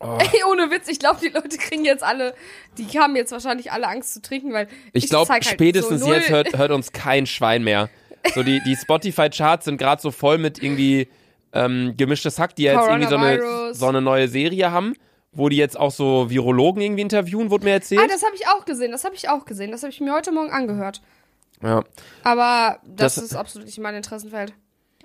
Ey, 0.00 0.42
ohne 0.50 0.68
Witz, 0.72 0.88
ich 0.88 0.98
glaube, 0.98 1.20
die 1.22 1.28
Leute 1.28 1.56
kriegen 1.58 1.84
jetzt 1.84 2.02
alle, 2.02 2.34
die 2.76 2.86
haben 2.98 3.14
jetzt 3.14 3.30
wahrscheinlich 3.30 3.70
alle 3.70 3.86
Angst 3.86 4.12
zu 4.14 4.20
trinken, 4.20 4.52
weil 4.52 4.66
Ich 4.92 5.08
glaube, 5.08 5.28
zeig 5.28 5.44
halt 5.44 5.54
spätestens 5.54 6.00
so 6.02 6.12
jetzt 6.12 6.28
hört, 6.28 6.58
hört 6.58 6.72
uns 6.72 6.90
kein 6.90 7.24
Schwein 7.26 7.62
mehr. 7.62 7.88
So 8.34 8.42
die, 8.42 8.60
die 8.66 8.74
Spotify-Charts 8.74 9.64
sind 9.66 9.78
gerade 9.78 10.02
so 10.02 10.10
voll 10.10 10.38
mit 10.38 10.60
irgendwie 10.60 11.08
ähm, 11.52 11.94
gemischtes 11.96 12.38
Hack, 12.40 12.56
die 12.56 12.64
ja 12.64 12.72
jetzt 12.74 12.88
irgendwie 12.88 13.08
so 13.08 13.16
eine, 13.16 13.74
so 13.74 13.86
eine 13.86 14.00
neue 14.02 14.26
Serie 14.26 14.72
haben, 14.72 14.94
wo 15.32 15.48
die 15.48 15.56
jetzt 15.56 15.78
auch 15.78 15.90
so 15.90 16.28
Virologen 16.30 16.82
irgendwie 16.82 17.02
interviewen, 17.02 17.50
wurde 17.50 17.64
mir 17.64 17.72
erzählt. 17.72 18.02
Ah, 18.02 18.06
das 18.08 18.22
habe 18.22 18.34
ich 18.34 18.46
auch 18.48 18.64
gesehen, 18.64 18.92
das 18.92 19.04
habe 19.04 19.14
ich 19.14 19.28
auch 19.28 19.44
gesehen, 19.44 19.70
das 19.72 19.82
habe 19.82 19.90
ich 19.92 20.00
mir 20.00 20.12
heute 20.12 20.30
Morgen 20.32 20.50
angehört. 20.50 21.00
ja, 21.62 21.82
Aber 22.22 22.78
das, 22.84 23.14
Das- 23.16 23.24
ist 23.24 23.34
absolut 23.34 23.66
nicht 23.66 23.78
mein 23.78 23.94
Interessenfeld. 23.94 24.52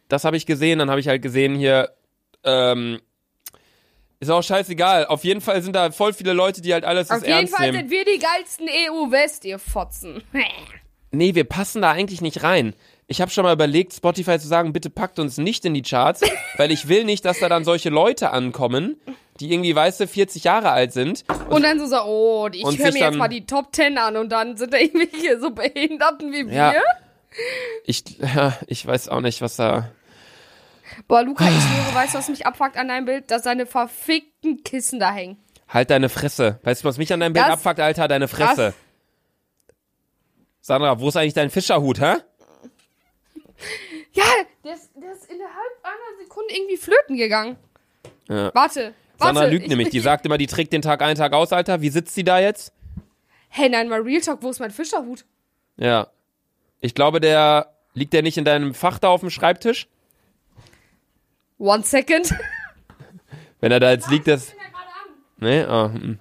das 0.10 0.24
habe 0.24 0.36
ich 0.38 0.46
gesehen. 0.46 0.80
Dann 0.80 0.90
habe 0.90 1.00
ich 1.00 1.08
halt 1.08 1.22
gesehen 1.22 1.56
hier, 1.56 1.92
ähm, 2.44 3.00
ist 4.20 4.30
auch 4.30 4.42
scheißegal. 4.42 5.06
Auf 5.06 5.24
jeden 5.24 5.42
Fall 5.42 5.62
sind 5.62 5.76
da 5.76 5.92
voll 5.92 6.12
viele 6.13 6.34
Leute, 6.34 6.62
die 6.62 6.74
halt 6.74 6.86
alles 6.86 7.08
das 7.10 7.20
Auf 7.22 7.28
jeden 7.28 7.40
ernst 7.40 7.56
Fall 7.56 7.72
nehmen. 7.72 7.88
sind 7.88 7.92
wir 7.92 8.04
die 8.06 8.20
geilsten 8.20 8.68
EU-West, 8.68 9.46
ihr 9.46 9.60
Fotzen. 9.60 10.24
Nee, 11.12 11.36
wir 11.36 11.44
passen 11.44 11.82
da 11.84 11.92
eigentlich 11.92 12.22
nicht 12.22 12.44
rein. 12.44 12.74
Ich 13.08 13.22
habe 13.22 13.32
schon 13.32 13.44
mal 13.44 13.54
überlegt, 13.54 13.94
Spotify 13.94 14.40
zu 14.40 14.48
sagen, 14.48 14.74
bitte 14.74 14.90
packt 14.90 15.20
uns 15.20 15.38
nicht 15.38 15.63
in 15.66 15.74
die 15.74 15.82
Charts, 15.84 16.22
weil 16.58 16.72
ich 16.72 16.88
will 16.90 17.04
nicht, 17.06 17.24
dass 17.26 17.40
da 17.40 17.48
dann 17.48 17.63
solche 17.63 17.90
Leute 17.90 18.32
ankommen, 18.32 19.00
die 19.39 19.52
irgendwie, 19.52 19.76
weißt 19.76 20.00
du, 20.00 20.08
40 20.08 20.43
Jahre 20.43 20.71
alt 20.71 20.93
sind. 20.93 21.23
Und 21.50 21.63
dann 21.63 21.80
so, 21.80 21.86
so 21.86 22.02
oh, 22.04 22.45
Und 22.45 22.56
ich 22.56 22.63
höre 22.63 22.76
mir 22.78 22.84
jetzt 22.86 23.00
dann- 23.02 23.17
mal 23.17 23.28
die 23.28 23.45
Top 23.45 23.73
10 23.76 23.97
an 23.97 24.17
und 24.17 24.30
dann 24.30 24.58
sind 24.58 24.73
da 24.73 24.78
irgendwelche 24.78 25.39
so 25.39 25.52
Behinderten 25.52 26.32
wie 26.32 26.45
Ja. 26.54 26.73
wir. 26.73 26.82
Ich, 27.86 28.04
ja, 28.19 28.58
ich 28.67 28.86
weiß 28.86 29.10
auch 29.10 29.21
nicht, 29.21 29.41
was 29.41 29.56
da. 29.58 29.89
Boah, 31.08 31.21
Luca, 31.23 31.45
ich 31.45 31.52
schwöre, 31.52 31.93
weißt 31.95 32.13
du, 32.15 32.17
was 32.17 32.30
mich 32.30 32.45
abfuckt 32.47 32.76
an 32.78 32.88
deinem 32.88 33.06
Bild? 33.06 33.30
Dass 33.30 33.43
seine 33.43 33.65
verfickten 33.65 34.63
Kissen 34.63 35.00
da 35.00 35.12
hängen. 35.13 35.38
Halt 35.69 35.89
deine 35.89 36.10
Fresse. 36.10 36.60
Weißt 36.63 36.84
du, 36.84 36.88
was 36.88 36.97
mich 36.97 37.12
an 37.13 37.19
deinem 37.19 37.34
Bild 37.34 37.45
Das- 37.45 37.54
abfuckt, 37.54 37.80
Alter? 37.80 38.08
Deine 38.08 38.28
Fresse. 38.28 38.67
das- 38.67 38.73
Sandra, 40.62 41.00
wo 41.00 41.10
ist 41.10 41.15
eigentlich 41.17 41.34
dein 41.34 41.50
Fischerhut, 41.50 42.00
hä? 42.02 42.15
Ja, 44.13 44.23
der 44.63 44.73
ist, 44.73 44.89
der 44.95 45.12
ist 45.13 45.26
innerhalb 45.30 45.56
einer 45.84 46.17
Sekunde 46.23 46.54
irgendwie 46.56 46.78
flöten 46.78 47.15
gegangen. 47.17 47.56
Ja. 48.30 48.52
Warte, 48.54 48.93
Sandra 49.20 49.42
warte. 49.42 49.52
lügt 49.52 49.64
ich- 49.64 49.70
nämlich. 49.70 49.90
Die 49.90 50.00
sagt 50.00 50.26
immer, 50.26 50.38
die 50.38 50.48
trägt 50.48 50.74
den 50.74 50.82
Tag 50.82 51.02
ein, 51.02 51.16
Tag 51.16 51.34
aus, 51.34 51.52
Alter. 51.54 51.82
Wie 51.82 51.90
sitzt 51.90 52.14
sie 52.16 52.24
da 52.24 52.40
jetzt? 52.40 52.74
Hey, 53.50 53.70
nein, 53.70 53.88
mal 53.90 54.02
Real 54.02 54.22
Talk, 54.22 54.42
wo 54.44 54.50
ist 54.50 54.60
mein 54.60 54.72
Fischerhut? 54.72 55.26
Ja. 55.78 56.08
Ich 56.82 56.94
glaube, 56.94 57.20
der 57.20 57.74
liegt 57.94 58.14
der 58.14 58.22
nicht 58.22 58.38
in 58.38 58.46
deinem 58.46 58.74
Fach 58.74 59.00
da 59.00 59.10
auf 59.10 59.22
dem 59.22 59.30
Schreibtisch? 59.30 59.88
One 61.58 61.84
second. 61.84 62.34
Wenn 63.60 63.72
er 63.72 63.80
da 63.80 63.92
jetzt 63.92 64.10
liegt, 64.10 64.28
das. 64.28 64.54
Nee? 65.38 65.62
Ah, 65.64 65.92
hm. 65.92 66.20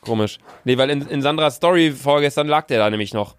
Komisch. 0.00 0.38
Nee, 0.64 0.76
weil 0.78 0.90
in, 0.90 1.06
in 1.08 1.22
Sandras 1.22 1.56
Story 1.56 1.90
vorgestern 1.92 2.46
lag 2.46 2.66
der 2.66 2.78
da 2.78 2.90
nämlich 2.90 3.12
noch. 3.14 3.36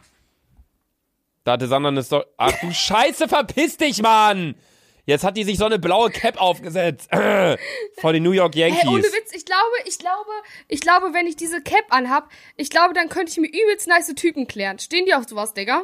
Da 1.43 1.54
hatte 1.54 1.67
Sandra 1.67 1.89
eine 1.89 2.04
Story. 2.04 2.26
Ach 2.38 2.52
du 2.62 2.71
Scheiße, 2.71 3.28
verpiss 3.28 3.78
dich, 3.78 4.02
Mann! 4.02 4.56
Jetzt 5.05 5.23
hat 5.23 5.37
die 5.37 5.43
sich 5.43 5.57
so 5.57 5.65
eine 5.65 5.77
blaue 5.77 6.09
Cap 6.09 6.41
aufgesetzt. 6.41 7.09
Vor 7.99 8.13
den 8.13 8.23
New 8.23 8.31
York 8.31 8.55
Yankees. 8.55 8.81
Hey, 8.81 8.89
ohne 8.89 9.03
Witz, 9.03 9.33
ich 9.33 9.45
glaube, 9.45 9.61
ich 9.85 9.99
glaube, 9.99 10.31
ich 10.67 10.81
glaube, 10.81 11.13
wenn 11.13 11.27
ich 11.27 11.35
diese 11.35 11.61
Cap 11.61 11.85
anhab, 11.89 12.29
ich 12.57 12.69
glaube, 12.71 12.93
dann 12.95 13.09
könnte 13.09 13.31
ich 13.31 13.37
mir 13.37 13.47
übelst 13.47 13.87
nice 13.87 14.13
Typen 14.15 14.47
klären. 14.47 14.79
Stehen 14.79 15.05
die 15.05 15.13
auf 15.13 15.27
sowas, 15.27 15.53
Digga? 15.53 15.83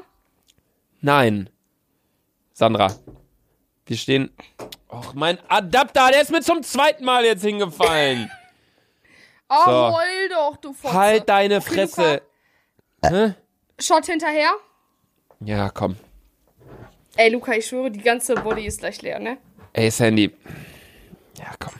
Nein. 1.02 1.50
Sandra. 2.54 2.96
Wir 3.86 3.98
stehen. 3.98 4.32
Och, 4.90 5.14
mein 5.14 5.38
Adapter, 5.50 6.10
der 6.12 6.22
ist 6.22 6.32
mir 6.32 6.42
zum 6.42 6.64
zweiten 6.64 7.06
Mal 7.06 7.26
jetzt 7.26 7.44
hingefallen. 7.44 8.30
Oh, 9.54 9.64
So. 9.66 9.98
heul 9.98 10.30
doch, 10.30 10.56
du 10.62 10.72
Fotze. 10.72 10.94
halt 10.94 11.28
deine 11.28 11.60
Fresse. 11.60 12.22
Hä? 13.06 13.34
Shot 13.78 14.06
hinterher. 14.06 14.50
Ja, 15.42 15.70
komm. 15.70 15.98
Ey, 17.18 17.30
Luca, 17.30 17.54
ich 17.54 17.66
schwöre, 17.68 17.92
die 17.92 18.02
ganze 18.02 18.36
Body 18.36 18.66
ist 18.66 18.80
gleich 18.80 19.02
leer, 19.02 19.20
ne? 19.20 19.38
Ey, 19.74 19.92
Sandy. 19.92 20.32
Ja, 21.38 21.54
komm. 21.60 21.74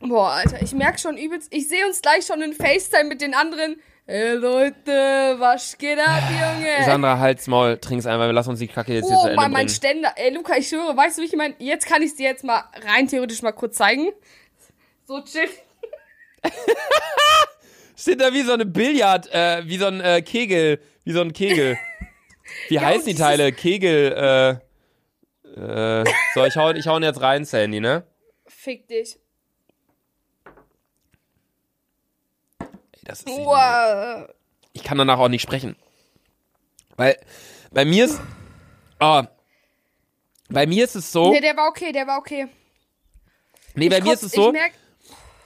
Boah, 0.00 0.30
Alter, 0.30 0.62
ich 0.62 0.72
merk 0.72 0.98
schon 1.00 1.16
übelst, 1.16 1.52
ich 1.52 1.68
sehe 1.68 1.84
uns 1.86 2.00
gleich 2.00 2.24
schon 2.24 2.40
in 2.40 2.52
FaceTime 2.52 3.04
mit 3.08 3.20
den 3.20 3.34
anderen. 3.34 3.80
Ey, 4.06 4.34
Leute, 4.36 5.36
was 5.38 5.76
geht 5.76 5.98
ab, 5.98 6.22
Junge? 6.30 6.84
Sandra, 6.86 7.18
halt's 7.18 7.46
Maul, 7.46 7.76
trink's 7.78 8.06
einmal, 8.06 8.30
lass 8.32 8.48
uns 8.48 8.58
die 8.58 8.68
Kacke 8.68 8.94
jetzt 8.94 9.08
hier 9.08 9.16
zu 9.16 9.22
Oh, 9.22 9.26
Ende 9.26 9.36
mein, 9.36 9.50
mein. 9.50 9.68
Ständer. 9.68 10.12
Ey, 10.16 10.32
Luca, 10.32 10.56
ich 10.56 10.68
schwöre, 10.68 10.96
weißt 10.96 11.18
du, 11.18 11.22
wie 11.22 11.26
ich 11.26 11.36
meine? 11.36 11.54
Jetzt 11.58 11.86
kann 11.86 12.00
ich 12.00 12.14
dir 12.16 12.28
jetzt 12.30 12.42
mal 12.44 12.64
rein 12.86 13.06
theoretisch 13.08 13.42
mal 13.42 13.52
kurz 13.52 13.76
zeigen. 13.76 14.08
So 15.04 15.20
chill. 15.24 15.48
Steht 17.96 18.20
da 18.20 18.32
wie 18.32 18.42
so 18.42 18.52
eine 18.52 18.64
Billard, 18.64 19.28
äh, 19.32 19.62
wie 19.66 19.76
so 19.76 19.86
ein 19.86 20.00
äh, 20.00 20.22
Kegel, 20.22 20.80
wie 21.04 21.12
so 21.12 21.20
ein 21.20 21.32
Kegel. 21.32 21.76
Wie 22.68 22.74
Ja, 22.74 22.82
heißen 22.82 23.06
die 23.06 23.14
Teile? 23.14 23.52
Kegel, 23.52 24.60
äh, 25.54 26.00
äh, 26.00 26.04
so, 26.34 26.44
ich 26.44 26.56
hau, 26.56 26.70
ich 26.70 26.86
hau 26.86 26.96
ihn 26.96 27.02
jetzt 27.02 27.20
rein, 27.20 27.44
Sandy, 27.44 27.80
ne? 27.80 28.04
Fick 28.46 28.86
dich. 28.88 29.18
Ey, 32.60 32.66
das 33.04 33.20
ist 33.22 33.26
Wow. 33.28 34.28
ich 34.72 34.82
kann 34.84 34.98
danach 34.98 35.18
auch 35.18 35.28
nicht 35.28 35.42
sprechen. 35.42 35.76
Weil 36.96 37.16
bei 37.72 37.84
mir 37.84 38.06
ist 38.06 38.20
oh, 39.00 39.22
bei 40.50 40.66
mir 40.66 40.84
ist 40.84 40.96
es 40.96 41.12
so, 41.12 41.30
Nee, 41.32 41.40
der 41.40 41.56
war 41.56 41.68
okay, 41.68 41.92
der 41.92 42.06
war 42.06 42.18
okay. 42.18 42.48
nee, 43.74 43.88
bei 43.88 43.98
Ich 43.98 44.04
mir 44.04 44.12
ist 44.14 44.22
kotz- 44.22 44.26
es 44.26 44.32
so, 44.32 44.46
Ich 44.48 44.52
merk, 44.52 44.72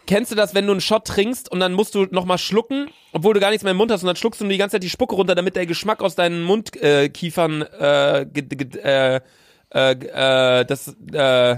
kennst 0.06 0.30
du 0.30 0.34
das, 0.34 0.54
wenn 0.54 0.66
du 0.66 0.72
einen 0.72 0.80
Shot 0.80 1.06
trinkst 1.06 1.50
und 1.50 1.60
dann 1.60 1.72
musst 1.72 1.94
du 1.94 2.06
nochmal 2.10 2.38
schlucken, 2.38 2.90
obwohl 3.12 3.34
du 3.34 3.40
gar 3.40 3.50
nichts 3.50 3.62
mehr 3.64 3.72
im 3.72 3.76
Mund 3.76 3.90
hast 3.90 4.02
und 4.02 4.06
dann 4.06 4.16
schluckst 4.16 4.40
du 4.40 4.44
nur 4.44 4.52
die 4.52 4.58
ganze 4.58 4.74
Zeit 4.74 4.82
die 4.82 4.90
Spucke 4.90 5.14
runter, 5.14 5.34
damit 5.34 5.56
der 5.56 5.66
Geschmack 5.66 6.02
aus 6.02 6.14
deinen 6.14 6.42
Mundkiefern 6.42 6.82
äh, 7.02 7.08
Kiefern, 7.08 7.62
äh, 7.62 8.22
äh, 8.22 9.20
äh, 9.74 9.92
äh, 9.92 10.64
das, 10.64 10.88
äh, 11.12 11.56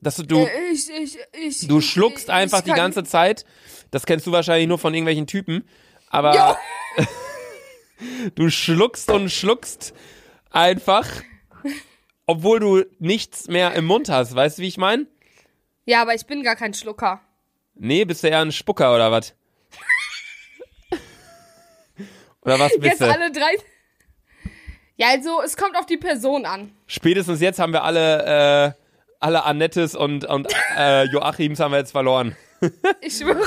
dass 0.00 0.16
du, 0.16 0.22
du, 0.22 0.44
äh, 0.44 0.48
ich, 0.72 0.88
ich, 0.90 1.18
ich, 1.32 1.68
du 1.68 1.80
schluckst 1.80 2.30
einfach 2.30 2.60
die 2.60 2.72
ganze 2.72 3.04
Zeit. 3.04 3.44
Das 3.90 4.06
kennst 4.06 4.26
du 4.26 4.32
wahrscheinlich 4.32 4.68
nur 4.68 4.78
von 4.78 4.94
irgendwelchen 4.94 5.26
Typen, 5.26 5.64
aber 6.10 6.34
Jo. 6.98 7.04
du 8.34 8.50
schluckst 8.50 9.10
und 9.10 9.30
schluckst 9.30 9.94
einfach, 10.50 11.08
obwohl 12.26 12.60
du 12.60 12.84
nichts 12.98 13.48
mehr 13.48 13.74
im 13.74 13.86
Mund 13.86 14.08
hast. 14.08 14.34
Weißt 14.34 14.58
du, 14.58 14.62
wie 14.62 14.68
ich 14.68 14.78
meine? 14.78 15.06
Ja, 15.84 16.02
aber 16.02 16.14
ich 16.14 16.26
bin 16.26 16.42
gar 16.42 16.54
kein 16.56 16.74
Schlucker. 16.74 17.22
Nee, 17.78 18.04
bist 18.04 18.22
du 18.24 18.28
eher 18.28 18.40
ein 18.40 18.52
Spucker 18.52 18.94
oder 18.94 19.10
was? 19.12 19.34
oder 22.42 22.58
was 22.58 22.72
bist 22.72 22.84
Jetzt 22.84 23.00
du? 23.00 23.12
alle 23.12 23.30
drei. 23.30 23.56
Ja, 24.96 25.08
also, 25.10 25.42
es 25.42 25.56
kommt 25.56 25.76
auf 25.76 25.86
die 25.86 25.96
Person 25.96 26.44
an. 26.44 26.72
Spätestens 26.86 27.40
jetzt 27.40 27.60
haben 27.60 27.72
wir 27.72 27.84
alle, 27.84 28.74
äh, 28.76 28.82
alle 29.20 29.44
Annettes 29.44 29.94
und, 29.94 30.24
und 30.24 30.48
äh, 30.76 31.04
Joachims 31.04 31.60
haben 31.60 31.70
wir 31.70 31.78
jetzt 31.78 31.92
verloren. 31.92 32.36
Ich 33.00 33.16
schwöre. 33.18 33.40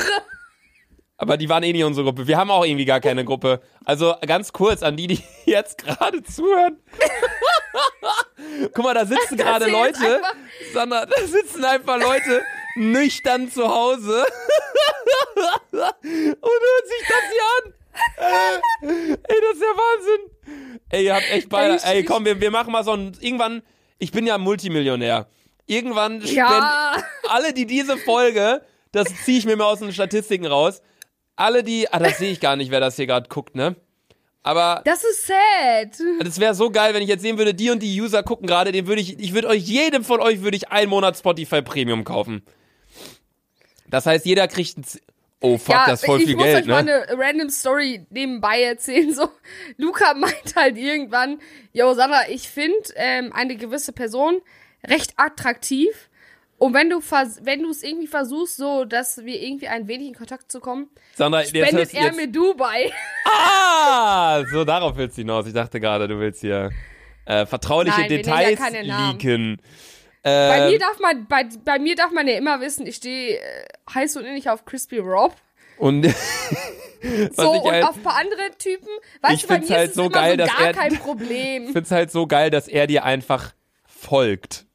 Aber 1.18 1.36
die 1.36 1.50
waren 1.50 1.62
eh 1.64 1.74
nicht 1.74 1.84
unsere 1.84 2.06
Gruppe. 2.06 2.26
Wir 2.26 2.38
haben 2.38 2.50
auch 2.50 2.66
irgendwie 2.66 2.86
gar 2.86 3.02
keine 3.02 3.26
Gruppe. 3.26 3.62
Also 3.84 4.16
ganz 4.26 4.54
kurz 4.54 4.82
an 4.82 4.96
die, 4.96 5.08
die 5.08 5.24
jetzt 5.46 5.78
gerade 5.78 6.24
zuhören. 6.24 6.78
Guck 8.74 8.84
mal, 8.86 8.94
da 8.94 9.06
sitzen 9.06 9.36
gerade 9.36 9.66
jetzt 9.66 9.74
Leute. 9.74 10.22
Sandra, 10.74 11.06
da 11.06 11.22
sitzen 11.28 11.66
einfach 11.66 12.00
Leute 12.00 12.42
nüchtern 12.76 13.50
zu 13.52 13.68
Hause 13.68 14.26
und 15.72 15.80
hören 15.80 16.88
sich 16.88 17.08
das 17.08 17.24
hier 17.32 17.44
an. 17.58 17.74
Äh, 18.18 19.18
ey, 19.28 19.42
das 19.42 19.54
ist 19.58 19.62
ja 19.62 19.76
Wahnsinn. 19.78 20.80
Ey, 20.90 21.06
ihr 21.06 21.16
habt 21.16 21.30
echt 21.32 21.50
beide. 21.50 21.76
Ich- 21.76 21.84
Ey, 21.86 22.04
komm, 22.04 22.26
wir, 22.26 22.40
wir 22.40 22.52
machen 22.52 22.72
mal 22.72 22.84
so 22.84 22.94
ein. 22.94 23.18
Irgendwann, 23.20 23.62
ich 24.00 24.12
bin 24.12 24.26
ja 24.26 24.38
Multimillionär. 24.38 25.28
Irgendwann 25.66 26.22
Ja. 26.22 26.96
alle, 27.30 27.54
die 27.54 27.66
diese 27.66 27.98
Folge, 27.98 28.62
das 28.92 29.08
ziehe 29.26 29.38
ich 29.38 29.46
mir 29.46 29.56
mal 29.56 29.66
aus 29.66 29.80
den 29.80 29.94
Statistiken 29.94 30.46
raus. 30.46 30.82
Alle, 31.36 31.64
die. 31.64 31.92
Ah, 31.92 32.00
das 32.00 32.18
sehe 32.18 32.32
ich 32.32 32.40
gar 32.40 32.56
nicht, 32.56 32.72
wer 32.72 32.80
das 32.80 32.96
hier 32.96 33.08
gerade 33.08 33.30
guckt, 33.30 33.56
ne? 33.56 33.76
Aber 34.44 34.82
Das 34.86 35.04
ist 35.04 35.28
sad. 35.28 35.96
das 36.24 36.40
wäre 36.40 36.56
so 36.56 36.72
geil, 36.72 36.94
wenn 36.96 37.04
ich 37.04 37.10
jetzt 37.10 37.22
sehen 37.22 37.38
würde, 37.38 37.54
die 37.54 37.70
und 37.70 37.80
die 37.84 38.02
User 38.02 38.24
gucken 38.24 38.48
gerade, 38.48 38.72
den 38.72 38.88
würde 38.88 39.00
ich, 39.02 39.20
ich 39.20 39.34
würde 39.36 39.48
euch, 39.48 39.62
jedem 39.64 40.04
von 40.04 40.20
euch 40.20 40.42
würde 40.42 40.58
ich 40.58 40.70
einen 40.70 40.90
Monat 40.90 41.16
Spotify 41.16 41.62
Premium 41.62 42.04
kaufen. 42.04 42.42
Das 43.92 44.08
heißt, 44.08 44.26
jeder 44.26 44.48
kriegt 44.48 44.78
ein. 44.78 44.84
Z 44.84 45.02
oh 45.42 45.58
fuck, 45.58 45.76
ja, 45.76 45.86
das 45.88 46.02
ist 46.02 46.06
voll 46.06 46.20
ich 46.20 46.28
viel 46.28 46.36
muss 46.36 46.46
Geld, 46.46 46.64
euch 46.64 46.68
mal 46.68 46.84
ne? 46.84 47.08
eine 47.08 47.18
random 47.18 47.50
Story 47.50 48.06
nebenbei 48.10 48.62
erzählen. 48.64 49.14
So, 49.14 49.30
Luca 49.78 50.14
meint 50.16 50.56
halt 50.56 50.78
irgendwann, 50.78 51.40
yo 51.74 51.94
Sandra, 51.94 52.30
ich 52.30 52.48
finde 52.48 52.78
ähm, 52.96 53.32
eine 53.34 53.56
gewisse 53.56 53.92
Person 53.92 54.40
recht 54.88 55.14
attraktiv. 55.18 56.10
Und 56.58 56.76
wenn 56.76 56.92
du 56.92 57.00
wenn 57.00 57.64
du 57.64 57.72
es 57.72 57.82
irgendwie 57.82 58.06
versuchst, 58.06 58.58
so 58.58 58.86
dass 58.86 59.26
wir 59.26 59.42
irgendwie 59.42 59.68
ein 59.68 59.88
wenig 59.88 60.10
in 60.10 60.14
Kontakt 60.14 60.52
zu 60.52 60.60
kommen, 60.60 60.90
Sandra, 61.16 61.40
jetzt 61.40 61.50
spendet 61.50 61.92
du 61.92 61.98
er 61.98 62.06
jetzt. 62.06 62.16
mir 62.18 62.28
Dubai. 62.28 62.92
Ah! 63.26 64.44
So, 64.52 64.64
darauf 64.64 64.96
willst 64.96 65.18
du 65.18 65.22
hinaus. 65.22 65.48
Ich 65.48 65.54
dachte 65.54 65.80
gerade, 65.80 66.08
du 66.08 66.20
willst 66.20 66.42
hier 66.42 66.70
äh, 67.26 67.46
vertrauliche 67.46 68.02
Nein, 68.02 68.12
ja 68.12 68.18
Details 68.18 68.60
Namen. 68.60 69.12
leaken. 69.20 69.62
Bei 70.24 70.58
Ähm, 70.60 70.70
mir 70.72 70.80
darf 70.80 71.00
man, 71.00 71.26
bei, 71.28 71.46
bei 71.66 71.80
mir 71.80 71.96
darf 71.96 72.12
man 72.12 72.28
ja 72.28 72.38
immer 72.38 72.62
wissen, 72.62 72.86
ich 72.86 72.98
stehe 72.98 73.38
äh, 73.38 73.42
heiß 73.94 74.18
und 74.18 74.26
innig 74.26 74.50
auf 74.50 74.66
Crispy 74.66 75.00
Rob. 75.00 75.34
und 75.78 76.06
So, 77.36 77.56
ich 77.56 77.62
und 77.64 77.72
halt, 77.72 77.84
auf 77.84 77.96
ein 77.96 78.04
paar 78.04 78.18
andere 78.18 78.52
Typen. 78.60 78.88
Weißt 79.22 79.34
Ich 79.36 79.42
du, 79.42 79.48
bei 79.48 79.60
mir 79.60 79.70
halt 79.70 79.84
ist 79.86 79.90
es 79.90 79.96
so 79.96 80.04
immer 80.04 80.12
geil, 80.12 80.38
so 80.40 80.46
gar 80.46 80.68
er- 80.68 80.74
kein 80.74 80.94
ich 80.94 81.00
Problem. 81.00 81.70
find's 81.74 81.90
halt 81.90 82.12
so 82.12 82.28
geil, 82.28 82.52
dass 82.52 82.68
er 82.68 82.86
dir 82.86 83.04
einfach 83.04 83.54
folgt. 83.88 84.66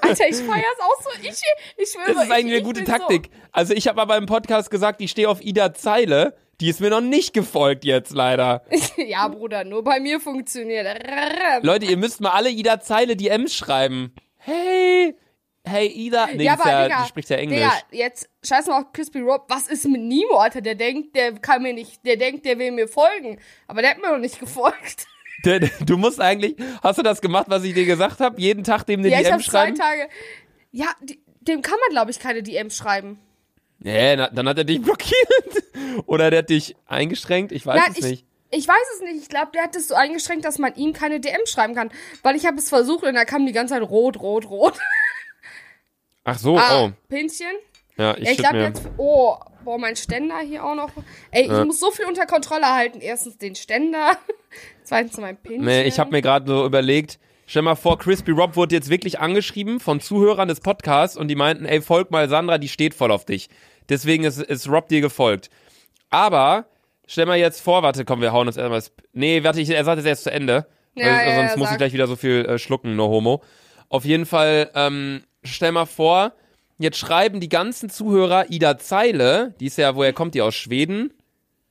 Alter, 0.00 0.26
ich 0.28 0.36
feier's 0.36 0.80
auch 0.80 1.02
so. 1.02 1.10
Ich, 1.22 1.40
ich 1.76 1.90
schwöre, 1.90 2.06
Das 2.14 2.16
ist 2.16 2.24
ich, 2.24 2.32
eigentlich 2.32 2.46
eine 2.46 2.56
ich 2.56 2.64
gute 2.64 2.84
Taktik. 2.84 3.30
Also 3.52 3.74
ich 3.74 3.86
habe 3.86 4.00
aber 4.00 4.16
im 4.16 4.24
Podcast 4.26 4.70
gesagt, 4.70 5.00
ich 5.02 5.10
stehe 5.10 5.28
auf 5.28 5.42
Ida 5.44 5.74
Zeile. 5.74 6.36
Die 6.60 6.68
ist 6.70 6.80
mir 6.80 6.90
noch 6.90 7.00
nicht 7.02 7.34
gefolgt 7.34 7.84
jetzt 7.84 8.12
leider. 8.12 8.62
So. 8.70 9.02
Ja, 9.06 9.28
Bruder, 9.28 9.64
nur 9.64 9.84
bei 9.84 10.00
mir 10.00 10.18
funktioniert. 10.20 10.86
Leute, 11.62 11.84
ihr 11.86 11.96
müsst 11.98 12.20
mal 12.20 12.30
alle 12.30 12.48
Ida 12.50 12.80
Zeile 12.80 13.14
DMs 13.14 13.54
schreiben. 13.54 14.12
Hey, 14.48 15.14
hey 15.62 15.88
Ida. 15.88 16.28
Nee, 16.34 16.44
ja, 16.44 16.54
aber 16.54 16.70
ja, 16.70 16.82
Digga, 16.84 17.02
die 17.02 17.08
spricht 17.08 17.28
ja 17.28 17.36
Englisch. 17.36 17.58
Digga, 17.58 17.72
jetzt 17.90 18.30
scheiß 18.42 18.66
mal 18.66 18.80
auf 18.80 18.92
Crispy 18.92 19.20
Rob. 19.20 19.44
Was 19.48 19.68
ist 19.68 19.86
mit 19.86 20.00
Nemo, 20.00 20.36
Alter? 20.38 20.62
Der 20.62 20.74
denkt, 20.74 21.14
der 21.14 21.34
kann 21.34 21.62
mir 21.62 21.74
nicht, 21.74 22.04
der 22.06 22.16
denkt, 22.16 22.46
der 22.46 22.58
will 22.58 22.70
mir 22.70 22.88
folgen. 22.88 23.38
Aber 23.66 23.82
der 23.82 23.90
hat 23.90 23.98
mir 23.98 24.10
noch 24.10 24.18
nicht 24.18 24.40
gefolgt. 24.40 25.06
Du 25.86 25.96
musst 25.96 26.20
eigentlich, 26.20 26.56
hast 26.82 26.98
du 26.98 27.02
das 27.04 27.20
gemacht, 27.20 27.46
was 27.48 27.62
ich 27.62 27.72
dir 27.72 27.86
gesagt 27.86 28.18
habe? 28.18 28.40
Jeden 28.40 28.64
Tag 28.64 28.82
dem 28.82 28.98
eine 28.98 29.08
ja, 29.08 29.20
ich 29.20 29.28
DM 29.28 29.38
zwei 29.38 29.42
schreiben? 29.44 29.76
Tage. 29.76 30.08
Ja, 30.72 30.86
dem 31.42 31.62
kann 31.62 31.78
man, 31.78 31.90
glaube 31.90 32.10
ich, 32.10 32.18
keine 32.18 32.42
DMs 32.42 32.76
schreiben. 32.76 33.20
Ja, 33.78 34.16
na, 34.16 34.28
dann 34.30 34.48
hat 34.48 34.58
er 34.58 34.64
dich 34.64 34.82
blockiert. 34.82 35.64
Oder 36.06 36.30
der 36.30 36.40
hat 36.40 36.50
dich 36.50 36.74
eingeschränkt. 36.86 37.52
Ich 37.52 37.64
weiß 37.64 37.80
Nein, 37.80 37.92
es 37.92 37.98
ich, 37.98 38.04
nicht. 38.04 38.26
Ich 38.50 38.66
weiß 38.66 38.76
es 38.96 39.00
nicht. 39.02 39.22
Ich 39.22 39.28
glaube, 39.28 39.48
der 39.54 39.62
hat 39.64 39.76
es 39.76 39.88
so 39.88 39.94
eingeschränkt, 39.94 40.44
dass 40.44 40.58
man 40.58 40.74
ihm 40.76 40.92
keine 40.92 41.20
DMs 41.20 41.50
schreiben 41.50 41.74
kann. 41.74 41.90
Weil 42.22 42.36
ich 42.36 42.46
habe 42.46 42.56
es 42.58 42.68
versucht 42.68 43.04
und 43.04 43.14
da 43.14 43.24
kam 43.24 43.46
die 43.46 43.52
ganze 43.52 43.74
Zeit 43.74 43.82
rot, 43.88 44.18
rot, 44.20 44.48
rot. 44.50 44.78
Ach 46.24 46.38
so, 46.38 46.58
Ah, 46.58 46.84
oh. 46.86 46.92
Pinchen. 47.08 47.46
Ja, 47.96 48.16
ich, 48.16 48.24
Ja, 48.24 48.30
ich 48.32 48.38
glaube 48.38 48.58
jetzt. 48.58 48.82
Oh, 48.96 49.36
boah, 49.64 49.78
mein 49.78 49.96
Ständer 49.96 50.38
hier 50.40 50.64
auch 50.64 50.74
noch. 50.74 50.90
Ey, 51.30 51.42
ich 51.44 51.48
Ja. 51.48 51.64
muss 51.64 51.80
so 51.80 51.90
viel 51.90 52.04
unter 52.04 52.26
Kontrolle 52.26 52.66
halten. 52.74 53.00
Erstens 53.00 53.38
den 53.38 53.54
Ständer. 53.54 54.16
Zweitens 54.84 55.16
mein 55.18 55.36
Pinchen. 55.36 55.64
Nee, 55.64 55.84
ich 55.84 55.98
habe 55.98 56.10
mir 56.10 56.22
gerade 56.22 56.46
so 56.46 56.64
überlegt, 56.64 57.18
stell 57.46 57.62
mal 57.62 57.74
vor, 57.76 57.98
Crispy 57.98 58.30
Rob 58.30 58.56
wurde 58.56 58.74
jetzt 58.74 58.88
wirklich 58.90 59.18
angeschrieben 59.20 59.80
von 59.80 60.00
Zuhörern 60.00 60.48
des 60.48 60.60
Podcasts 60.60 61.16
und 61.16 61.28
die 61.28 61.34
meinten, 61.34 61.64
ey, 61.64 61.80
folg 61.82 62.10
mal 62.10 62.28
Sandra, 62.28 62.58
die 62.58 62.68
steht 62.68 62.94
voll 62.94 63.10
auf 63.10 63.24
dich. 63.24 63.48
Deswegen 63.88 64.24
ist, 64.24 64.38
ist 64.38 64.68
Rob 64.68 64.88
dir 64.88 65.00
gefolgt. 65.00 65.50
Aber, 66.10 66.66
stell 67.08 67.26
mal 67.26 67.38
jetzt 67.38 67.60
vor, 67.60 67.82
warte, 67.82 68.04
komm, 68.04 68.20
wir 68.20 68.32
hauen 68.32 68.46
uns 68.46 68.56
erstmal. 68.56 68.82
Nee, 69.12 69.42
warte, 69.42 69.60
ich, 69.60 69.68
er 69.70 69.84
sagt 69.84 69.98
es 69.98 70.04
erst 70.04 70.22
zu 70.22 70.30
Ende. 70.30 70.66
Ja, 70.94 71.06
weil, 71.06 71.28
ja, 71.28 71.36
sonst 71.36 71.56
muss 71.56 71.66
ich 71.66 71.70
sag. 71.70 71.78
gleich 71.78 71.92
wieder 71.92 72.06
so 72.06 72.14
viel 72.14 72.44
äh, 72.44 72.58
schlucken, 72.58 72.94
no 72.94 73.08
homo. 73.08 73.42
Auf 73.88 74.04
jeden 74.04 74.26
Fall, 74.26 74.70
ähm, 74.74 75.24
stell 75.42 75.72
mal 75.72 75.86
vor, 75.86 76.32
jetzt 76.78 76.98
schreiben 76.98 77.40
die 77.40 77.48
ganzen 77.48 77.90
Zuhörer 77.90 78.50
Ida 78.50 78.78
Zeile, 78.78 79.54
die 79.58 79.66
ist 79.66 79.78
ja, 79.78 79.96
woher 79.96 80.12
kommt 80.12 80.34
die, 80.34 80.42
aus 80.42 80.54
Schweden 80.54 81.12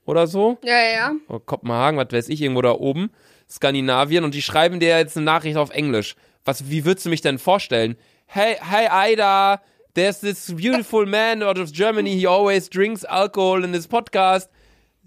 oder 0.05 0.27
so? 0.27 0.57
Ja, 0.63 0.77
ja, 0.77 0.91
ja. 0.91 1.11
oder 1.29 1.39
Kopenhagen, 1.39 1.99
was 1.99 2.11
weiß 2.11 2.29
ich, 2.29 2.41
irgendwo 2.41 2.61
da 2.61 2.71
oben, 2.71 3.11
Skandinavien, 3.49 4.23
und 4.23 4.33
die 4.33 4.41
schreiben 4.41 4.79
dir 4.79 4.97
jetzt 4.97 5.15
eine 5.15 5.25
Nachricht 5.25 5.57
auf 5.57 5.69
Englisch. 5.69 6.15
Was, 6.43 6.69
wie 6.69 6.85
würdest 6.85 7.05
du 7.05 7.09
mich 7.09 7.21
denn 7.21 7.37
vorstellen? 7.37 7.97
Hey, 8.25 8.55
hey, 8.59 9.13
Ida, 9.13 9.61
there's 9.93 10.21
this 10.21 10.53
beautiful 10.55 11.05
man 11.05 11.43
out 11.43 11.59
of 11.59 11.71
Germany, 11.71 12.17
he 12.17 12.25
always 12.25 12.69
drinks 12.69 13.05
alcohol 13.05 13.63
in 13.63 13.73
his 13.73 13.87
podcast. 13.87 14.49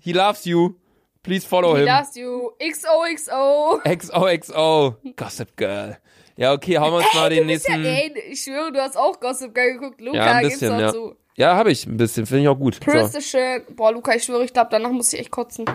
He 0.00 0.12
loves 0.12 0.44
you. 0.46 0.76
Please 1.22 1.46
follow 1.46 1.74
He 1.74 1.82
him. 1.82 1.86
loves 1.88 2.16
you. 2.16 2.52
XOXO. 2.60 3.82
XOXO. 3.84 4.96
Gossip 5.16 5.56
Girl. 5.56 5.98
Ja, 6.36 6.52
okay, 6.54 6.78
hauen 6.78 6.92
wir 6.92 6.98
uns 6.98 7.12
mal 7.14 7.28
den 7.28 7.46
bist 7.46 7.68
ja, 7.68 7.76
nächsten. 7.76 8.16
ey, 8.16 8.32
ich 8.32 8.42
schwöre, 8.42 8.72
du 8.72 8.80
hast 8.80 8.96
auch 8.96 9.20
Gossip 9.20 9.54
Girl 9.54 9.74
geguckt. 9.74 10.00
Luca, 10.00 10.16
Ja, 10.16 10.32
ein 10.36 10.48
bisschen, 10.48 10.70
doch 10.70 10.80
ja. 10.80 10.92
zu. 10.92 11.16
Ja, 11.36 11.54
habe 11.56 11.70
ich 11.72 11.86
ein 11.86 11.96
bisschen, 11.98 12.24
finde 12.26 12.42
ich 12.44 12.48
auch 12.48 12.58
gut. 12.58 12.80
So. 12.84 13.06
The 13.06 13.20
shit. 13.20 13.76
Boah, 13.76 13.92
Luca, 13.92 14.14
ich 14.14 14.24
schwöre, 14.24 14.44
ich 14.44 14.52
glaube, 14.52 14.68
danach 14.70 14.90
muss 14.90 15.12
ich 15.12 15.20
echt 15.20 15.30
kotzen. 15.30 15.66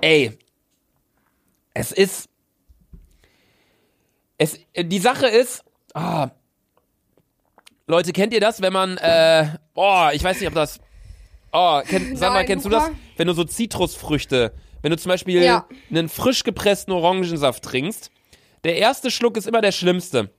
Ey, 0.00 0.38
es 1.74 1.92
ist. 1.92 2.28
Es, 4.38 4.58
die 4.76 4.98
Sache 4.98 5.26
ist. 5.28 5.64
Ah, 5.94 6.30
Leute, 7.90 8.12
kennt 8.12 8.32
ihr 8.32 8.40
das, 8.40 8.62
wenn 8.62 8.72
man. 8.72 8.96
Äh, 8.98 9.46
boah, 9.74 10.10
ich 10.12 10.22
weiß 10.24 10.38
nicht, 10.40 10.48
ob 10.48 10.54
das. 10.54 10.78
Oh, 11.52 11.80
kenn, 11.86 12.16
sag 12.16 12.30
mal, 12.30 12.36
Nein, 12.38 12.46
kennst 12.46 12.64
du 12.64 12.70
das? 12.70 12.90
Wenn 13.16 13.26
du 13.26 13.32
so 13.34 13.42
Zitrusfrüchte, 13.44 14.52
wenn 14.82 14.90
du 14.92 14.96
zum 14.96 15.10
Beispiel 15.10 15.42
Ja. 15.42 15.66
einen 15.90 16.08
frisch 16.08 16.44
gepressten 16.44 16.92
Orangensaft 16.94 17.64
trinkst, 17.64 18.10
der 18.64 18.76
erste 18.76 19.10
Schluck 19.10 19.36
ist 19.36 19.46
immer 19.48 19.60
der 19.60 19.72
schlimmste. 19.72 20.30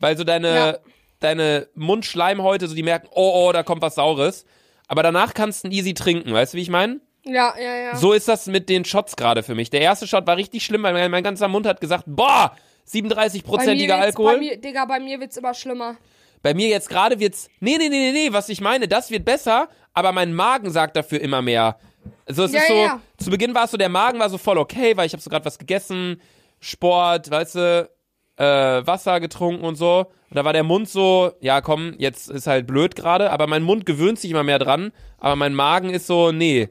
Weil 0.00 0.16
so 0.16 0.24
deine, 0.24 0.54
Ja. 0.54 0.78
deine 1.20 1.68
Mundschleimhäute, 1.74 2.66
so 2.66 2.74
die 2.74 2.82
merken, 2.82 3.08
oh, 3.12 3.46
oh, 3.48 3.52
da 3.52 3.62
kommt 3.62 3.82
was 3.82 3.94
Saures. 3.94 4.44
Aber 4.88 5.02
danach 5.02 5.34
kannst 5.34 5.62
du 5.64 5.68
ihn 5.68 5.72
easy 5.72 5.94
trinken, 5.94 6.32
weißt 6.32 6.54
du, 6.54 6.58
wie 6.58 6.62
ich 6.62 6.70
meine? 6.70 7.00
Ja, 7.24 7.54
ja, 7.60 7.74
ja. 7.76 7.96
So 7.96 8.12
ist 8.12 8.26
das 8.26 8.46
mit 8.46 8.68
den 8.68 8.84
Shots 8.84 9.14
gerade 9.16 9.42
für 9.42 9.54
mich. 9.54 9.70
Der 9.70 9.80
erste 9.82 10.06
Shot 10.06 10.26
war 10.26 10.36
richtig 10.36 10.64
schlimm, 10.64 10.82
weil 10.82 10.94
mein, 10.94 11.10
mein 11.10 11.22
ganzer 11.22 11.46
Mund 11.46 11.66
hat 11.66 11.80
gesagt, 11.80 12.04
boah, 12.06 12.56
37-prozentiger 12.90 13.94
wird's- 13.94 14.06
Alkohol. 14.06 14.32
Bei 14.34 14.38
mir, 14.40 14.56
Digga, 14.56 14.84
bei 14.86 14.98
mir 14.98 15.20
wird's 15.20 15.36
immer 15.36 15.52
schlimmer. 15.54 15.96
Bei 16.42 16.54
mir 16.54 16.68
jetzt 16.68 16.88
gerade 16.88 17.18
wird's, 17.20 17.48
nee, 17.60 17.76
nee, 17.78 17.88
nee, 17.88 18.12
nee, 18.12 18.12
nee, 18.12 18.32
was 18.32 18.48
ich 18.48 18.60
meine, 18.60 18.88
das 18.88 19.10
wird 19.10 19.24
besser, 19.24 19.68
aber 19.92 20.12
mein 20.12 20.32
Magen 20.32 20.70
sagt 20.70 20.96
dafür 20.96 21.20
immer 21.20 21.42
mehr. 21.42 21.78
Also 22.26 22.44
es 22.44 22.52
Ja, 22.52 22.60
ist 22.60 22.68
so, 22.68 22.74
ja, 22.74 23.00
zu 23.18 23.30
Beginn 23.30 23.54
war 23.54 23.64
es 23.64 23.70
so, 23.70 23.76
der 23.76 23.88
Magen 23.88 24.18
war 24.18 24.30
so 24.30 24.38
voll 24.38 24.58
okay, 24.58 24.96
weil 24.96 25.06
ich 25.06 25.12
habe 25.12 25.22
so 25.22 25.30
gerade 25.30 25.44
was 25.44 25.58
gegessen, 25.58 26.20
Sport, 26.60 27.30
weißt 27.30 27.54
du, 27.56 27.90
äh, 28.36 28.44
Wasser 28.86 29.20
getrunken 29.20 29.64
und 29.64 29.76
so. 29.76 30.06
Und 30.30 30.36
da 30.36 30.44
war 30.44 30.52
der 30.52 30.62
Mund 30.62 30.88
so, 30.88 31.32
ja 31.40 31.60
komm, 31.60 31.94
jetzt 31.98 32.30
ist 32.30 32.46
halt 32.46 32.66
blöd 32.66 32.94
gerade, 32.94 33.30
aber 33.30 33.46
mein 33.46 33.62
Mund 33.62 33.86
gewöhnt 33.86 34.18
sich 34.18 34.30
immer 34.30 34.44
mehr 34.44 34.58
dran, 34.58 34.92
aber 35.18 35.36
mein 35.36 35.54
Magen 35.54 35.90
ist 35.90 36.06
so, 36.06 36.32
nee. 36.32 36.68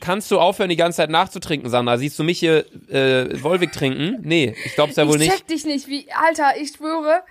Kannst 0.00 0.30
du 0.30 0.38
aufhören, 0.40 0.68
die 0.68 0.76
ganze 0.76 0.96
Zeit 0.96 1.10
nachzutrinken, 1.10 1.70
Sandra? 1.70 1.96
Siehst 1.98 2.18
du 2.18 2.24
mich 2.24 2.38
hier 2.38 2.64
äh, 2.90 3.40
Volvic 3.42 3.72
trinken? 3.72 4.18
Nee, 4.22 4.54
ich 4.64 4.74
glaub's 4.74 4.96
ja 4.96 5.06
wohl 5.06 5.14
ich 5.16 5.20
nicht. 5.28 5.32
check 5.32 5.46
dich 5.46 5.64
nicht, 5.64 5.86
wie, 5.88 6.06
Alter, 6.26 6.60
ich 6.60 6.70
schwöre, 6.70 7.22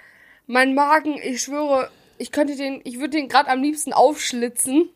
mein 0.48 0.74
Magen, 0.76 1.20
ich 1.22 1.42
schwöre, 1.42 1.90
ich 2.18 2.32
könnte 2.32 2.56
den, 2.56 2.82
ich 2.84 3.00
würde 3.00 3.18
den 3.18 3.28
gerade 3.28 3.50
am 3.50 3.62
liebsten 3.62 3.94
aufschlitzen, 3.94 4.90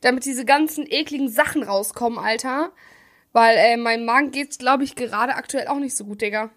damit 0.00 0.24
diese 0.24 0.44
ganzen 0.44 0.86
ekligen 0.88 1.28
Sachen 1.28 1.62
rauskommen, 1.62 2.18
Alter. 2.18 2.72
Weil, 3.32 3.56
äh, 3.56 3.76
mein 3.76 4.04
Magen 4.04 4.30
geht's, 4.30 4.58
glaube 4.58 4.84
ich, 4.84 4.94
gerade 4.94 5.34
aktuell 5.34 5.68
auch 5.68 5.78
nicht 5.78 5.96
so 5.96 6.04
gut, 6.04 6.20
Digga. 6.20 6.50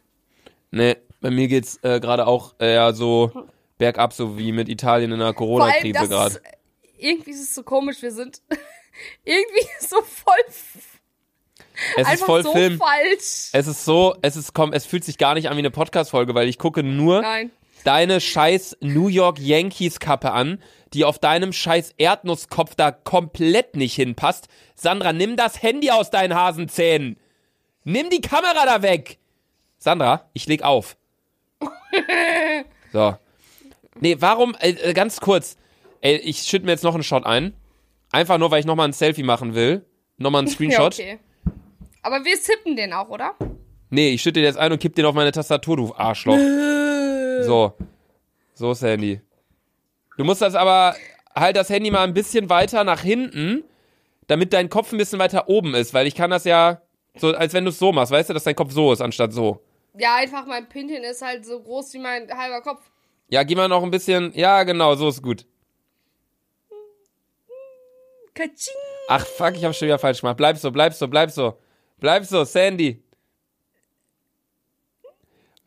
Nee, 0.72 0.98
bei 1.22 1.32
mir 1.32 1.48
geht's 1.48 1.80
äh, 1.84 2.00
gerade 2.02 2.28
auch 2.28 2.56
eher 2.60 2.94
so 2.94 3.32
bergab, 3.78 4.14
so 4.14 4.38
wie 4.38 4.52
mit 4.52 4.68
Italien 4.68 5.12
in 5.12 5.20
der 5.20 5.34
Corona-Krise 5.34 6.08
gerade. 6.08 6.36
ist, 6.36 6.42
irgendwie 6.98 7.32
ist 7.32 7.42
es 7.44 7.56
so 7.56 7.64
komisch, 7.64 8.02
wir 8.02 8.12
sind 8.12 8.42
irgendwie 9.24 9.68
so 9.80 10.02
voll, 10.02 10.34
Es 11.98 12.14
ist 12.14 12.24
voll 12.24 12.44
so 12.44 12.52
Film. 12.52 12.78
falsch. 12.78 13.50
Es 13.54 13.68
ist 13.68 13.86
so, 13.86 14.16
es 14.22 14.36
ist 14.36 14.54
komm, 14.54 14.74
es 14.74 14.86
fühlt 14.86 15.04
sich 15.04 15.18
gar 15.18 15.34
nicht 15.34 15.50
an 15.50 15.56
wie 15.56 15.60
eine 15.60 15.72
Podcast-Folge, 15.72 16.36
weil 16.36 16.48
ich 16.48 16.58
gucke 16.58 16.84
nur 16.84 17.22
Nein. 17.22 17.52
Deine 17.86 18.20
scheiß 18.20 18.78
New 18.82 19.08
York 19.08 19.40
Yankees-Kappe 19.40 20.32
an, 20.32 20.62
die 20.94 21.06
auf 21.06 21.20
deinem 21.20 21.54
scheiß 21.54 21.94
Erdnusskopf 21.98 22.76
da 22.76 22.92
komplett 22.92 23.76
nicht 23.76 23.96
hinpasst. 23.96 24.48
Sandra, 24.76 25.14
nimm 25.14 25.38
das 25.38 25.62
Handy 25.62 25.92
aus 25.92 26.10
deinen 26.10 26.36
Hasenzähnen. 26.36 27.18
Nimm 27.84 28.10
die 28.10 28.22
Kamera 28.22 28.66
da 28.66 28.82
weg. 28.82 29.18
Sandra, 29.78 30.30
ich 30.34 30.48
leg 30.48 30.64
auf. 30.64 30.98
So. 32.92 33.16
Nee, 34.00 34.18
warum, 34.20 34.56
äh, 34.60 34.72
äh, 34.72 34.94
ganz 34.94 35.22
kurz, 35.22 35.58
ey, 36.02 36.18
ich 36.18 36.40
schütte 36.40 36.66
mir 36.66 36.72
jetzt 36.72 36.84
noch 36.84 36.94
einen 36.96 37.04
Shot 37.04 37.26
ein. 37.26 37.54
Einfach 38.12 38.38
nur, 38.38 38.52
weil 38.52 38.60
ich 38.60 38.66
nochmal 38.66 38.88
ein 38.88 38.94
Selfie 38.94 39.24
machen 39.24 39.54
will. 39.56 39.86
Nochmal 40.18 40.40
einen 40.40 40.48
Ja, 40.50 40.54
Screenshot. 40.54 40.94
okay. 40.94 41.20
Aber 42.02 42.24
wir 42.26 42.38
sippen 42.38 42.76
den 42.76 42.94
auch, 42.94 43.10
oder? 43.10 43.36
Nee, 43.90 44.10
ich 44.10 44.22
schütte 44.22 44.40
den 44.40 44.46
jetzt 44.46 44.58
ein 44.58 44.72
und 44.72 44.80
kipp 44.80 44.96
den 44.96 45.06
auf 45.06 45.16
meine 45.16 45.32
Tastatur, 45.32 45.78
du 45.78 45.94
Arschloch. 45.96 46.38
so. 47.44 47.74
So 48.54 48.72
ist 48.72 48.82
Handy. 48.82 49.22
Du 50.18 50.24
musst 50.24 50.42
das 50.42 50.56
aber, 50.56 50.96
halt 51.36 51.58
das 51.58 51.70
Handy 51.70 51.92
mal 51.92 52.04
ein 52.04 52.14
bisschen 52.14 52.50
weiter 52.50 52.84
nach 52.84 53.02
hinten, 53.02 53.64
damit 54.28 54.54
dein 54.54 54.70
Kopf 54.70 54.92
ein 54.92 54.98
bisschen 54.98 55.20
weiter 55.20 55.50
oben 55.50 55.76
ist, 55.76 55.94
weil 55.94 56.08
ich 56.08 56.16
kann 56.16 56.30
das 56.30 56.46
ja, 56.46 56.82
so 57.18 57.34
als 57.36 57.54
wenn 57.54 57.66
du 57.66 57.70
es 57.70 57.80
so 57.80 57.92
machst, 57.92 58.12
weißt 58.12 58.30
du, 58.30 58.34
dass 58.34 58.46
dein 58.46 58.56
Kopf 58.56 58.72
so 58.72 58.94
ist, 58.94 59.02
anstatt 59.02 59.34
so. 59.34 59.62
Ja, 59.98 60.16
einfach 60.16 60.46
mein 60.46 60.68
Pinchen 60.68 61.04
ist 61.04 61.22
halt 61.22 61.46
so 61.46 61.62
groß 61.62 61.94
wie 61.94 62.00
mein 62.00 62.30
halber 62.30 62.62
Kopf. 62.62 62.82
Ja, 63.30 63.44
geh 63.44 63.56
mal 63.56 63.68
noch 63.68 63.84
ein 63.84 63.92
bisschen. 63.92 64.32
Ja, 64.36 64.64
genau, 64.64 64.96
so 64.96 65.10
ist 65.10 65.22
gut. 65.22 65.46
Katsching. 68.34 68.74
Ach, 69.08 69.26
fuck, 69.26 69.56
ich 69.56 69.64
hab 69.64 69.74
schon 69.74 69.88
wieder 69.88 70.00
falsch 70.00 70.22
gemacht. 70.22 70.38
Bleib 70.38 70.58
so, 70.58 70.72
bleib 70.72 70.94
so, 70.94 71.08
bleib 71.08 71.32
so. 71.32 71.58
Bleib 72.00 72.26
so, 72.26 72.44
Sandy. 72.44 73.02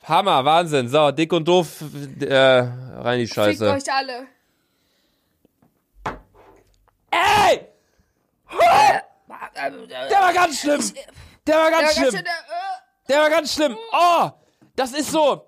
Hammer, 0.04 0.44
Wahnsinn. 0.44 0.88
So, 0.88 1.10
dick 1.10 1.32
und 1.32 1.46
doof, 1.46 1.82
äh, 2.20 2.34
rein 2.34 3.18
die 3.18 3.26
Fickt 3.26 3.34
Scheiße. 3.34 3.70
euch 3.72 3.92
alle. 3.92 4.26
Ey! 7.10 7.66
Der 10.10 10.20
war 10.20 10.32
ganz 10.32 10.60
schlimm. 10.60 10.80
Der 11.46 11.56
war 11.56 11.70
ganz 11.70 11.82
ganz 11.82 11.92
schlimm. 11.96 12.10
schön, 12.10 12.26
äh, 12.26 13.08
Der 13.08 13.20
war 13.20 13.30
ganz 13.30 13.54
schlimm. 13.54 13.76
Oh, 13.92 14.30
das 14.76 14.92
ist 14.92 15.10
so. 15.10 15.44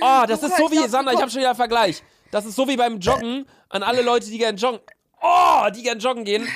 Oh, 0.00 0.24
das 0.26 0.42
ist 0.42 0.56
so 0.56 0.70
wie, 0.70 0.86
Sandra, 0.88 1.12
ich 1.12 1.20
habe 1.20 1.30
schon 1.30 1.40
wieder 1.40 1.50
einen 1.50 1.56
Vergleich. 1.56 2.02
Das 2.30 2.44
ist 2.46 2.54
so 2.56 2.66
wie 2.68 2.76
beim 2.76 2.98
Joggen 2.98 3.46
an 3.68 3.82
alle 3.82 4.02
Leute, 4.02 4.26
die 4.26 4.38
gern 4.38 4.56
joggen. 4.56 4.80
Oh, 5.20 5.66
die 5.74 5.82
gern 5.82 5.98
joggen 5.98 6.24
gehen. 6.24 6.48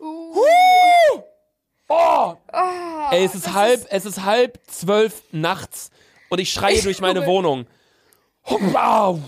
uh, 0.00 0.34
Huh! 0.34 1.22
Oh, 1.88 2.36
ah, 2.52 3.10
ey, 3.10 3.24
es 3.24 3.34
ist 3.34 3.52
halb, 3.52 3.84
es 3.90 4.04
ist 4.04 4.22
halb 4.22 4.58
zwölf 4.68 5.22
nachts 5.32 5.90
und 6.30 6.38
ich 6.40 6.50
schreie 6.52 6.80
durch 6.82 7.00
meine 7.00 7.26
Wohnung. 7.26 7.66
Wow. 8.44 9.20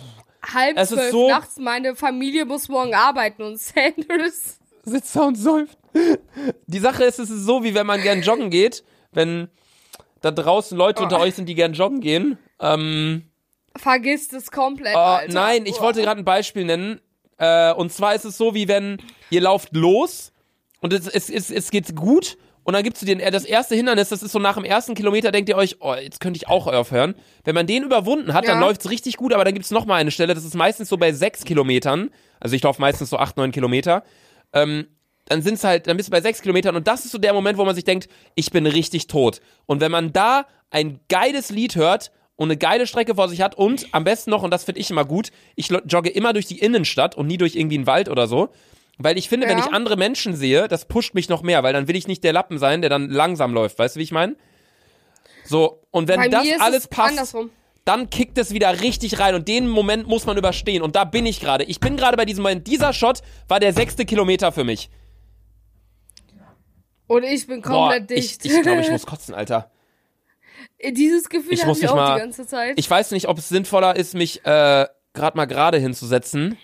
halb 0.43 0.77
es 0.77 0.91
ist 0.91 0.97
zwölf 0.99 1.11
so- 1.13 1.29
nachts. 1.29 1.57
Meine 1.59 1.95
Familie 1.95 2.45
muss 2.45 2.69
morgen 2.69 2.95
arbeiten 2.95 3.43
und 3.43 3.59
Sanders. 3.61 4.59
Sitzt 4.85 5.15
da 5.15 5.23
und 5.27 5.37
säuft. 5.37 5.79
Die 6.67 6.79
Sache 6.81 7.05
ist, 7.05 7.19
es 7.21 7.31
ist 7.31 7.45
so, 7.45 7.63
wie 7.63 7.75
wenn 7.75 7.87
man 7.87 8.03
gern 8.03 8.23
joggen 8.23 8.51
geht, 8.51 8.83
wenn 9.13 9.49
da 10.23 10.31
draußen 10.33 10.77
Leute 10.77 11.03
unter 11.03 11.19
Oh. 11.19 11.23
euch 11.23 11.35
sind, 11.35 11.47
die 11.49 11.55
gern 11.55 11.73
joggen 11.75 12.01
gehen. 12.01 12.39
Ähm, 12.59 13.29
Vergisst 13.77 14.33
es 14.33 14.51
komplett. 14.51 14.97
Oh, 14.97 15.19
nein, 15.29 15.67
ich 15.67 15.79
Oh. 15.79 15.83
wollte 15.83 16.03
gerade 16.03 16.21
ein 16.21 16.25
Beispiel 16.25 16.65
nennen. 16.65 17.01
Äh, 17.39 17.73
und 17.75 17.93
zwar 17.93 18.15
ist 18.15 18.25
es 18.25 18.37
so, 18.37 18.55
wie 18.55 18.67
wenn 18.69 18.99
ihr 19.31 19.41
lauft 19.43 19.69
los 19.75 20.33
und 20.81 20.93
es, 20.93 21.07
es, 21.07 21.31
es, 21.31 21.51
es 21.51 21.71
geht 21.71 21.95
gut 21.95 22.37
und 22.65 22.75
dann 22.75 22.83
gibt's 22.83 23.01
den, 23.01 23.21
äh, 23.21 23.31
das 23.31 23.45
erste 23.45 23.75
Hindernis, 23.75 24.09
das 24.11 24.23
ist 24.23 24.33
so 24.33 24.39
nach 24.39 24.55
dem 24.55 24.65
ersten 24.65 24.95
Kilometer, 24.95 25.33
denkt 25.33 25.49
ihr 25.49 25.57
euch, 25.57 25.77
oh, 25.81 25.95
jetzt 25.95 26.21
könnte 26.21 26.37
ich 26.37 26.49
auch 26.49 26.67
aufhören. 26.67 27.15
Wenn 27.45 27.55
man 27.55 27.67
den 27.67 27.83
überwunden 27.83 28.33
hat, 28.35 28.47
dann 28.47 28.61
Ja. 28.61 28.67
läuft's 28.67 28.91
richtig 28.91 29.17
gut, 29.17 29.33
aber 29.33 29.45
dann 29.45 29.55
gibt's 29.55 29.71
noch 29.71 29.85
mal 29.87 29.97
eine 29.97 30.11
Stelle, 30.11 30.35
das 30.35 30.45
ist 30.45 30.55
meistens 30.55 30.89
so 30.89 30.97
bei 30.97 31.13
sechs 31.13 31.45
Kilometern, 31.45 32.11
also 32.41 32.55
ich 32.57 32.63
laufe 32.63 32.81
meistens 32.81 33.11
so 33.11 33.17
acht, 33.19 33.37
neun 33.37 33.53
Kilometer, 33.53 34.05
ähm, 34.53 34.87
dann 35.27 35.41
sind's 35.43 35.63
halt, 35.65 35.87
dann 35.87 35.97
bist 35.97 36.09
du 36.09 36.11
bei 36.11 36.21
sechs 36.21 36.43
Kilometern 36.43 36.75
und 36.77 36.87
das 36.89 37.05
ist 37.05 37.13
so 37.13 37.19
der 37.19 37.33
Moment, 37.33 37.57
wo 37.59 37.65
man 37.65 37.75
sich 37.75 37.85
denkt, 37.85 38.09
ich 38.35 38.51
bin 38.51 38.67
richtig 38.67 39.07
tot. 39.07 39.41
Und 39.67 39.81
wenn 39.81 39.93
man 39.93 40.13
da 40.13 40.47
ein 40.71 40.99
geiles 41.09 41.51
Lied 41.51 41.77
hört 41.77 42.11
und 42.35 42.49
eine 42.49 42.57
geile 42.57 42.87
Strecke 42.89 43.15
vor 43.15 43.29
sich 43.29 43.41
hat 43.41 43.55
und 43.55 43.87
am 43.93 44.03
besten 44.05 44.31
noch, 44.31 44.43
und 44.43 44.51
das 44.51 44.65
finde 44.65 44.81
ich 44.81 44.91
immer 44.91 45.05
gut, 45.05 45.31
ich 45.55 45.69
jogge 45.87 46.11
immer 46.11 46.33
durch 46.33 46.47
die 46.47 46.59
Innenstadt 46.59 47.15
und 47.17 47.29
nie 47.29 47.37
durch 47.39 47.55
irgendwie 47.55 47.77
einen 47.77 47.87
Wald 47.87 48.09
oder 48.09 48.27
so. 48.27 48.49
Weil 48.99 49.17
ich 49.19 49.29
finde, 49.29 49.49
wenn 49.49 49.59
Ja. 49.59 49.65
ich 49.67 49.73
andere 49.73 49.97
Menschen 49.97 50.37
sehe, 50.37 50.69
das 50.69 50.85
pusht 50.87 51.15
mich 51.15 51.29
noch 51.29 51.43
mehr, 51.43 51.63
weil 51.63 51.73
dann 51.73 51.89
will 51.89 51.97
ich 51.97 52.07
nicht 52.07 52.23
der 52.25 52.33
Lappen 52.33 52.59
sein, 52.59 52.83
der 52.83 52.91
dann 52.91 53.09
langsam 53.11 53.53
läuft. 53.55 53.79
Weißt 53.79 53.97
du, 53.97 54.01
wie 54.01 54.05
ich 54.05 54.13
meine? 54.13 54.37
So, 55.45 55.81
und 55.91 56.09
wenn 56.09 56.21
Bei 56.21 56.29
das 56.29 56.47
alles 56.61 56.79
es 56.85 56.89
passt, 56.89 57.11
andersrum. 57.11 57.51
dann 57.85 58.11
kickt 58.11 58.39
es 58.39 58.53
wieder 58.55 58.81
richtig 58.81 59.19
rein 59.19 59.35
und 59.35 59.49
den 59.49 59.67
Moment 59.67 60.07
muss 60.07 60.25
man 60.27 60.37
überstehen. 60.37 60.83
Und 60.83 60.95
da 60.95 61.05
bin 61.05 61.27
ich 61.27 61.41
gerade. 61.41 61.65
Ich 61.65 61.81
bin 61.81 61.97
gerade 61.97 62.17
bei 62.17 62.25
diesem 62.27 62.43
Moment. 62.43 62.67
Dieser 62.69 62.93
Shot 62.93 63.23
war 63.49 63.59
der 63.61 63.73
sechste 63.73 64.05
Kilometer 64.05 64.53
für 64.53 64.63
mich. 64.65 64.89
Und 67.07 67.25
ich 67.25 67.47
bin 67.47 67.61
Boah, 67.61 67.91
komplett 67.91 68.11
ich, 68.13 68.39
dicht. 68.39 68.55
ich 68.55 68.63
glaube, 68.63 68.81
ich 68.81 68.91
muss 68.91 69.07
kotzen, 69.07 69.35
Alter. 69.35 69.71
Dieses 70.93 71.29
Gefühl 71.29 71.53
Ich 71.55 71.65
muss 71.67 71.83
ich 71.83 71.89
auch 71.89 71.95
mal- 71.97 72.15
die 72.15 72.21
ganze 72.21 72.47
Zeit. 72.47 72.75
Ich 72.79 72.89
weiß 72.89 73.11
nicht, 73.13 73.29
ob 73.29 73.39
es 73.39 73.49
sinnvoller 73.49 73.97
ist, 73.97 74.15
mich 74.15 74.45
äh, 74.45 74.87
gerade 75.13 75.37
mal 75.37 75.47
gerade 75.47 75.79
hinzusetzen. 75.79 76.57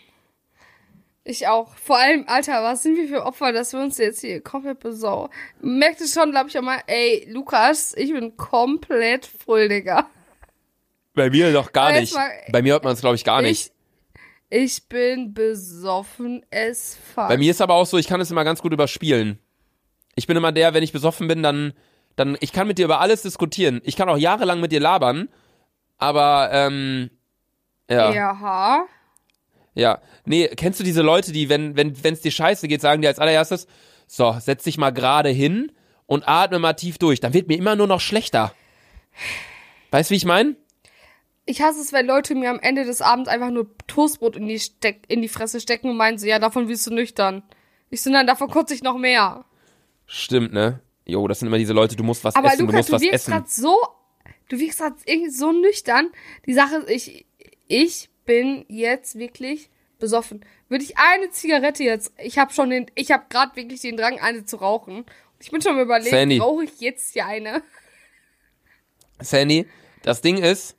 Ich 1.31 1.47
auch. 1.47 1.75
Vor 1.77 1.99
allem, 1.99 2.25
Alter, 2.27 2.63
was 2.63 2.83
sind 2.83 2.97
wir 2.97 3.07
für 3.07 3.27
Opfer, 3.27 3.53
dass 3.53 3.75
wir 3.75 3.81
uns 3.81 3.99
jetzt 3.99 4.23
hier 4.23 4.41
komplett 4.41 4.81
besau. 4.81 5.29
Merkt 5.61 6.01
es 6.01 6.15
schon, 6.15 6.31
glaube 6.31 6.49
ich, 6.49 6.59
auch 6.59 6.63
mal, 6.63 6.81
ey, 6.87 7.27
Lukas, 7.31 7.93
ich 7.97 8.13
bin 8.13 8.35
komplett 8.39 9.27
voll, 9.27 9.69
Digga. 9.69 10.09
Bei 11.15 11.29
mir 11.29 11.53
doch 11.53 11.71
gar 11.73 11.93
nicht. 11.93 12.15
mal- 12.15 12.31
Bei 12.51 12.63
mir 12.63 12.73
hört 12.73 12.85
man 12.85 12.95
es, 12.95 13.01
glaube 13.01 13.17
ich, 13.17 13.25
gar 13.25 13.43
nicht. 13.43 13.73
Ich, 14.51 14.59
ich 14.79 14.89
bin 14.89 15.35
besoffen 15.35 16.47
as 16.51 16.97
fuck. 17.15 17.29
Bei 17.29 17.37
mir 17.37 17.51
ist 17.51 17.61
aber 17.61 17.75
auch 17.75 17.85
so, 17.87 17.99
ich 17.99 18.07
kann 18.09 18.23
es 18.23 18.31
immer 18.31 18.45
ganz 18.45 18.63
gut 18.63 18.73
überspielen. 18.73 19.39
Ich 20.15 20.27
bin 20.27 20.37
immer 20.37 20.51
der, 20.53 20.73
wenn 20.73 20.83
ich 20.83 20.93
besoffen 20.93 21.29
bin, 21.29 21.43
dann, 21.43 21.75
dann, 22.17 22.39
ich 22.41 22.53
kann 22.55 22.67
mit 22.67 22.79
dir 22.79 22.87
über 22.87 23.01
alles 23.01 23.21
diskutieren. 23.21 23.83
Ich 23.85 23.97
kann 23.97 24.09
auch 24.09 24.17
jahrelang 24.17 24.61
mit 24.61 24.73
dir 24.73 24.81
labern, 24.81 25.29
aber, 25.99 26.49
ähm, 26.55 27.11
ja. 27.91 28.13
Ja. 28.15 28.87
Ja, 29.79 30.01
nee, 30.25 30.49
kennst 30.49 30.81
du 30.81 30.85
diese 30.85 31.03
Leute, 31.03 31.31
die, 31.31 31.49
wenn 31.49 31.77
wenn 31.77 32.03
wenn's 32.03 32.21
dir 32.21 32.33
scheiße 32.33 32.67
geht, 32.67 32.81
sagen 32.81 33.01
dir 33.01 33.09
als 33.09 33.21
allererstes, 33.21 33.69
so, 34.09 34.37
setz 34.41 34.65
dich 34.65 34.77
mal 34.77 34.91
gerade 34.91 35.29
hin 35.29 35.71
und 36.07 36.27
atme 36.27 36.59
mal 36.59 36.73
tief 36.73 36.99
durch. 36.99 37.21
Dann 37.21 37.33
wird 37.33 37.47
mir 37.47 37.57
immer 37.57 37.77
nur 37.77 37.87
noch 37.87 38.01
schlechter. 38.01 38.53
Weißt 39.93 40.11
du, 40.11 40.15
wie 40.15 40.17
ich 40.17 40.25
meine? 40.25 40.57
Ich 41.47 41.63
hasse 41.63 41.81
es, 41.81 41.93
wenn 41.93 42.07
Leute 42.07 42.35
mir 42.35 42.51
am 42.51 42.59
Ende 42.59 42.85
des 42.85 43.01
Abends 43.01 43.29
einfach 43.29 43.51
nur 43.51 43.69
Toastbrot 43.87 44.35
in 44.35 44.49
die, 44.49 44.59
Steck, 44.59 45.05
in 45.07 45.23
die 45.23 45.29
Fresse 45.29 45.61
stecken 45.61 45.91
und 45.91 45.97
meinen 45.97 46.19
so, 46.19 46.27
ja, 46.27 46.41
davon 46.41 46.69
wirst 46.69 46.87
du 46.89 46.93
nüchtern. 46.93 47.45
Ich 47.89 48.03
so, 48.03 48.11
nein, 48.11 48.27
davon 48.27 48.51
kotze 48.51 48.75
ich 48.75 48.83
noch 48.83 48.99
mehr. 48.99 49.45
Stimmt, 50.07 50.53
ne? 50.53 50.81
Jo, 51.07 51.29
das 51.29 51.39
sind 51.39 51.49
immer 51.49 51.57
diese 51.57 51.73
Leute, 51.73 51.95
du 51.95 52.03
musst 52.03 52.25
was 52.25 52.35
Aber 52.35 52.49
essen, 52.49 52.67
du 52.67 52.73
Lukas, 52.73 52.77
musst 52.77 52.89
du 52.89 52.93
was 52.95 53.03
wirkst 53.03 53.15
essen. 53.15 53.31
gerade 53.31 53.49
so, 53.49 53.77
du 54.49 54.59
wirkst 54.59 54.81
gerade 54.81 54.97
irgendwie 55.07 55.31
so 55.31 55.53
nüchtern. 55.53 56.11
Die 56.47 56.53
Sache 56.53 56.79
ist, 56.79 57.07
ich, 57.09 57.27
ich 57.69 58.11
bin 58.29 58.67
jetzt 58.69 59.19
wirklich 59.19 59.71
besoffen. 59.99 60.45
Würde 60.69 60.85
ich 60.85 60.99
eine 60.99 61.31
Zigarette 61.31 61.83
jetzt, 61.83 62.13
ich 62.23 62.39
habe 62.39 62.53
schon 62.53 62.69
den, 62.69 62.87
ich 62.95 63.11
habe 63.11 63.25
gerade 63.31 63.57
wirklich 63.57 63.81
den 63.81 63.97
Drang, 63.97 64.21
eine 64.21 64.45
zu 64.45 64.57
rauchen. 64.57 65.07
Ich 65.41 65.51
bin 65.51 65.63
schon 65.63 65.81
überlegt, 65.81 66.11
Sandy. 66.11 66.39
rauche 66.39 66.65
ich 66.65 66.79
jetzt 66.81 67.15
hier 67.15 67.27
eine? 67.27 67.63
Sandy, 69.21 69.67
das 70.03 70.21
Ding 70.21 70.37
ist, 70.37 70.77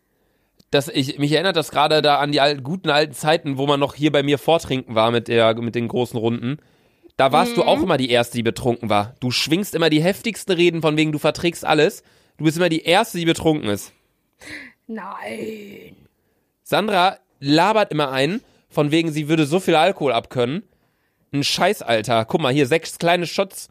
dass 0.70 0.88
ich 0.89 1.18
mich 1.18 1.32
erinnert 1.32 1.56
das 1.56 1.72
gerade 1.72 2.04
da 2.04 2.20
an 2.20 2.32
die 2.32 2.39
alten, 2.39 2.64
guten 2.64 2.91
alten 2.91 3.14
Zeiten, 3.14 3.58
wo 3.58 3.66
man 3.66 3.80
noch 3.80 3.95
hier 3.95 4.12
bei 4.12 4.22
mir 4.22 4.38
vortrinken 4.38 4.93
war 4.93 5.10
mit 5.10 5.28
der 5.28 5.56
mit 5.56 5.74
den 5.74 5.88
großen 5.88 6.20
Runden. 6.20 6.60
Da 7.18 7.32
warst 7.32 7.58
du 7.58 7.64
Mhm. 7.64 7.68
auch 7.68 7.82
immer 7.82 7.97
die 7.97 8.12
erste, 8.12 8.38
die 8.38 8.43
betrunken 8.43 8.89
war. 8.89 9.16
Du 9.20 9.32
schwingst 9.32 9.74
immer 9.74 9.89
die 9.89 10.04
heftigsten 10.04 10.54
Reden 10.56 10.82
von 10.82 10.95
wegen 10.95 11.12
du 11.12 11.18
verträgst 11.18 11.66
alles. 11.66 12.04
Du 12.38 12.43
bist 12.45 12.58
immer 12.58 12.70
die 12.70 12.84
erste, 12.84 13.18
die 13.18 13.26
betrunken 13.26 13.70
ist. 13.70 13.91
Nein. 14.88 15.95
Sandra 16.64 17.18
labert 17.39 17.91
immer 17.91 18.11
ein, 18.11 18.41
von 18.69 18.91
wegen 18.91 19.11
sie 19.11 19.27
würde 19.29 19.45
so 19.45 19.59
viel 19.59 19.75
Alkohol 19.75 20.11
abkönnen. 20.11 20.63
Ein 21.31 21.43
Scheiß, 21.43 21.81
Alter. 21.81 22.25
Guck 22.25 22.41
mal, 22.41 22.53
hier 22.53 22.67
sechs 22.67 22.97
kleine 22.97 23.27
Shots. 23.27 23.69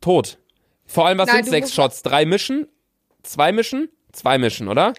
Tot. 0.00 0.38
Vor 0.86 1.06
allem, 1.06 1.18
was 1.18 1.28
Nein, 1.28 1.44
sind 1.44 1.50
sechs 1.50 1.74
Shots? 1.74 2.02
Drei 2.02 2.24
mischen? 2.24 2.68
Zwei 3.22 3.52
mischen? 3.52 3.88
Zwei 4.12 4.38
mischen, 4.38 4.68
oder? 4.68 4.94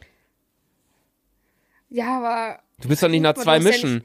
Ja, 1.90 2.18
aber 2.18 2.60
Du 2.82 2.90
bist 2.90 3.02
doch 3.04 3.08
nicht 3.08 3.22
nach 3.22 3.36
zwei 3.36 3.58
hast 3.58 3.64
ja 3.66 3.72
mischen. 3.72 4.04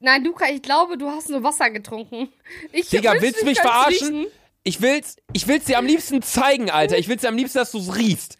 Nein, 0.00 0.24
Luca, 0.24 0.48
ich 0.48 0.62
glaube, 0.62 0.98
du 0.98 1.08
hast 1.08 1.28
nur 1.30 1.42
Wasser 1.42 1.70
getrunken. 1.70 2.28
Ich 2.72 2.88
Digga, 2.88 3.14
willst 3.20 3.36
du 3.36 3.40
ich 3.40 3.46
mich 3.46 3.60
verarschen? 3.60 4.16
riechen. 4.16 4.26
Ich 4.64 4.80
will's, 4.80 5.16
ich 5.32 5.48
will's 5.48 5.64
dir 5.64 5.78
am 5.78 5.86
liebsten 5.86 6.22
zeigen, 6.22 6.70
Alter. 6.70 6.98
Ich 6.98 7.08
will's 7.08 7.22
dir 7.22 7.28
am 7.28 7.36
liebsten, 7.36 7.58
dass 7.58 7.72
du's 7.72 7.96
riechst. 7.96 8.38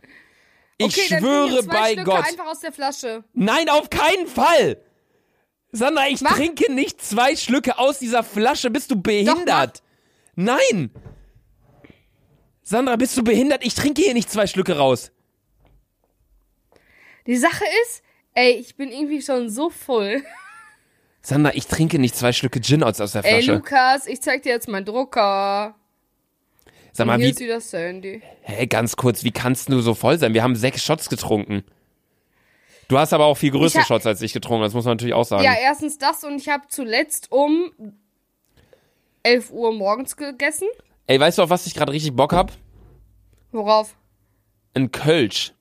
Ich 0.86 0.96
Okay, 0.98 1.18
schwöre 1.18 1.62
bei 1.64 1.92
Schlücke 1.94 2.04
Gott. 2.04 2.24
einfach 2.26 2.46
aus 2.46 2.60
der 2.60 2.72
Flasche. 2.72 3.24
Nein, 3.32 3.68
auf 3.68 3.90
keinen 3.90 4.26
Fall. 4.26 4.78
Sandra, 5.72 6.08
ich 6.08 6.20
Mach. 6.20 6.36
trinke 6.36 6.70
nicht 6.72 7.02
zwei 7.02 7.34
Schlücke 7.36 7.78
aus 7.78 7.98
dieser 7.98 8.22
Flasche. 8.22 8.70
Bist 8.70 8.90
du 8.90 9.00
behindert? 9.00 9.82
Nein. 10.34 10.90
Sandra, 12.62 12.96
bist 12.96 13.16
du 13.16 13.24
behindert? 13.24 13.64
Ich 13.64 13.74
trinke 13.74 14.02
hier 14.02 14.14
nicht 14.14 14.30
zwei 14.30 14.46
Schlücke 14.46 14.76
raus. 14.76 15.10
Die 17.26 17.36
Sache 17.36 17.64
ist, 17.84 18.02
ey, 18.34 18.52
ich 18.52 18.76
bin 18.76 18.90
irgendwie 18.90 19.22
schon 19.22 19.48
so 19.48 19.70
voll. 19.70 20.22
Sandra, 21.22 21.52
ich 21.54 21.66
trinke 21.66 21.98
nicht 21.98 22.16
zwei 22.16 22.32
Schlücke 22.32 22.60
Gin 22.60 22.82
aus, 22.82 23.00
aus 23.00 23.12
der 23.12 23.24
Ey, 23.24 23.42
Flasche. 23.42 23.54
Lukas, 23.54 24.06
ich 24.06 24.20
zeig 24.20 24.42
dir 24.42 24.50
jetzt 24.50 24.68
meinen 24.68 24.84
Drucker. 24.84 25.74
Sag 26.92 27.06
mal, 27.06 27.18
wie, 27.18 27.30
ist 27.30 27.40
wieder 27.40 27.60
Sandy. 27.60 28.22
hey, 28.42 28.66
ganz 28.66 28.96
kurz, 28.96 29.24
wie 29.24 29.30
kannst 29.30 29.70
du 29.70 29.80
so 29.80 29.94
voll 29.94 30.18
sein? 30.18 30.34
Wir 30.34 30.42
haben 30.42 30.56
sechs 30.56 30.84
Shots 30.84 31.08
getrunken. 31.08 31.64
Du 32.88 32.98
hast 32.98 33.14
aber 33.14 33.24
auch 33.24 33.36
viel 33.36 33.50
größere 33.50 33.84
Shots 33.84 34.06
als 34.06 34.20
ich 34.20 34.34
getrunken, 34.34 34.62
das 34.62 34.74
muss 34.74 34.84
man 34.84 34.94
natürlich 34.94 35.14
auch 35.14 35.24
sagen. 35.24 35.42
Ja, 35.42 35.54
erstens 35.58 35.96
das 35.96 36.24
und 36.24 36.36
ich 36.36 36.48
habe 36.50 36.64
zuletzt 36.68 37.32
um 37.32 37.72
11 39.22 39.50
Uhr 39.50 39.72
morgens 39.72 40.16
gegessen. 40.16 40.68
Ey, 41.06 41.18
weißt 41.18 41.38
du, 41.38 41.42
auf 41.42 41.50
was 41.50 41.66
ich 41.66 41.74
gerade 41.74 41.92
richtig 41.92 42.14
Bock 42.14 42.34
hab? 42.34 42.52
Worauf? 43.50 43.96
Ein 44.74 44.90
Kölsch. 44.90 45.54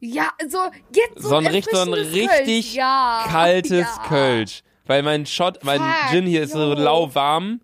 Ja, 0.00 0.30
so, 0.48 0.58
jetzt 0.94 1.22
so, 1.22 1.28
So 1.28 1.36
ein, 1.36 1.46
richtig, 1.46 1.74
so 1.74 1.82
ein 1.82 1.92
richtig 1.92 2.74
ja, 2.74 3.24
kaltes 3.28 3.86
ja. 3.86 4.02
Kölsch. 4.08 4.62
Weil 4.86 5.02
mein 5.02 5.26
Shot, 5.26 5.62
mein 5.62 5.80
Fuck, 5.80 6.10
Gin 6.10 6.26
hier 6.26 6.42
ist 6.42 6.52
so 6.52 6.74
lauwarm. 6.74 7.60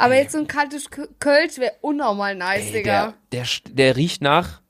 Aber 0.00 0.16
jetzt 0.16 0.32
so 0.32 0.38
ein 0.38 0.46
kaltes 0.46 0.88
Kölsch 0.88 1.58
wäre 1.58 1.74
unnormal 1.82 2.34
nice, 2.34 2.68
Ey, 2.68 2.72
Digga. 2.72 3.14
der, 3.32 3.44
der, 3.68 3.96
riecht 3.96 4.22
nach. 4.22 4.62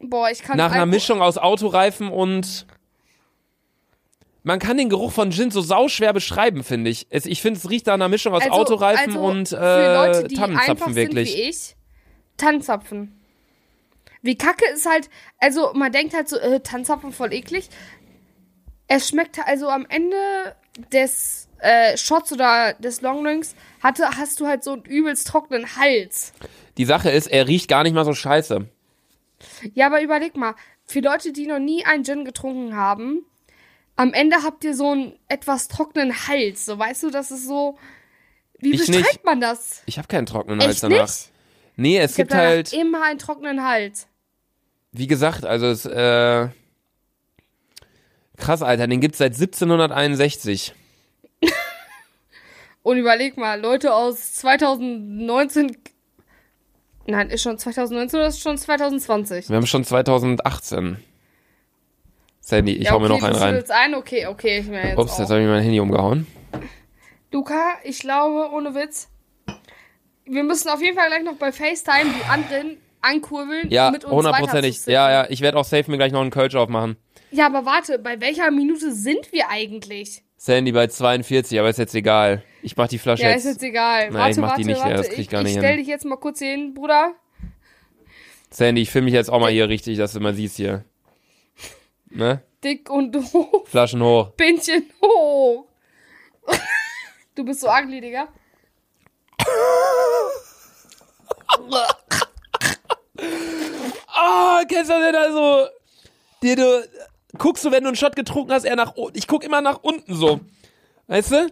Boah, 0.00 0.28
ich 0.28 0.42
kann 0.42 0.56
Nach 0.56 0.72
einer 0.72 0.86
Mischung 0.86 1.22
aus 1.22 1.38
Autoreifen 1.38 2.08
und. 2.08 2.66
Man 4.42 4.58
kann 4.58 4.76
den 4.76 4.88
Geruch 4.88 5.12
von 5.12 5.30
Gin 5.30 5.52
so 5.52 5.60
sauschwer 5.60 6.12
beschreiben, 6.12 6.64
finde 6.64 6.90
ich. 6.90 7.06
Es, 7.10 7.26
ich 7.26 7.40
finde, 7.40 7.60
es 7.60 7.70
riecht 7.70 7.86
nach 7.86 7.94
einer 7.94 8.08
Mischung 8.08 8.34
aus 8.34 8.42
Also- 8.42 8.54
Autoreifen 8.54 9.12
also 9.16 9.20
und 9.24 9.48
für 9.50 9.56
äh, 9.56 9.94
Leute, 9.94 10.28
die 10.28 10.36
einfach 10.36 10.46
Tannenzapfen 10.48 10.96
wirklich. 10.96 11.30
Sind 11.30 11.38
wie 11.38 11.48
ich, 11.48 11.76
Tannenzapfen. 12.36 13.20
Wie 14.22 14.36
kacke 14.36 14.64
ist 14.74 14.86
halt, 14.90 15.08
also 15.38 15.72
man 15.74 15.92
denkt 15.92 16.12
halt 16.12 16.28
so, 16.28 16.38
äh, 16.38 16.58
Tannenzapfen 16.58 17.12
voll 17.12 17.32
eklig. 17.32 17.68
Es 18.88 19.08
schmeckt 19.08 19.38
also 19.46 19.68
am 19.68 19.86
Ende 19.88 20.16
des 20.92 21.45
äh, 21.58 21.96
Shots 21.96 22.32
oder 22.32 22.74
des 22.74 23.00
Longdrinks 23.00 23.54
hatte, 23.82 24.08
hast 24.16 24.40
du 24.40 24.46
halt 24.46 24.62
so 24.64 24.72
einen 24.74 24.84
übelst 24.84 25.26
trockenen 25.28 25.76
Hals. 25.76 26.32
Die 26.76 26.84
Sache 26.84 27.10
ist, 27.10 27.26
er 27.26 27.46
riecht 27.48 27.68
gar 27.68 27.82
nicht 27.82 27.94
mal 27.94 28.04
so 28.04 28.14
scheiße. 28.14 28.66
Ja, 29.74 29.86
aber 29.86 30.02
überleg 30.02 30.36
mal, 30.36 30.54
für 30.84 31.00
Leute, 31.00 31.32
die 31.32 31.46
noch 31.46 31.58
nie 31.58 31.84
einen 31.84 32.04
Gin 32.04 32.24
getrunken 32.24 32.76
haben, 32.76 33.24
am 33.96 34.12
Ende 34.12 34.36
habt 34.42 34.62
ihr 34.64 34.74
so 34.74 34.90
einen 34.90 35.18
etwas 35.28 35.68
trockenen 35.68 36.28
Hals. 36.28 36.66
So, 36.66 36.78
weißt 36.78 37.02
du, 37.04 37.10
das 37.10 37.30
ist 37.30 37.46
so. 37.46 37.78
Wie 38.58 38.72
Ich 38.74 38.80
beschreibt 38.86 39.06
nicht. 39.06 39.24
man 39.24 39.40
das? 39.40 39.82
Ich 39.86 39.98
habe 39.98 40.08
keinen 40.08 40.26
trockenen 40.26 40.60
Hals 40.60 40.74
Echt 40.74 40.82
danach. 40.82 41.02
nicht? 41.02 41.30
Nee, 41.76 41.98
es 41.98 42.12
Ich 42.12 42.16
gibt 42.16 42.34
halt, 42.34 42.72
immer 42.72 43.04
einen 43.04 43.18
trockenen 43.18 43.62
Hals. 43.64 44.06
wie 44.92 45.06
gesagt, 45.06 45.44
also 45.44 45.66
es, 45.66 45.84
äh, 45.86 46.48
krass, 48.38 48.62
Alter, 48.62 48.86
den 48.86 49.00
gibt's 49.00 49.18
seit 49.18 49.34
1761. 49.34 50.74
Und 52.86 52.98
überleg 52.98 53.36
mal, 53.36 53.60
Leute 53.60 53.92
aus 53.92 54.34
2019. 54.34 55.76
Nein, 57.08 57.30
ist 57.30 57.42
schon 57.42 57.58
2019 57.58 58.20
oder 58.20 58.28
ist 58.28 58.40
schon 58.40 58.56
2020? 58.56 59.48
Wir 59.48 59.56
haben 59.56 59.66
schon 59.66 59.82
2018. 59.82 60.96
Sandy, 62.38 62.76
ich 62.76 62.88
hau 62.88 63.00
mir 63.00 63.08
noch 63.08 63.24
einen 63.24 63.34
rein. 63.34 63.54
schüttelst 63.54 63.72
ein, 63.72 63.96
okay, 63.96 64.28
okay, 64.28 64.60
ich 64.60 64.68
mir 64.68 64.90
jetzt 64.90 64.98
Ups, 64.98 65.14
auch. 65.14 65.18
jetzt 65.18 65.30
habe 65.30 65.40
ich 65.40 65.48
mein 65.48 65.64
Handy 65.64 65.80
umgehauen. 65.80 66.28
Luca, 67.32 67.72
ich 67.82 67.98
glaube, 67.98 68.52
ohne 68.52 68.72
Witz, 68.76 69.08
wir 70.24 70.44
müssen 70.44 70.68
auf 70.68 70.80
jeden 70.80 70.96
Fall 70.96 71.08
gleich 71.08 71.24
noch 71.24 71.34
bei 71.34 71.50
FaceTime 71.50 72.14
die 72.16 72.24
anderen 72.30 72.76
ankurbeln, 73.00 73.68
Ja, 73.68 73.90
mit 73.90 74.04
uns 74.04 74.14
hundertprozentig. 74.14 74.86
Ja, 74.86 75.10
ja, 75.10 75.26
ich 75.28 75.40
werde 75.40 75.58
auch 75.58 75.64
safe 75.64 75.90
mir 75.90 75.96
gleich 75.96 76.12
noch 76.12 76.20
einen 76.20 76.30
Kölsch 76.30 76.54
aufmachen. 76.54 76.96
Ja, 77.32 77.46
aber 77.46 77.66
warte, 77.66 77.98
bei 77.98 78.20
welcher 78.20 78.52
Minute 78.52 78.92
sind 78.92 79.32
wir 79.32 79.48
eigentlich? 79.50 80.22
Sandy 80.36 80.72
bei 80.72 80.86
42, 80.86 81.58
aber 81.58 81.70
ist 81.70 81.78
jetzt 81.78 81.94
egal. 81.94 82.42
Ich 82.62 82.76
mach 82.76 82.88
die 82.88 82.98
Flasche 82.98 83.22
Ja, 83.22 83.30
jetzt. 83.30 83.44
ist 83.44 83.54
jetzt 83.54 83.62
egal. 83.62 84.10
Nein, 84.10 84.14
warte, 84.14 84.30
ich 84.32 84.36
mach 84.38 84.48
warte, 84.50 84.62
die 84.62 84.68
nicht 84.68 84.80
warte. 84.80 84.94
das 84.96 85.06
krieg 85.08 85.18
ich 85.18 85.24
ich 85.26 85.30
gar 85.30 85.40
ich 85.40 85.46
nicht 85.48 85.56
stell 85.58 85.70
hin. 85.70 85.78
dich 85.78 85.88
jetzt 85.88 86.04
mal 86.04 86.16
kurz 86.16 86.38
hier 86.40 86.50
hin, 86.50 86.74
Bruder. 86.74 87.14
Sandy, 88.50 88.82
ich 88.82 88.90
filme 88.90 89.06
mich 89.06 89.14
jetzt 89.14 89.30
auch 89.30 89.40
mal 89.40 89.50
hier 89.50 89.68
richtig, 89.68 89.98
dass 89.98 90.12
du 90.12 90.20
mal 90.20 90.34
siehst 90.34 90.56
hier. 90.56 90.84
Ne? 92.10 92.42
Dick 92.62 92.88
und 92.90 93.12
doof. 93.12 93.64
Flaschen 93.66 94.02
hoch. 94.02 94.30
Bändchen 94.30 94.90
hoch. 95.02 95.66
du 97.34 97.44
bist 97.44 97.60
so 97.60 97.68
ugly, 97.68 98.00
Digga. 98.00 98.28
Ah, 104.08 104.62
kennst 104.68 104.90
du 104.90 104.94
denn 104.98 105.14
also? 105.14 105.66
Dir 106.42 106.56
du 106.56 106.88
guckst 107.38 107.64
du, 107.64 107.70
wenn 107.72 107.82
du 107.82 107.88
einen 107.88 107.96
Shot 107.96 108.16
getrunken 108.16 108.52
hast, 108.52 108.64
eher 108.64 108.76
nach 108.76 108.94
unten. 108.96 109.16
Ich 109.18 109.26
guck 109.26 109.44
immer 109.44 109.60
nach 109.60 109.78
unten 109.82 110.14
so. 110.14 110.40
Weißt 111.08 111.32
du? 111.32 111.46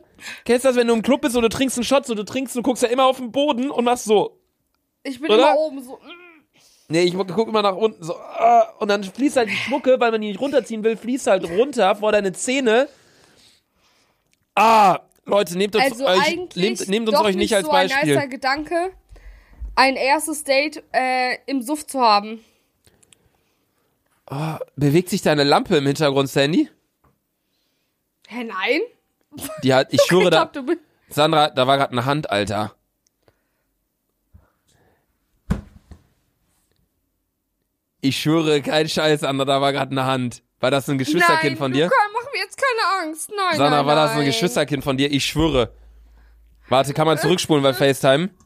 Kennst 0.45 0.65
du 0.65 0.69
das, 0.69 0.77
wenn 0.77 0.89
du 0.89 0.95
im 0.95 1.03
Club 1.03 1.21
bist 1.21 1.37
und 1.37 1.43
du 1.43 1.49
trinkst 1.49 1.77
einen 1.79 1.85
Shot, 1.85 2.07
so 2.07 2.15
du 2.15 2.25
trinkst, 2.25 2.57
du 2.57 2.63
guckst 2.63 2.83
ja 2.83 2.89
immer 2.89 3.05
auf 3.07 3.19
den 3.19 3.31
Boden 3.31 3.71
und 3.71 3.85
machst 3.85 4.05
so. 4.05 4.39
Ich 5.03 5.21
bin 5.21 5.31
Oder? 5.31 5.51
immer 5.53 5.57
oben 5.59 5.83
so. 5.83 5.99
Nee, 6.89 7.03
ich 7.03 7.15
guck 7.17 7.49
immer 7.49 7.63
nach 7.63 7.77
unten 7.77 8.03
so. 8.03 8.15
ah, 8.17 8.69
Und 8.79 8.89
dann 8.89 9.05
fließt 9.05 9.37
halt 9.37 9.49
die 9.49 9.57
Schmucke, 9.57 9.99
weil 10.01 10.11
man 10.11 10.21
die 10.21 10.29
nicht 10.29 10.41
runterziehen 10.41 10.83
will, 10.85 10.97
fließt 10.97 11.29
halt 11.29 11.49
runter 11.49 11.95
vor 11.97 12.13
deine 12.13 12.33
Zähne. 12.33 12.89
Ah, 14.55 15.01
Leute, 15.25 15.57
nehmt 15.57 15.75
uns 15.75 15.85
Also 15.85 16.07
euch, 16.07 16.37
nehmt, 16.55 16.89
nehmt 16.89 17.09
uns 17.09 17.19
doch 17.19 17.25
euch 17.25 17.37
nicht 17.37 17.55
als 17.55 17.65
so 17.67 17.73
ein 17.73 17.89
Beispiel. 17.89 18.15
nicer 18.15 18.29
Gedanke, 18.29 18.91
ein 19.75 19.97
erstes 19.97 20.45
Date 20.45 20.83
äh, 20.93 21.39
im 21.47 21.63
Suff 21.63 21.87
zu 21.87 22.01
haben. 22.01 22.45
Bewegt 24.77 25.11
sich 25.11 25.23
deine 25.23 25.45
Lampe 25.45 25.77
im 25.77 25.87
Hintergrund, 25.87 26.31
Sandy? 26.31 26.69
Hä, 28.27 28.45
nein? 28.45 28.81
Die 29.63 29.75
hat, 29.75 29.93
ich 29.93 30.01
schwöre 30.09 30.31
da. 30.31 30.51
Sandra, 31.09 31.51
da 31.51 31.67
war 31.67 31.77
gerade 31.77 31.93
eine 31.93 32.07
Hand, 32.07 32.31
Alter. 32.31 32.75
Ich 38.01 38.19
schwöre, 38.19 38.63
kein 38.63 38.89
Scheiß, 38.89 39.21
Sandra, 39.21 39.45
da 39.45 39.61
war 39.61 39.73
gerade 39.73 39.91
eine 39.91 40.05
Hand. 40.05 40.43
War 40.61 40.71
das 40.71 40.89
ein 40.89 40.99
Geschwisterkind 40.99 41.53
nein, 41.53 41.57
von 41.57 41.73
dir? 41.73 41.85
Luca, 41.85 41.97
mach 42.13 42.33
mir 42.33 42.39
jetzt 42.39 42.57
keine 42.57 43.03
Angst. 43.03 43.31
Nein, 43.31 43.59
Sandra, 43.59 43.79
nein, 43.79 43.87
war 43.87 43.97
das 43.97 44.13
ein 44.13 44.19
nein. 44.19 44.27
Geschwisterkind 44.27 44.85
von 44.85 44.97
dir? 44.97 45.13
Ich 45.13 45.27
schwöre. 45.27 45.73
Warte, 46.69 46.95
kann 46.95 47.07
man 47.07 47.19
zurückspulen 47.19 47.63
bei 47.63 47.75
FaceTime? 47.75 48.31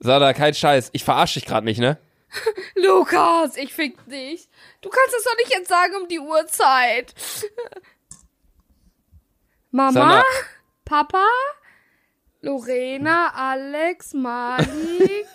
Sandra, 0.00 0.32
kein 0.32 0.54
Scheiß. 0.54 0.90
Ich 0.92 1.04
verarsche 1.04 1.38
dich 1.40 1.46
gerade 1.46 1.66
nicht, 1.66 1.78
ne? 1.78 1.98
Lukas, 2.74 3.56
ich 3.56 3.72
fick 3.72 3.96
dich. 4.06 4.48
Du 4.80 4.88
kannst 4.88 5.14
das 5.14 5.24
doch 5.24 5.36
nicht 5.36 5.52
jetzt 5.52 5.68
sagen 5.68 5.92
um 6.00 6.08
die 6.08 6.18
Uhrzeit. 6.18 7.14
Mama? 9.70 9.92
Sandra. 9.92 10.22
Papa? 10.84 11.26
Lorena, 12.40 13.30
Alex, 13.34 14.14
Malik? 14.14 14.66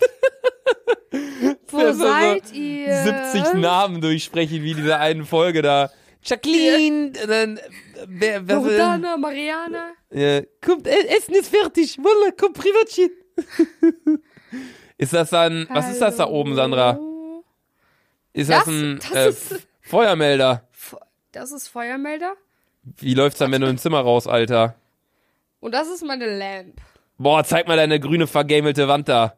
Wo 1.68 1.78
Das 1.80 1.92
ist 1.92 1.98
so 2.00 2.04
seid 2.04 2.52
ihr? 2.52 2.96
70 3.34 3.54
Namen 3.62 4.02
durchsprechen, 4.02 4.64
wie 4.64 4.74
diese 4.74 4.98
einen 4.98 5.26
Folge 5.26 5.62
da. 5.62 5.92
Jacqueline, 6.24 7.12
dann, 7.12 7.60
wer, 8.08 8.48
wer, 8.48 8.56
Jordana, 8.56 9.16
Mariana? 9.16 9.92
Ja, 10.12 10.42
kommt, 10.66 10.88
Essen 10.88 11.36
ist 11.36 11.50
fertig. 11.56 12.00
Wolle, 12.00 12.34
komm, 12.36 12.54
Privatchen. 12.54 13.12
ist 14.98 15.14
das 15.14 15.30
dann, 15.30 15.68
was 15.72 15.90
ist 15.90 16.02
das 16.02 16.18
da 16.18 16.28
oben, 16.28 16.56
Sandra? 16.56 17.00
Ist 18.34 18.50
Das- 18.50 18.66
das, 18.66 18.68
ein 18.68 19.00
das 19.00 19.12
äh, 19.14 19.30
ist- 19.30 19.68
Feuermelder? 19.82 20.68
Fe- 20.72 21.00
Das 21.32 21.52
ist 21.52 21.68
Feuermelder. 21.68 22.34
Wie 22.98 23.14
läuft's 23.14 23.40
dann, 23.40 23.52
wenn 23.52 23.62
du 23.62 23.68
im 23.68 23.78
Zimmer 23.78 24.02
raus, 24.02 24.28
Alter? 24.28 24.76
Und 25.60 25.74
das 25.74 25.88
ist 25.88 26.04
meine 26.04 26.38
Lamp. 26.38 26.80
Boah, 27.18 27.44
zeig 27.44 27.68
mal 27.68 27.78
deine 27.78 28.00
grüne 28.00 28.28
vergamelte 28.28 28.88
Wand 28.88 29.08
da. 29.10 29.38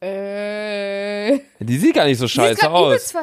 Äh. 0.00 1.40
Die 1.60 1.76
sieht 1.78 1.94
gar 1.94 2.04
nicht 2.04 2.18
so 2.18 2.28
scheiße 2.28 2.70
aus. 2.70 3.14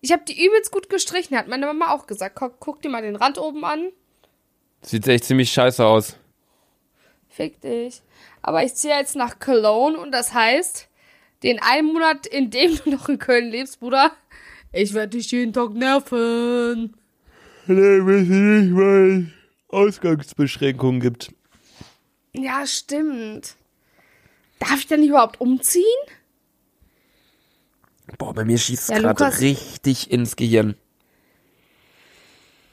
Ich 0.00 0.12
habe 0.12 0.22
die 0.26 0.44
übelst 0.44 0.70
gut 0.70 0.88
gestrichen, 0.90 1.36
hat 1.36 1.48
meine 1.48 1.66
Mama 1.66 1.92
auch 1.92 2.06
gesagt. 2.06 2.34
Guck, 2.36 2.58
guck 2.60 2.82
dir 2.82 2.90
mal 2.90 3.02
den 3.02 3.16
Rand 3.16 3.38
oben 3.38 3.64
an. 3.64 3.90
Sieht 4.82 5.06
echt 5.08 5.24
ziemlich 5.24 5.50
scheiße 5.50 5.84
aus. 5.84 6.16
Fick 7.30 7.60
dich. 7.60 8.02
Aber 8.46 8.62
ich 8.62 8.74
ziehe 8.74 8.94
jetzt 8.94 9.16
nach 9.16 9.38
Cologne 9.38 9.96
und 9.98 10.12
das 10.12 10.34
heißt, 10.34 10.88
den 11.42 11.60
einen 11.62 11.86
Monat, 11.94 12.26
in 12.26 12.50
dem 12.50 12.76
du 12.84 12.90
noch 12.90 13.08
in 13.08 13.18
Köln 13.18 13.48
lebst, 13.50 13.80
Bruder, 13.80 14.12
ich 14.70 14.92
werde 14.92 15.16
dich 15.16 15.30
jeden 15.30 15.54
Tag 15.54 15.70
nerven. 15.72 16.94
Nee, 17.66 17.74
weiß 18.04 18.22
ich 18.24 18.28
nicht, 18.28 18.76
weil 18.76 19.20
es 19.22 19.72
Ausgangsbeschränkungen 19.72 21.00
gibt. 21.00 21.32
Ja, 22.34 22.66
stimmt. 22.66 23.56
Darf 24.58 24.76
ich 24.76 24.88
denn 24.88 25.02
überhaupt 25.02 25.40
umziehen? 25.40 25.82
Boah, 28.18 28.34
bei 28.34 28.44
mir 28.44 28.58
schießt 28.58 28.90
Ja, 28.90 28.96
es 28.96 29.02
gerade 29.02 29.24
Lukas- 29.24 29.40
richtig 29.40 30.10
ins 30.10 30.36
Gehirn. 30.36 30.76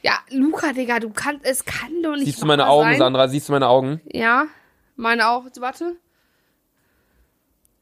Ja, 0.02 0.18
Luca, 0.28 0.74
Digga, 0.74 1.00
du 1.00 1.08
kannst, 1.10 1.46
es 1.46 1.64
kann 1.64 2.02
doch 2.02 2.12
nicht 2.16 2.26
Siehst 2.26 2.42
du 2.42 2.46
meine 2.46 2.66
Augen, 2.68 2.90
sein. 2.90 2.98
Sandra? 2.98 3.28
Siehst 3.28 3.48
du 3.48 3.52
meine 3.52 3.68
Augen? 3.68 4.02
Ja, 4.12 4.48
meine 5.02 5.28
auch. 5.28 5.44
Warte. 5.58 5.96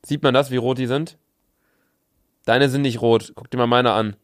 Sieht 0.03 0.23
man 0.23 0.35
das, 0.35 0.51
wie 0.51 0.57
rot 0.57 0.79
die 0.79 0.87
sind? 0.87 1.19
Deine 2.45 2.69
sind 2.69 2.83
nicht 2.83 3.01
rot. 3.01 3.33
Guck 3.35 3.51
dir 3.51 3.59
mal 3.59 3.67
meine 3.67 3.93
an. 3.93 4.17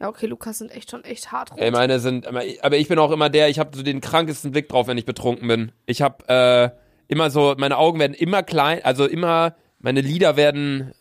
Ja, 0.00 0.08
okay, 0.08 0.26
Lukas 0.26 0.58
sind 0.58 0.72
echt 0.72 0.90
schon 0.90 1.04
echt 1.04 1.30
hart 1.30 1.52
rot. 1.52 1.60
Ey, 1.60 1.70
meine 1.70 2.00
sind, 2.00 2.26
aber 2.26 2.76
ich 2.76 2.88
bin 2.88 2.98
auch 2.98 3.12
immer 3.12 3.30
der, 3.30 3.48
ich 3.48 3.60
habe 3.60 3.76
so 3.76 3.84
den 3.84 4.00
krankesten 4.00 4.50
Blick 4.50 4.68
drauf, 4.68 4.88
wenn 4.88 4.98
ich 4.98 5.04
betrunken 5.04 5.46
bin. 5.46 5.70
Ich 5.86 6.02
habe 6.02 6.28
äh, 6.28 6.70
immer 7.06 7.30
so, 7.30 7.54
meine 7.56 7.78
Augen 7.78 8.00
werden 8.00 8.14
immer 8.14 8.42
klein, 8.42 8.80
also 8.82 9.06
immer, 9.06 9.54
meine 9.78 10.00
Lider 10.00 10.36
werden. 10.36 10.92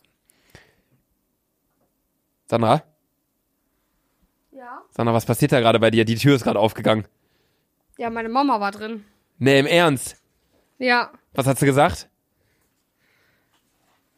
Sandra? 2.46 2.84
ja? 4.52 4.84
Sandra, 4.92 5.14
was 5.14 5.26
passiert 5.26 5.52
da 5.52 5.60
gerade 5.60 5.80
bei 5.80 5.90
dir? 5.90 6.06
Die 6.06 6.16
Tür 6.16 6.36
ist 6.36 6.44
gerade 6.44 6.60
aufgegangen. 6.60 7.06
Ja, 7.98 8.10
meine 8.10 8.30
Mama 8.30 8.60
war 8.60 8.72
drin. 8.72 9.04
Nee, 9.40 9.60
im 9.60 9.66
Ernst. 9.66 10.21
Ja. 10.82 11.12
Was 11.34 11.46
hat 11.46 11.60
sie 11.60 11.66
gesagt? 11.68 12.10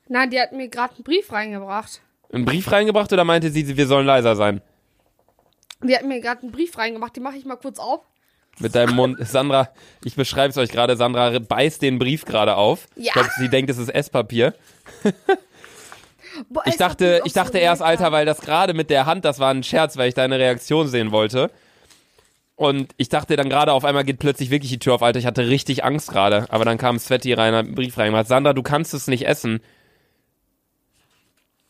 Nein, 0.07 0.29
die 0.29 0.39
hat 0.39 0.53
mir 0.53 0.69
gerade 0.69 0.95
einen 0.95 1.03
Brief 1.03 1.31
reingebracht. 1.31 2.01
Einen 2.31 2.45
Brief 2.45 2.71
reingebracht 2.71 3.11
oder 3.11 3.25
meinte 3.25 3.49
sie, 3.49 3.75
wir 3.75 3.85
sollen 3.87 4.05
leiser 4.05 4.35
sein? 4.35 4.61
Die 5.81 5.95
hat 5.95 6.05
mir 6.05 6.21
gerade 6.21 6.43
einen 6.43 6.51
Brief 6.51 6.77
reingemacht. 6.77 7.15
Den 7.15 7.23
mache 7.23 7.35
ich 7.35 7.43
mal 7.45 7.57
kurz 7.57 7.79
auf. 7.79 8.01
Mit 8.59 8.75
deinem 8.75 8.95
Mund. 8.95 9.17
Sandra, 9.27 9.69
ich 10.05 10.15
beschreibe 10.15 10.51
es 10.51 10.57
euch 10.57 10.69
gerade. 10.69 10.95
Sandra 10.95 11.37
beißt 11.37 11.81
den 11.81 11.99
Brief 11.99 12.23
gerade 12.23 12.55
auf. 12.55 12.87
Ja. 12.95 13.07
Ich 13.07 13.11
glaube, 13.11 13.29
sie 13.37 13.49
denkt, 13.49 13.69
es 13.69 13.77
ist 13.77 13.89
Esspapier. 13.89 14.53
Boah, 16.49 16.63
Ich 16.65 16.77
dachte, 16.77 17.21
ich 17.25 17.33
dachte 17.33 17.57
so 17.57 17.57
erst. 17.57 17.81
Alter, 17.81 18.11
weil 18.13 18.25
das 18.25 18.39
gerade 18.39 18.73
mit 18.73 18.89
der 18.89 19.05
Hand, 19.05 19.25
das 19.25 19.39
war 19.39 19.51
ein 19.53 19.63
Scherz, 19.63 19.97
weil 19.97 20.07
ich 20.07 20.15
deine 20.15 20.39
Reaktion 20.39 20.87
sehen 20.87 21.11
wollte. 21.11 21.51
Und 22.55 22.93
ich 22.97 23.09
dachte 23.09 23.35
dann 23.35 23.49
gerade, 23.49 23.73
auf 23.73 23.83
einmal 23.83 24.03
geht 24.03 24.19
plötzlich 24.19 24.49
wirklich 24.51 24.71
die 24.71 24.79
Tür 24.79 24.93
auf, 24.93 25.03
Alter. 25.03 25.19
Ich 25.19 25.25
hatte 25.25 25.47
richtig 25.47 25.83
Angst 25.83 26.11
gerade. 26.11 26.45
Aber 26.49 26.65
dann 26.65 26.77
kam 26.77 26.99
Sveti 26.99 27.33
rein, 27.33 27.53
hat 27.53 27.65
einen 27.65 27.75
Brief 27.75 27.97
reingemacht. 27.97 28.27
Sandra, 28.27 28.53
du 28.53 28.61
kannst 28.61 28.93
es 28.93 29.07
nicht 29.07 29.25
essen. 29.25 29.59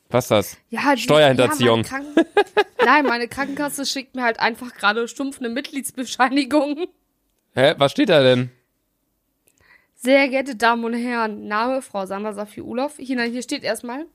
Was 0.09 0.25
ist 0.25 0.31
das? 0.31 0.57
Ja, 0.69 0.93
die- 0.95 1.01
Steuerhinterziehung. 1.01 1.84
Ja, 1.84 1.91
meine 1.91 2.03
Kranken 2.13 2.25
Nein, 2.86 3.05
meine 3.05 3.27
Krankenkasse 3.29 3.86
schickt 3.86 4.13
mir 4.15 4.23
halt 4.23 4.39
einfach 4.41 4.73
gerade 4.73 5.07
stumpf 5.07 5.39
eine 5.39 5.49
Mitgliedsbescheinigung. 5.49 6.88
Hä? 7.55 7.75
Was 7.77 7.93
steht 7.93 8.09
da 8.09 8.21
denn? 8.21 8.51
Sehr 9.95 10.27
geehrte 10.27 10.57
Damen 10.57 10.84
und 10.84 10.93
Herren, 10.93 11.47
Name 11.47 11.81
Frau 11.81 12.05
Sandra 12.05 12.34
Safi 12.34 12.59
Ulof. 12.61 12.97
Hier, 12.97 13.21
hier 13.23 13.41
steht 13.41 13.63
erstmal. 13.63 14.05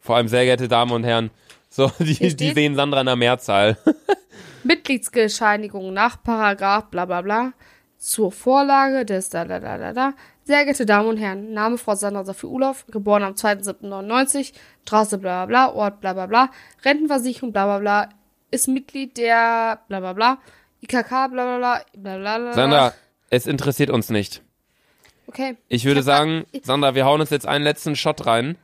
Vor 0.00 0.16
allem 0.16 0.26
sehr 0.26 0.44
geehrte 0.44 0.66
Damen 0.66 0.90
und 0.90 1.04
Herren. 1.04 1.30
So, 1.70 1.90
die, 2.00 2.34
die 2.36 2.52
sehen 2.52 2.74
Sandra 2.74 3.00
in 3.00 3.06
der 3.06 3.16
Mehrzahl. 3.16 3.78
Mitgliedsbescheinigung 4.64 5.92
nach 5.92 6.22
Paragraph 6.22 6.90
bla 6.90 7.06
bla 7.06 7.22
bla 7.22 7.52
zur 7.96 8.32
Vorlage 8.32 9.04
des 9.04 9.28
da 9.30 9.44
da 9.44 9.60
da 9.60 9.78
da 9.78 9.92
da. 9.92 10.14
Sehr 10.42 10.64
geehrte 10.64 10.84
Damen 10.84 11.08
und 11.08 11.16
Herren, 11.18 11.52
Name 11.52 11.78
Frau 11.78 11.94
Sandra 11.94 12.24
Safi 12.24 12.46
Ulof, 12.46 12.84
geboren 12.86 13.22
am 13.22 13.34
2.7.99, 13.34 14.52
Straße 14.82 15.18
bla 15.18 15.46
bla 15.46 15.68
bla, 15.68 15.74
Ort 15.74 16.00
bla 16.00 16.12
bla 16.14 16.26
bla, 16.26 16.50
Rentenversicherung 16.84 17.52
bla 17.52 17.66
bla 17.66 17.78
bla, 17.78 18.08
ist 18.50 18.66
Mitglied 18.66 19.16
der 19.16 19.80
bla 19.86 20.00
bla 20.00 20.12
bla, 20.14 20.38
IKK 20.82 21.08
bla 21.08 21.28
bla 21.28 21.58
bla, 21.58 21.84
bla 21.94 22.18
bla 22.18 22.38
bla. 22.38 22.52
Sandra, 22.54 22.94
es 23.28 23.46
interessiert 23.46 23.90
uns 23.90 24.10
nicht. 24.10 24.42
Okay. 25.28 25.56
Ich 25.68 25.84
würde 25.84 26.00
hab 26.00 26.06
sagen, 26.06 26.46
Sandra, 26.62 26.96
wir 26.96 27.04
hauen 27.04 27.20
uns 27.20 27.30
jetzt 27.30 27.46
einen 27.46 27.62
letzten 27.62 27.94
Shot 27.94 28.26
rein 28.26 28.56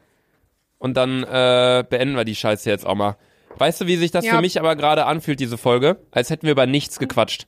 und 0.79 0.97
dann 0.97 1.23
äh, 1.23 1.85
beenden 1.89 2.17
wir 2.17 2.25
die 2.25 2.35
Scheiße 2.35 2.69
jetzt 2.71 2.87
auch 2.87 2.95
mal. 2.95 3.17
Weißt 3.59 3.81
du, 3.81 3.87
wie 3.87 3.97
sich 3.97 4.11
das 4.11 4.25
Ja. 4.25 4.35
für 4.35 4.41
mich 4.41 4.59
aber 4.59 4.77
gerade 4.77 5.07
anfühlt, 5.07 5.41
diese 5.41 5.57
Folge? 5.59 5.99
Als 6.11 6.31
hätten 6.31 6.43
wir 6.45 6.53
über 6.53 6.67
nichts 6.67 6.99
gequatscht. 6.99 7.47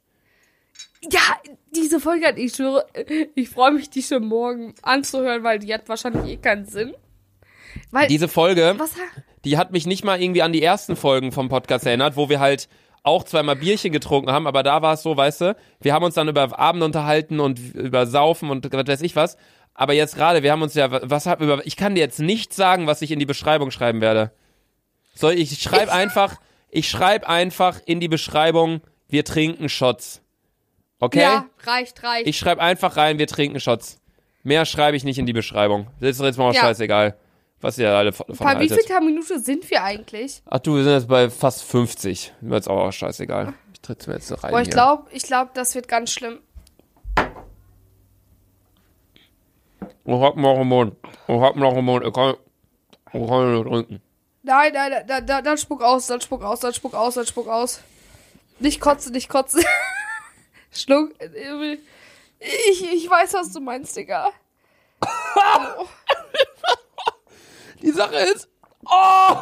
Ja, 1.10 1.20
diese 1.74 2.00
Folge 2.00 2.26
hat, 2.26 2.38
ich 2.38 2.54
schwöre, 2.54 2.86
ich 3.34 3.50
freue 3.50 3.72
mich, 3.72 3.90
die 3.90 4.02
schon 4.02 4.24
morgen 4.26 4.74
anzuhören, 4.82 5.44
weil 5.44 5.58
die 5.58 5.72
hat 5.72 5.88
wahrscheinlich 5.88 6.32
eh 6.32 6.36
keinen 6.36 6.64
Sinn. 6.64 6.94
Weil, 7.90 8.08
Diese 8.08 8.28
Folge, 8.28 8.74
was, 8.78 8.92
die 9.44 9.58
hat 9.58 9.72
mich 9.72 9.86
nicht 9.86 10.04
mal 10.04 10.20
irgendwie 10.20 10.42
an 10.42 10.52
die 10.52 10.62
ersten 10.62 10.96
Folgen 10.96 11.32
vom 11.32 11.48
Podcast 11.48 11.86
erinnert, 11.86 12.16
wo 12.16 12.28
wir 12.28 12.40
halt 12.40 12.68
auch 13.02 13.22
zweimal 13.24 13.56
Bierchen 13.56 13.92
getrunken 13.92 14.30
haben, 14.32 14.46
aber 14.46 14.62
da 14.62 14.82
war 14.82 14.94
es 14.94 15.02
so, 15.02 15.16
weißt 15.16 15.40
du, 15.42 15.56
wir 15.80 15.94
haben 15.94 16.04
uns 16.04 16.14
dann 16.14 16.28
über 16.28 16.58
Abend 16.58 16.82
unterhalten 16.82 17.38
und 17.40 17.58
über 17.74 18.06
Saufen 18.06 18.50
und 18.50 18.70
was 18.72 18.86
weiß 18.86 19.00
ich 19.02 19.14
was. 19.14 19.36
Aber 19.80 19.92
jetzt 19.92 20.16
gerade, 20.16 20.42
wir 20.42 20.50
haben 20.50 20.62
uns 20.62 20.74
ja, 20.74 20.88
was 21.08 21.26
hab, 21.26 21.40
über, 21.40 21.64
ich 21.64 21.76
kann 21.76 21.94
dir 21.94 22.00
jetzt 22.00 22.18
nicht 22.18 22.52
sagen, 22.52 22.88
was 22.88 23.00
ich 23.00 23.12
in 23.12 23.20
die 23.20 23.26
Beschreibung 23.26 23.70
schreiben 23.70 24.00
werde. 24.00 24.32
Soll 25.14 25.34
ich 25.34 25.62
schreibe 25.62 25.92
einfach, 25.92 26.34
ich 26.68 26.90
schreibe 26.90 27.28
einfach 27.28 27.78
in 27.86 28.00
die 28.00 28.08
Beschreibung, 28.08 28.80
wir 29.06 29.24
trinken 29.24 29.68
Shots. 29.68 30.20
Okay? 30.98 31.20
ja, 31.20 31.46
reicht, 31.62 32.02
reicht. 32.02 32.26
Ich 32.26 32.36
schreibe 32.36 32.60
einfach 32.60 32.96
rein, 32.96 33.20
wir 33.20 33.28
trinken 33.28 33.60
Shots. 33.60 34.00
Mehr 34.42 34.64
schreibe 34.66 34.96
ich 34.96 35.04
nicht 35.04 35.18
in 35.18 35.26
die 35.26 35.32
Beschreibung. 35.32 35.86
Das 36.00 36.10
ist 36.10 36.22
jetzt 36.22 36.38
mal 36.38 36.50
auch 36.50 36.54
Ja. 36.54 36.62
scheißegal, 36.62 37.16
was 37.60 37.78
ihr 37.78 37.92
alle 37.92 38.10
von, 38.10 38.26
Bei 38.26 38.58
wie 38.58 38.68
haltet. 38.68 38.84
viel 38.84 39.00
Minute 39.00 39.38
sind 39.38 39.70
wir 39.70 39.84
eigentlich? 39.84 40.42
Ach 40.46 40.58
du, 40.58 40.74
wir 40.74 40.82
sind 40.82 40.94
jetzt 40.94 41.06
bei 41.06 41.30
fast 41.30 41.62
50. 41.62 42.32
Mir 42.40 42.56
jetzt 42.56 42.68
auch, 42.68 42.88
auch 42.88 42.92
scheißegal. 42.92 43.54
Ich 43.72 43.80
tritt's 43.80 44.08
mir 44.08 44.14
jetzt 44.14 44.26
so 44.26 44.34
rein 44.34 44.50
Boah, 44.50 44.60
ich 44.60 44.70
glaube, 44.70 45.04
ich 45.12 45.22
glaube, 45.22 45.52
das 45.54 45.76
wird 45.76 45.86
ganz 45.86 46.10
schlimm. 46.10 46.40
Ich 50.04 50.14
hab 50.14 50.36
noch 50.36 50.60
im 50.60 50.68
Mund. 50.68 50.96
Ich 51.26 51.40
hab 51.40 51.56
noch 51.56 51.76
im 51.76 51.84
Mund. 51.84 52.04
Ich 52.06 52.12
kann, 52.12 52.34
ich 53.12 53.26
kann 53.28 53.54
nicht 53.54 53.68
trinken. 53.68 54.02
Nein, 54.42 54.72
nein, 54.72 54.90
nein, 54.90 55.06
dann, 55.06 55.26
dann, 55.26 55.44
dann 55.44 55.58
spuck 55.58 55.82
aus, 55.82 56.06
dann 56.06 56.20
spuck 56.20 56.42
aus, 56.42 56.60
dann 56.60 56.72
spuck 56.72 56.94
aus, 56.94 57.14
dann 57.14 57.26
spuck 57.26 57.48
aus. 57.48 57.80
Nicht 58.58 58.80
kotzen, 58.80 59.12
nicht 59.12 59.28
kotzen. 59.28 59.62
Schluck. 60.72 61.14
Ich, 62.40 62.92
ich 62.92 63.10
weiß, 63.10 63.34
was 63.34 63.52
du 63.52 63.60
meinst, 63.60 63.96
Digga. 63.96 64.30
Die 67.82 67.90
Sache 67.90 68.16
ist. 68.16 68.48
Oh! 68.84 69.36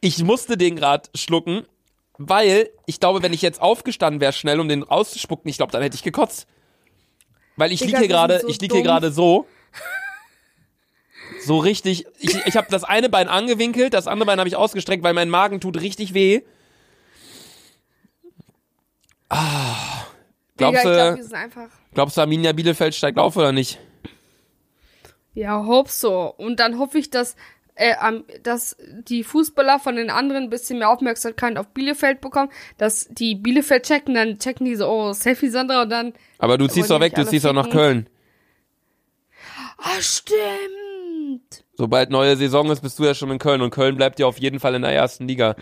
Ich 0.00 0.22
musste 0.22 0.56
den 0.56 0.76
gerade 0.76 1.08
schlucken, 1.14 1.66
weil 2.18 2.70
ich 2.86 3.00
glaube, 3.00 3.22
wenn 3.22 3.32
ich 3.32 3.42
jetzt 3.42 3.60
aufgestanden 3.60 4.20
wäre 4.20 4.32
schnell, 4.32 4.60
um 4.60 4.68
den 4.68 4.82
rauszuspucken, 4.82 5.48
ich 5.48 5.56
glaube, 5.56 5.72
dann 5.72 5.82
hätte 5.82 5.96
ich 5.96 6.02
gekotzt. 6.02 6.46
Weil 7.56 7.72
ich 7.72 7.80
liege 7.80 7.92
Digga, 7.92 7.98
hier 8.00 8.08
gerade, 8.08 8.40
so 8.40 8.48
ich 8.48 8.60
liege 8.60 8.74
hier 8.74 8.84
gerade 8.84 9.10
so. 9.10 9.46
So 11.44 11.58
richtig. 11.58 12.06
Ich, 12.18 12.34
ich 12.46 12.56
habe 12.56 12.66
das 12.70 12.84
eine 12.84 13.08
Bein 13.08 13.28
angewinkelt, 13.28 13.94
das 13.94 14.06
andere 14.06 14.26
Bein 14.26 14.38
habe 14.38 14.48
ich 14.48 14.56
ausgestreckt, 14.56 15.02
weil 15.02 15.14
mein 15.14 15.30
Magen 15.30 15.60
tut 15.60 15.80
richtig 15.80 16.12
weh. 16.14 16.42
Ah. 19.28 20.06
Digga, 20.58 20.70
Glaubst 20.70 20.84
wir 20.84 21.16
du, 21.28 21.36
einfach. 21.36 21.68
glaubst 21.92 22.16
du, 22.16 22.20
Arminia 22.22 22.52
Bielefeld 22.52 22.94
steigt 22.94 23.18
auf 23.18 23.36
oder 23.36 23.52
nicht? 23.52 23.78
Ja, 25.34 25.66
hopp 25.66 25.90
so. 25.90 26.32
Und 26.36 26.60
dann 26.60 26.78
hoffe 26.78 26.98
ich, 26.98 27.10
dass, 27.10 27.36
äh, 27.76 27.94
am- 28.00 28.24
dass 28.42 28.76
die 29.08 29.22
Fußballer 29.22 29.78
von 29.78 29.96
den 29.96 30.10
anderen 30.10 30.44
ein 30.44 30.50
bisschen 30.50 30.78
mehr 30.78 30.90
Aufmerksamkeit 30.90 31.56
auf 31.56 31.68
Bielefeld 31.68 32.20
bekommen, 32.20 32.50
dass 32.78 33.06
die 33.10 33.34
Bielefeld 33.34 33.84
checken, 33.84 34.14
dann 34.14 34.38
checken 34.38 34.64
die 34.66 34.74
so, 34.76 34.88
oh, 34.88 35.12
Selfie 35.12 35.48
Sandra 35.48 35.82
und 35.82 35.90
dann, 35.90 36.12
Aber 36.38 36.58
du 36.58 36.66
ziehst 36.66 36.90
doch 36.90 37.00
weg, 37.00 37.14
du 37.14 37.24
ziehst 37.26 37.44
doch 37.44 37.52
nach? 37.52 37.70
Köln. 37.70 38.08
ah, 39.78 40.00
stimmt. 40.00 41.64
Sobald 41.74 42.10
neue 42.10 42.36
Saison 42.36 42.70
ist, 42.70 42.80
bist 42.80 42.98
du 42.98 43.04
ja 43.04 43.14
schon 43.14 43.30
in 43.30 43.38
Köln 43.38 43.60
und 43.60 43.70
Köln 43.70 43.96
bleibt 43.96 44.18
ja 44.18 44.26
auf 44.26 44.38
jeden 44.38 44.60
Fall 44.60 44.74
in 44.74 44.82
der 44.82 44.92
ersten 44.92 45.28
Liga. 45.28 45.56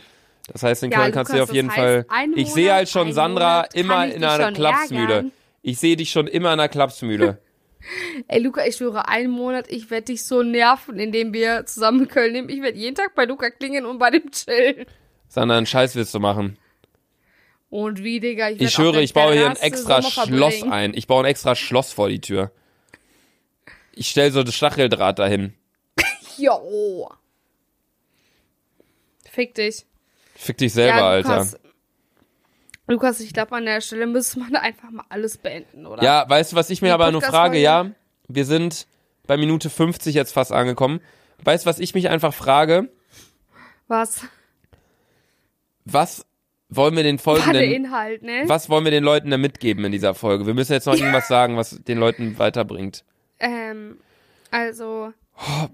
Das 0.53 0.63
heißt, 0.63 0.83
in 0.85 0.91
Ja, 0.91 0.99
Köln 1.01 1.13
kannst 1.13 1.33
du 1.33 1.37
dir 1.37 1.43
auf 1.43 1.53
jeden 1.53 1.71
Fall. 1.71 2.05
einen 2.09 2.37
Ich 2.37 2.53
sehe 2.53 2.65
Monat- 2.67 2.77
halt 2.77 2.89
schon 2.91 3.13
Sandra 3.13 3.57
Monat 3.57 3.75
immer 3.75 4.07
in 4.07 4.23
einer 4.25 4.53
Klapsmühle. 4.53 5.31
Ich 5.63 5.79
sehe 5.79 5.97
dich 5.97 6.11
schon 6.11 6.27
immer 6.27 6.53
in 6.53 6.61
einer 6.61 6.69
Klapsmühle. 6.69 7.39
Ey, 8.29 8.41
Luca, 8.41 8.65
ich 8.65 8.77
schwöre, 8.77 9.09
einen 9.09 9.31
Monat, 9.31 9.71
ich 9.71 9.91
werde 9.91 10.07
dich 10.07 10.25
so 10.25 10.43
nerven, 10.43 10.99
indem 10.99 11.33
wir 11.33 11.67
zusammen 11.67 12.09
Köln 12.09 12.33
nehmen. 12.33 12.49
Ich 12.49 12.63
werde 12.63 12.79
jeden 12.79 12.95
Tag 12.95 13.15
bei 13.15 13.25
Luca 13.25 13.51
klingen 13.51 13.85
und 13.85 13.99
bei 13.99 14.11
dem 14.11 14.31
chillen. 14.31 14.87
Sandra, 15.29 15.57
einen 15.57 15.67
Scheiß 15.67 15.95
willst 15.97 16.15
du 16.15 16.21
machen. 16.21 16.57
Und 17.71 18.05
wie, 18.05 18.21
Digga, 18.21 18.51
ich, 18.51 18.61
Ich 18.61 18.71
schwöre, 18.71 19.03
ich 19.03 19.15
baue 19.15 19.33
hier 19.33 19.51
ein 19.51 19.57
extra 19.57 20.01
Schloss 20.01 20.63
ein. 20.63 20.95
Ich 20.95 21.07
baue 21.09 21.25
ein 21.25 21.31
extra 21.31 21.57
Schloss 21.57 21.93
vor 21.93 22.09
die 22.09 22.21
Tür. 22.21 22.53
Ich 23.93 24.09
stell 24.09 24.31
so 24.31 24.43
das 24.43 24.55
Stacheldraht 24.55 25.19
dahin. 25.19 25.55
Jo. 26.37 27.11
Fick 29.31 29.55
dich. 29.55 29.87
Fick 30.37 30.59
dich 30.59 30.73
selber, 30.73 30.99
ja, 30.99 31.09
Alter. 31.09 31.47
Lukas, 32.87 33.21
ich 33.21 33.33
glaube, 33.33 33.57
an 33.57 33.65
der 33.65 33.81
Stelle 33.81 34.07
müsste 34.07 34.41
man 34.41 34.57
einfach 34.57 34.91
mal 34.91 35.05
alles 35.09 35.39
beenden, 35.39 35.87
oder? 35.87 36.03
Ja, 36.03 36.25
weißt 36.29 36.53
du, 36.53 36.57
was 36.57 36.71
ich 36.71 36.83
mir 36.83 36.89
Die 36.89 36.93
aber 36.95 37.11
nur 37.11 37.23
frage? 37.23 37.59
Ja, 37.59 37.91
wir 38.29 38.45
sind 38.45 38.87
bei 39.27 39.37
Minute 39.37 39.71
50 39.71 40.15
jetzt 40.15 40.33
fast 40.33 40.53
angekommen. 40.53 41.01
Weißt 41.43 41.65
du, 41.65 41.71
was 41.71 41.79
ich 41.79 41.95
mich 41.95 42.09
einfach 42.09 42.35
frage? 42.35 42.91
Was? 43.89 44.23
Was 45.85 46.27
wollen 46.69 46.97
wir 46.97 47.03
den 47.03 47.19
folgenden, 47.19 47.63
Inhalt, 47.63 48.23
ne? 48.23 48.45
was 48.47 48.69
wollen 48.71 48.85
wir 48.85 48.91
den 48.91 49.05
Leuten 49.05 49.31
da 49.31 49.37
mitgeben 49.37 49.85
in 49.85 49.93
dieser 49.93 50.15
Folge? 50.15 50.47
Wir 50.47 50.55
müssen 50.55 50.73
jetzt 50.73 50.87
noch 50.87 50.95
irgendwas 50.95 51.29
sagen, 51.29 51.57
was 51.57 51.83
den 51.85 51.99
Leuten 51.99 52.39
weiterbringt. 52.39 53.05
Ähm, 53.39 53.99
also, 54.51 55.13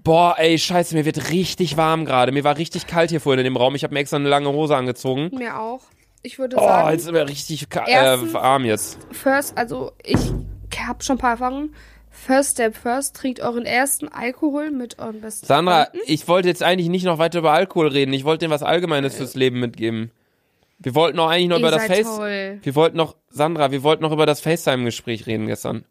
Boah, 0.03 0.35
ey, 0.37 0.57
scheiße, 0.57 0.95
mir 0.95 1.05
wird 1.05 1.29
richtig 1.29 1.77
warm 1.77 2.05
gerade. 2.05 2.31
Mir 2.31 2.43
war 2.43 2.57
richtig 2.57 2.87
kalt 2.87 3.11
hier 3.11 3.21
vorhin 3.21 3.39
in 3.39 3.45
dem 3.45 3.57
Raum. 3.57 3.75
Ich 3.75 3.83
habe 3.83 3.93
mir 3.93 3.99
extra 3.99 4.17
eine 4.17 4.27
lange 4.29 4.49
Hose 4.49 4.75
angezogen. 4.75 5.29
mir 5.33 5.59
auch. 5.59 5.83
Ich 6.23 6.37
würde 6.37 6.55
Oh, 6.57 6.59
sagen, 6.63 6.91
jetzt 6.91 7.05
ist 7.05 7.11
mir 7.11 7.27
richtig 7.27 7.63
äh, 7.75 7.79
Erstens- 7.87 8.33
warm 8.33 8.65
jetzt. 8.65 8.97
first, 9.11 9.57
also 9.57 9.91
ich 10.03 10.19
habe 10.85 11.03
schon 11.03 11.15
ein 11.15 11.19
paar 11.19 11.31
Erfahrungen. 11.31 11.75
First 12.13 12.51
step 12.51 12.75
first, 12.75 13.15
trinkt 13.15 13.39
euren 13.39 13.65
ersten 13.65 14.07
Alkohol 14.09 14.69
mit 14.69 14.99
euren 14.99 15.21
besten 15.21 15.45
Sandra, 15.45 15.85
Freunden. 15.85 15.99
ich 16.07 16.27
wollte 16.27 16.49
jetzt 16.49 16.61
eigentlich 16.61 16.89
nicht 16.89 17.05
noch 17.05 17.17
weiter 17.17 17.39
über 17.39 17.53
Alkohol 17.53 17.87
reden. 17.87 18.11
Ich 18.13 18.25
wollte 18.25 18.39
denen 18.39 18.51
was 18.53 18.63
Allgemeines 18.63 19.15
fürs 19.15 19.33
Leben 19.33 19.59
mitgeben. 19.59 20.11
Wir 20.77 20.93
wollten 20.93 21.17
auch 21.19 21.29
eigentlich 21.29 21.47
noch 21.47 21.57
Ihr 21.59 21.67
über 21.67 21.71
das 21.71 21.85
Face. 21.85 22.05
toll. 22.17 22.59
Wir 22.61 22.75
wollten 22.75 22.97
noch, 22.97 23.15
Sandra, 23.29 23.71
wir 23.71 23.81
wollten 23.83 24.03
noch 24.03 24.11
über 24.11 24.25
das 24.25 24.41
FaceTime-Gespräch 24.41 25.25
reden 25.25 25.47
gestern. 25.47 25.85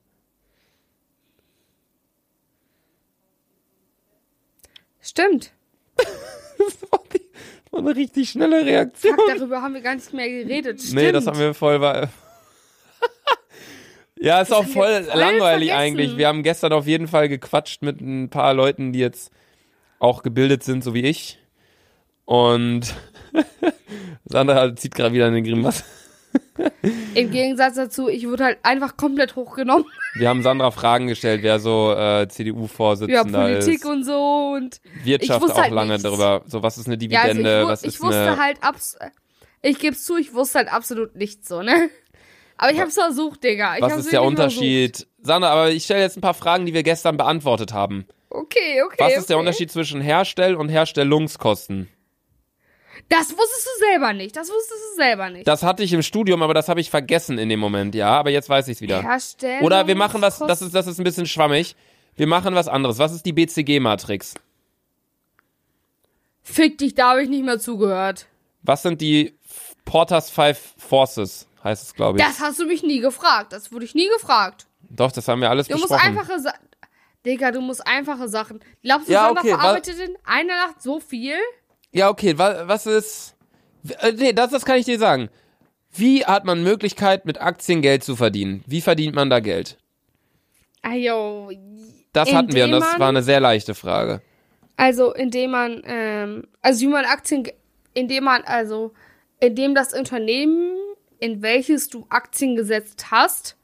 Stimmt. 5.01 5.53
Das 5.97 6.07
die- 7.12 7.20
das 7.20 7.30
war 7.71 7.81
eine 7.81 7.95
richtig 7.97 8.31
schnelle 8.31 8.64
Reaktion. 8.64 9.16
Fuck, 9.16 9.27
darüber 9.37 9.62
haben 9.62 9.75
wir 9.75 9.81
gar 9.81 9.95
nicht 9.95 10.12
mehr 10.12 10.29
geredet. 10.29 10.81
Stimmt. 10.81 10.95
Nee, 10.97 11.12
das 11.12 11.27
haben 11.27 11.39
wir 11.39 11.55
voll. 11.55 11.81
ja, 14.16 14.41
ist 14.41 14.53
auch 14.53 14.64
haben 14.64 14.68
wir 14.68 14.73
voll 14.73 15.05
voll 15.05 15.18
langweilig 15.18 15.68
vergessen. 15.68 15.99
eigentlich. 15.99 16.16
Wir 16.16 16.29
haben 16.29 16.43
gestern 16.43 16.73
auf 16.73 16.87
jeden 16.87 17.09
Fall 17.09 17.29
gequatscht 17.29 17.83
mit 17.83 18.01
ein 18.01 18.31
paar 18.31 18.55
Leuten, 18.55 18.93
die 18.93 18.99
jetzt 18.99 19.31
auch 19.99 20.23
gebildet 20.23 20.62
sind, 20.64 20.83
so 20.83 20.95
wie 20.95 21.03
ich. 21.03 21.39
Und 22.25 22.95
Sandra 24.25 24.75
zieht 24.77 24.95
gerade 24.95 25.14
wieder 25.14 25.27
eine 25.27 25.43
Grimasse. 25.43 25.85
Im 27.15 27.31
Gegensatz 27.31 27.75
dazu, 27.75 28.09
ich 28.09 28.27
wurde 28.27 28.45
halt 28.45 28.59
einfach 28.63 28.97
komplett 28.97 29.37
hochgenommen. 29.37 29.87
Wir 30.15 30.29
haben 30.29 30.43
Sandra 30.43 30.71
Fragen 30.71 31.07
gestellt, 31.07 31.43
wer 31.43 31.59
so 31.59 31.93
äh, 31.93 32.21
Ja, 32.21 32.29
CDU-Vorsitzender 32.29 33.43
Politik 33.43 33.77
ist. 33.77 33.85
und 33.85 34.05
so 34.05 34.53
und 34.57 34.81
Wirtschaft 35.05 35.51
auch 35.51 35.57
halt 35.57 35.73
lange 35.73 35.93
nichts. 35.93 36.03
darüber. 36.03 36.43
So, 36.47 36.63
was 36.63 36.79
ist 36.79 36.87
eine 36.87 36.97
ja, 37.03 37.21
also 37.21 37.35
Dividende, 37.35 37.63
ich, 37.63 37.69
was 37.69 37.83
ich 37.83 37.89
ist 37.95 38.03
wusste 38.03 38.21
eine... 38.21 38.37
halt 38.39 38.63
abs 38.63 38.97
ich 39.63 39.79
geb's 39.79 40.05
zu, 40.05 40.17
ich 40.17 40.33
wusste 40.33 40.59
halt 40.59 40.73
absolut 40.73 41.17
nichts 41.17 41.47
so, 41.49 41.63
ne? 41.63 41.91
Aber 42.57 42.73
ich 42.73 42.81
hab's 42.81 42.95
versucht, 42.95 43.43
Digga. 43.43 43.77
Ich 43.77 43.83
was 43.83 43.97
ist 43.97 44.13
der 44.13 44.23
Unterschied? 44.23 45.07
Sandra, 45.23 45.51
aber 45.51 45.71
ich 45.71 45.85
stelle 45.85 46.01
jetzt 46.01 46.17
ein 46.19 46.23
paar 46.23 46.35
Fragen, 46.35 46.67
die 46.67 46.75
wir 46.75 46.83
gestern 46.83 47.17
beantwortet 47.17 47.73
haben. 47.73 48.05
Versucht. 48.05 48.21
Okay, 48.31 48.83
okay. 48.87 48.97
Was 48.99 49.17
ist 49.17 49.29
der 49.29 49.37
okay. 49.37 49.47
Unterschied 49.47 49.73
zwischen 49.73 50.01
Herstell- 50.01 50.55
und 50.55 50.69
Herstellungskosten? 50.69 51.89
Das 53.09 53.30
wusstest 53.30 53.66
du 53.66 53.84
selber 53.86 54.12
nicht. 54.12 54.36
Das 54.36 54.49
wusstest 54.49 54.80
du 54.93 54.97
selber 54.97 55.30
nicht. 55.30 55.47
Das 55.47 55.62
hatte 55.62 55.82
ich 55.82 55.93
im 55.93 56.03
Studium, 56.03 56.43
aber 56.43 56.55
das 56.55 56.68
habe 56.68 56.80
ich 56.80 56.91
vergessen 56.91 57.38
in 57.38 57.49
dem 57.49 57.61
Moment, 57.61 57.95
ja. 57.95 58.09
Aber 58.11 58.30
jetzt 58.30 58.49
weiß 58.49 58.68
ich 58.68 58.76
es 58.76 58.80
wieder. 58.80 59.03
Herstellung. 59.03 59.62
Oder 59.64 59.86
wir 59.86 59.95
machen 59.97 60.20
was, 60.22 60.38
das 60.38 60.62
ist, 60.62 60.74
das 60.74 60.86
ist 60.86 60.99
ein 60.99 61.05
bisschen 61.05 61.26
schwammig. 61.26 61.76
Wir 62.16 62.26
machen 62.26 62.55
was 62.55 62.68
anderes. 62.68 62.99
Was 62.99 63.12
ist 63.12 63.24
die 63.24 63.32
BCG-Matrix? 63.32 64.34
Fick 66.43 66.78
dich, 66.78 66.95
da 66.95 67.11
habe 67.11 67.22
ich 67.22 67.28
nicht 67.28 67.45
mehr 67.45 67.59
zugehört. 67.59 68.26
Was 68.62 68.82
sind 68.82 69.01
die 69.01 69.34
Porters 69.84 70.30
Five 70.30 70.74
Forces? 70.76 71.47
Heißt 71.62 71.82
es, 71.84 71.95
glaube 71.95 72.18
ich. 72.18 72.24
Das 72.24 72.41
hast 72.41 72.59
du 72.59 72.66
mich 72.66 72.82
nie 72.82 73.01
gefragt. 73.01 73.53
Das 73.53 73.70
wurde 73.70 73.84
ich 73.84 73.95
nie 73.95 74.09
gefragt. 74.09 74.66
Doch, 74.88 75.12
das 75.12 75.28
haben 75.28 75.41
wir 75.41 75.51
alles 75.51 75.68
Du 75.68 75.74
musst 75.76 75.88
besprochen. 75.91 76.18
einfache 76.18 76.41
Sachen. 76.41 76.59
Digga, 77.24 77.51
du 77.53 77.61
musst 77.61 77.86
einfache 77.86 78.28
Sachen. 78.28 78.61
Glaubst 78.82 79.09
du, 79.09 79.12
Ja, 79.12 79.24
Sandra 79.26 79.41
okay, 79.43 79.51
verarbeitet 79.51 79.99
in 79.99 80.16
einer 80.24 80.57
Nacht 80.66 80.80
so 80.82 81.01
viel? 81.01 81.34
Ja, 81.93 82.09
okay, 82.09 82.38
wa 82.38 82.68
was 82.68 82.86
ist. 82.86 83.36
Äh, 84.01 84.12
nee, 84.12 84.32
das, 84.32 84.51
das 84.51 84.64
kann 84.64 84.78
ich 84.78 84.86
dir 84.86 84.99
sagen. 84.99 85.28
Wie 85.93 86.24
hat 86.24 86.45
man 86.45 86.62
Möglichkeit, 86.62 87.24
mit 87.24 87.41
Aktien 87.41 87.82
Geld 87.82 88.05
zu 88.05 88.14
verdienen? 88.14 88.62
Wie 88.66 88.80
verdient 88.80 89.14
man 89.14 89.28
da 89.28 89.41
Geld? 89.41 89.76
Ayo. 90.82 91.51
Das 92.12 92.32
hatten 92.32 92.53
wir 92.53 92.64
und 92.64 92.72
das 92.72 92.99
war 92.99 93.09
eine 93.09 93.22
sehr 93.22 93.41
leichte 93.41 93.74
Frage. 93.74 94.22
Also, 94.76 95.12
indem 95.12 95.51
man, 95.51 95.82
ähm, 95.84 96.47
also 96.62 96.80
wie 96.80 96.86
man 96.88 97.05
Aktien, 97.05 97.47
indem 97.93 98.24
man, 98.24 98.43
also, 98.43 98.93
indem 99.41 99.74
das 99.74 99.93
Unternehmen, 99.93 100.74
in 101.18 101.43
welches 101.43 101.88
du 101.88 102.07
Aktien 102.09 102.57
gesetzt 102.57 103.11
hast, 103.11 103.57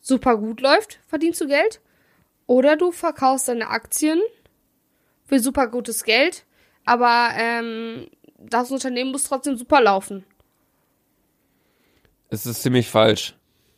super 0.00 0.36
gut 0.36 0.60
läuft, 0.60 1.00
verdienst 1.06 1.40
du 1.40 1.46
Geld. 1.46 1.80
Oder 2.46 2.76
du 2.76 2.92
verkaufst 2.92 3.48
deine 3.48 3.70
Aktien 3.70 4.20
für 5.24 5.38
super 5.38 5.68
gutes 5.68 6.04
Geld, 6.04 6.44
aber 6.84 7.30
ähm, 7.36 8.08
das 8.38 8.70
Unternehmen 8.70 9.12
muss 9.12 9.24
trotzdem 9.24 9.56
super 9.56 9.80
laufen. 9.80 10.24
Es 12.28 12.46
ist 12.46 12.62
ziemlich 12.62 12.88
falsch. 12.88 13.34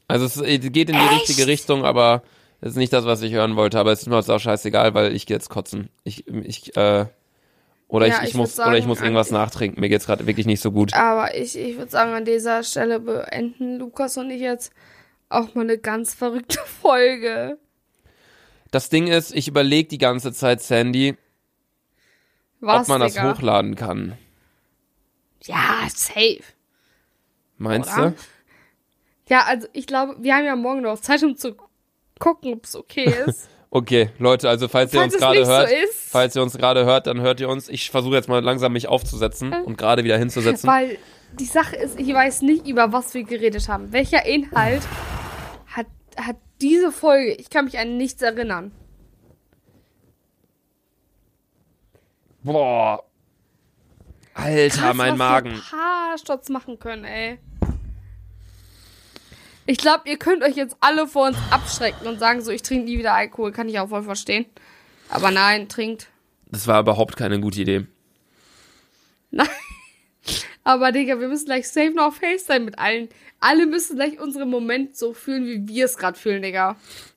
Also 0.06 0.26
es 0.26 0.40
geht 0.42 0.88
in 0.90 0.96
die 0.96 1.14
richtige 1.14 1.46
Richtung, 1.46 1.84
aber 1.84 2.22
es 2.60 2.70
ist 2.70 2.76
nicht 2.76 2.92
das, 2.92 3.04
was 3.04 3.22
ich 3.22 3.32
hören 3.32 3.56
wollte. 3.56 3.78
Aber 3.78 3.92
es 3.92 4.02
ist 4.02 4.06
mir 4.06 4.16
jetzt 4.16 4.30
auch 4.30 4.38
scheißegal, 4.38 4.94
weil 4.94 5.14
ich 5.14 5.26
gehe 5.26 5.36
jetzt 5.36 5.50
kotzen. 5.50 5.88
Ich, 6.04 6.26
ich, 6.28 6.76
äh, 6.76 7.06
oder 7.88 8.06
Ja, 8.06 8.18
ich, 8.18 8.22
ich, 8.22 8.28
ich 8.30 8.34
muss, 8.34 8.56
würd 8.56 8.68
oder 8.68 8.76
ich 8.76 8.82
sagen, 8.82 8.88
muss 8.88 9.00
irgendwas 9.00 9.30
nachtrinken. 9.30 9.80
Mir 9.80 9.88
geht's 9.88 10.06
gerade 10.06 10.26
wirklich 10.26 10.46
nicht 10.46 10.60
so 10.60 10.72
gut. 10.72 10.94
Aber 10.94 11.36
ich, 11.36 11.58
ich 11.58 11.76
würde 11.76 11.90
sagen, 11.90 12.12
an 12.12 12.24
dieser 12.24 12.62
Stelle 12.62 13.00
beenden 13.00 13.78
Lukas 13.78 14.16
und 14.16 14.30
ich 14.30 14.40
jetzt 14.40 14.72
auch 15.28 15.54
mal 15.54 15.62
eine 15.62 15.78
ganz 15.78 16.14
verrückte 16.14 16.58
Folge. 16.80 17.58
Das 18.70 18.88
Ding 18.88 19.06
ist, 19.06 19.34
ich 19.34 19.48
überlege 19.48 19.88
die 19.88 19.98
ganze 19.98 20.32
Zeit, 20.32 20.60
Sandy, 20.62 21.16
Was, 22.66 22.82
ob 22.82 22.88
man 22.88 23.00
das 23.00 23.14
Digga? 23.14 23.32
hochladen 23.32 23.74
kann. 23.74 24.16
Ja, 25.42 25.86
safe. 25.94 26.42
Meinst 27.58 27.92
Oder? 27.96 28.10
du? 28.10 28.16
Ja, 29.28 29.44
also 29.46 29.68
ich 29.72 29.86
glaube, 29.86 30.16
wir 30.20 30.34
haben 30.34 30.44
ja 30.44 30.56
morgen 30.56 30.82
noch 30.82 31.00
Zeit, 31.00 31.22
um 31.22 31.36
zu 31.36 31.54
gucken, 32.18 32.54
ob 32.54 32.64
es 32.64 32.76
okay 32.76 33.04
ist. 33.26 33.48
Okay, 33.70 34.10
Leute, 34.18 34.48
also 34.48 34.68
falls 34.68 34.92
ihr 34.92 35.00
Falls 35.00 35.14
uns 35.14 35.14
es 35.14 35.20
gerade 35.20 35.46
hört, 35.46 35.68
so 35.68 35.74
falls 36.10 36.36
ihr 36.36 36.42
uns 36.42 36.56
gerade 36.56 36.84
hört, 36.84 37.08
dann 37.08 37.20
hört 37.20 37.40
ihr 37.40 37.48
uns. 37.48 37.68
Ich 37.68 37.90
versuche 37.90 38.14
jetzt 38.14 38.28
mal 38.28 38.42
langsam 38.42 38.72
mich 38.72 38.86
aufzusetzen 38.86 39.52
und 39.52 39.76
gerade 39.76 40.04
wieder 40.04 40.16
hinzusetzen. 40.16 40.68
Weil 40.68 40.96
die 41.32 41.44
Sache 41.44 41.74
ist, 41.74 41.98
ich 41.98 42.14
weiß 42.14 42.42
nicht, 42.42 42.68
über 42.68 42.92
was 42.92 43.14
wir 43.14 43.24
geredet 43.24 43.68
haben. 43.68 43.92
Welcher 43.92 44.24
Inhalt 44.26 44.82
hat, 45.66 45.86
hat 46.16 46.36
diese 46.60 46.92
Folge? 46.92 47.32
Ich 47.32 47.50
kann 47.50 47.64
mich 47.64 47.78
an 47.78 47.96
nichts 47.96 48.22
erinnern. 48.22 48.70
Boah. 52.44 53.02
Alter, 54.34 54.76
Krass, 54.76 54.96
mein 54.96 55.12
was 55.12 55.18
Magen. 55.18 55.50
Wir 55.50 55.56
ein 55.56 55.62
paar 55.70 56.18
Stotz 56.18 56.48
machen 56.50 56.78
können, 56.78 57.04
ey. 57.04 57.38
Ich 59.66 59.78
glaube, 59.78 60.02
ihr 60.10 60.18
könnt 60.18 60.42
euch 60.42 60.56
jetzt 60.56 60.76
alle 60.80 61.06
vor 61.06 61.26
uns 61.28 61.38
abschrecken 61.50 62.06
und 62.06 62.18
sagen 62.18 62.42
so, 62.42 62.50
ich 62.50 62.62
trinke 62.62 62.84
nie 62.84 62.98
wieder 62.98 63.14
Alkohol. 63.14 63.50
Kann 63.50 63.68
ich 63.68 63.78
auch 63.78 63.88
voll 63.88 64.02
verstehen. 64.02 64.44
Aber 65.08 65.30
nein, 65.30 65.68
trinkt. 65.68 66.08
Das 66.50 66.66
war 66.66 66.80
überhaupt 66.80 67.16
keine 67.16 67.40
gute 67.40 67.62
Idee. 67.62 67.86
Nein. 69.30 69.48
Aber 70.64 70.92
Digga, 70.92 71.20
wir 71.20 71.28
müssen 71.28 71.46
gleich 71.46 71.68
safe 71.68 71.92
noch 71.92 72.14
FaceTime 72.14 72.60
mit 72.66 72.78
allen. 72.78 73.08
Alle 73.40 73.66
müssen 73.66 73.96
gleich 73.96 74.20
unseren 74.20 74.50
Moment 74.50 74.96
so 74.96 75.14
fühlen, 75.14 75.46
wie 75.46 75.66
wir 75.68 75.84
es 75.86 75.96
gerade 75.96 76.18
fühlen, 76.18 76.42
Digga. 76.42 76.76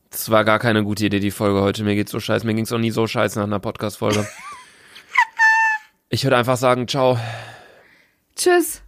Das 0.09 0.29
war 0.29 0.45
gar 0.45 0.59
keine 0.59 0.83
gute 0.83 1.05
Idee, 1.05 1.19
die 1.19 1.31
Folge 1.31 1.61
heute. 1.61 1.83
Mir 1.83 1.95
geht's 1.95 2.11
so 2.11 2.19
scheiße. 2.19 2.45
Mir 2.45 2.53
ging's 2.53 2.71
auch 2.71 2.77
nie 2.77 2.91
so 2.91 3.07
scheiße 3.07 3.39
nach 3.39 3.45
einer 3.45 3.59
Podcast-Folge. 3.59 4.25
ich 6.09 6.23
würde 6.23 6.37
einfach 6.37 6.57
sagen, 6.57 6.87
ciao. 6.87 7.17
Tschüss. 8.35 8.81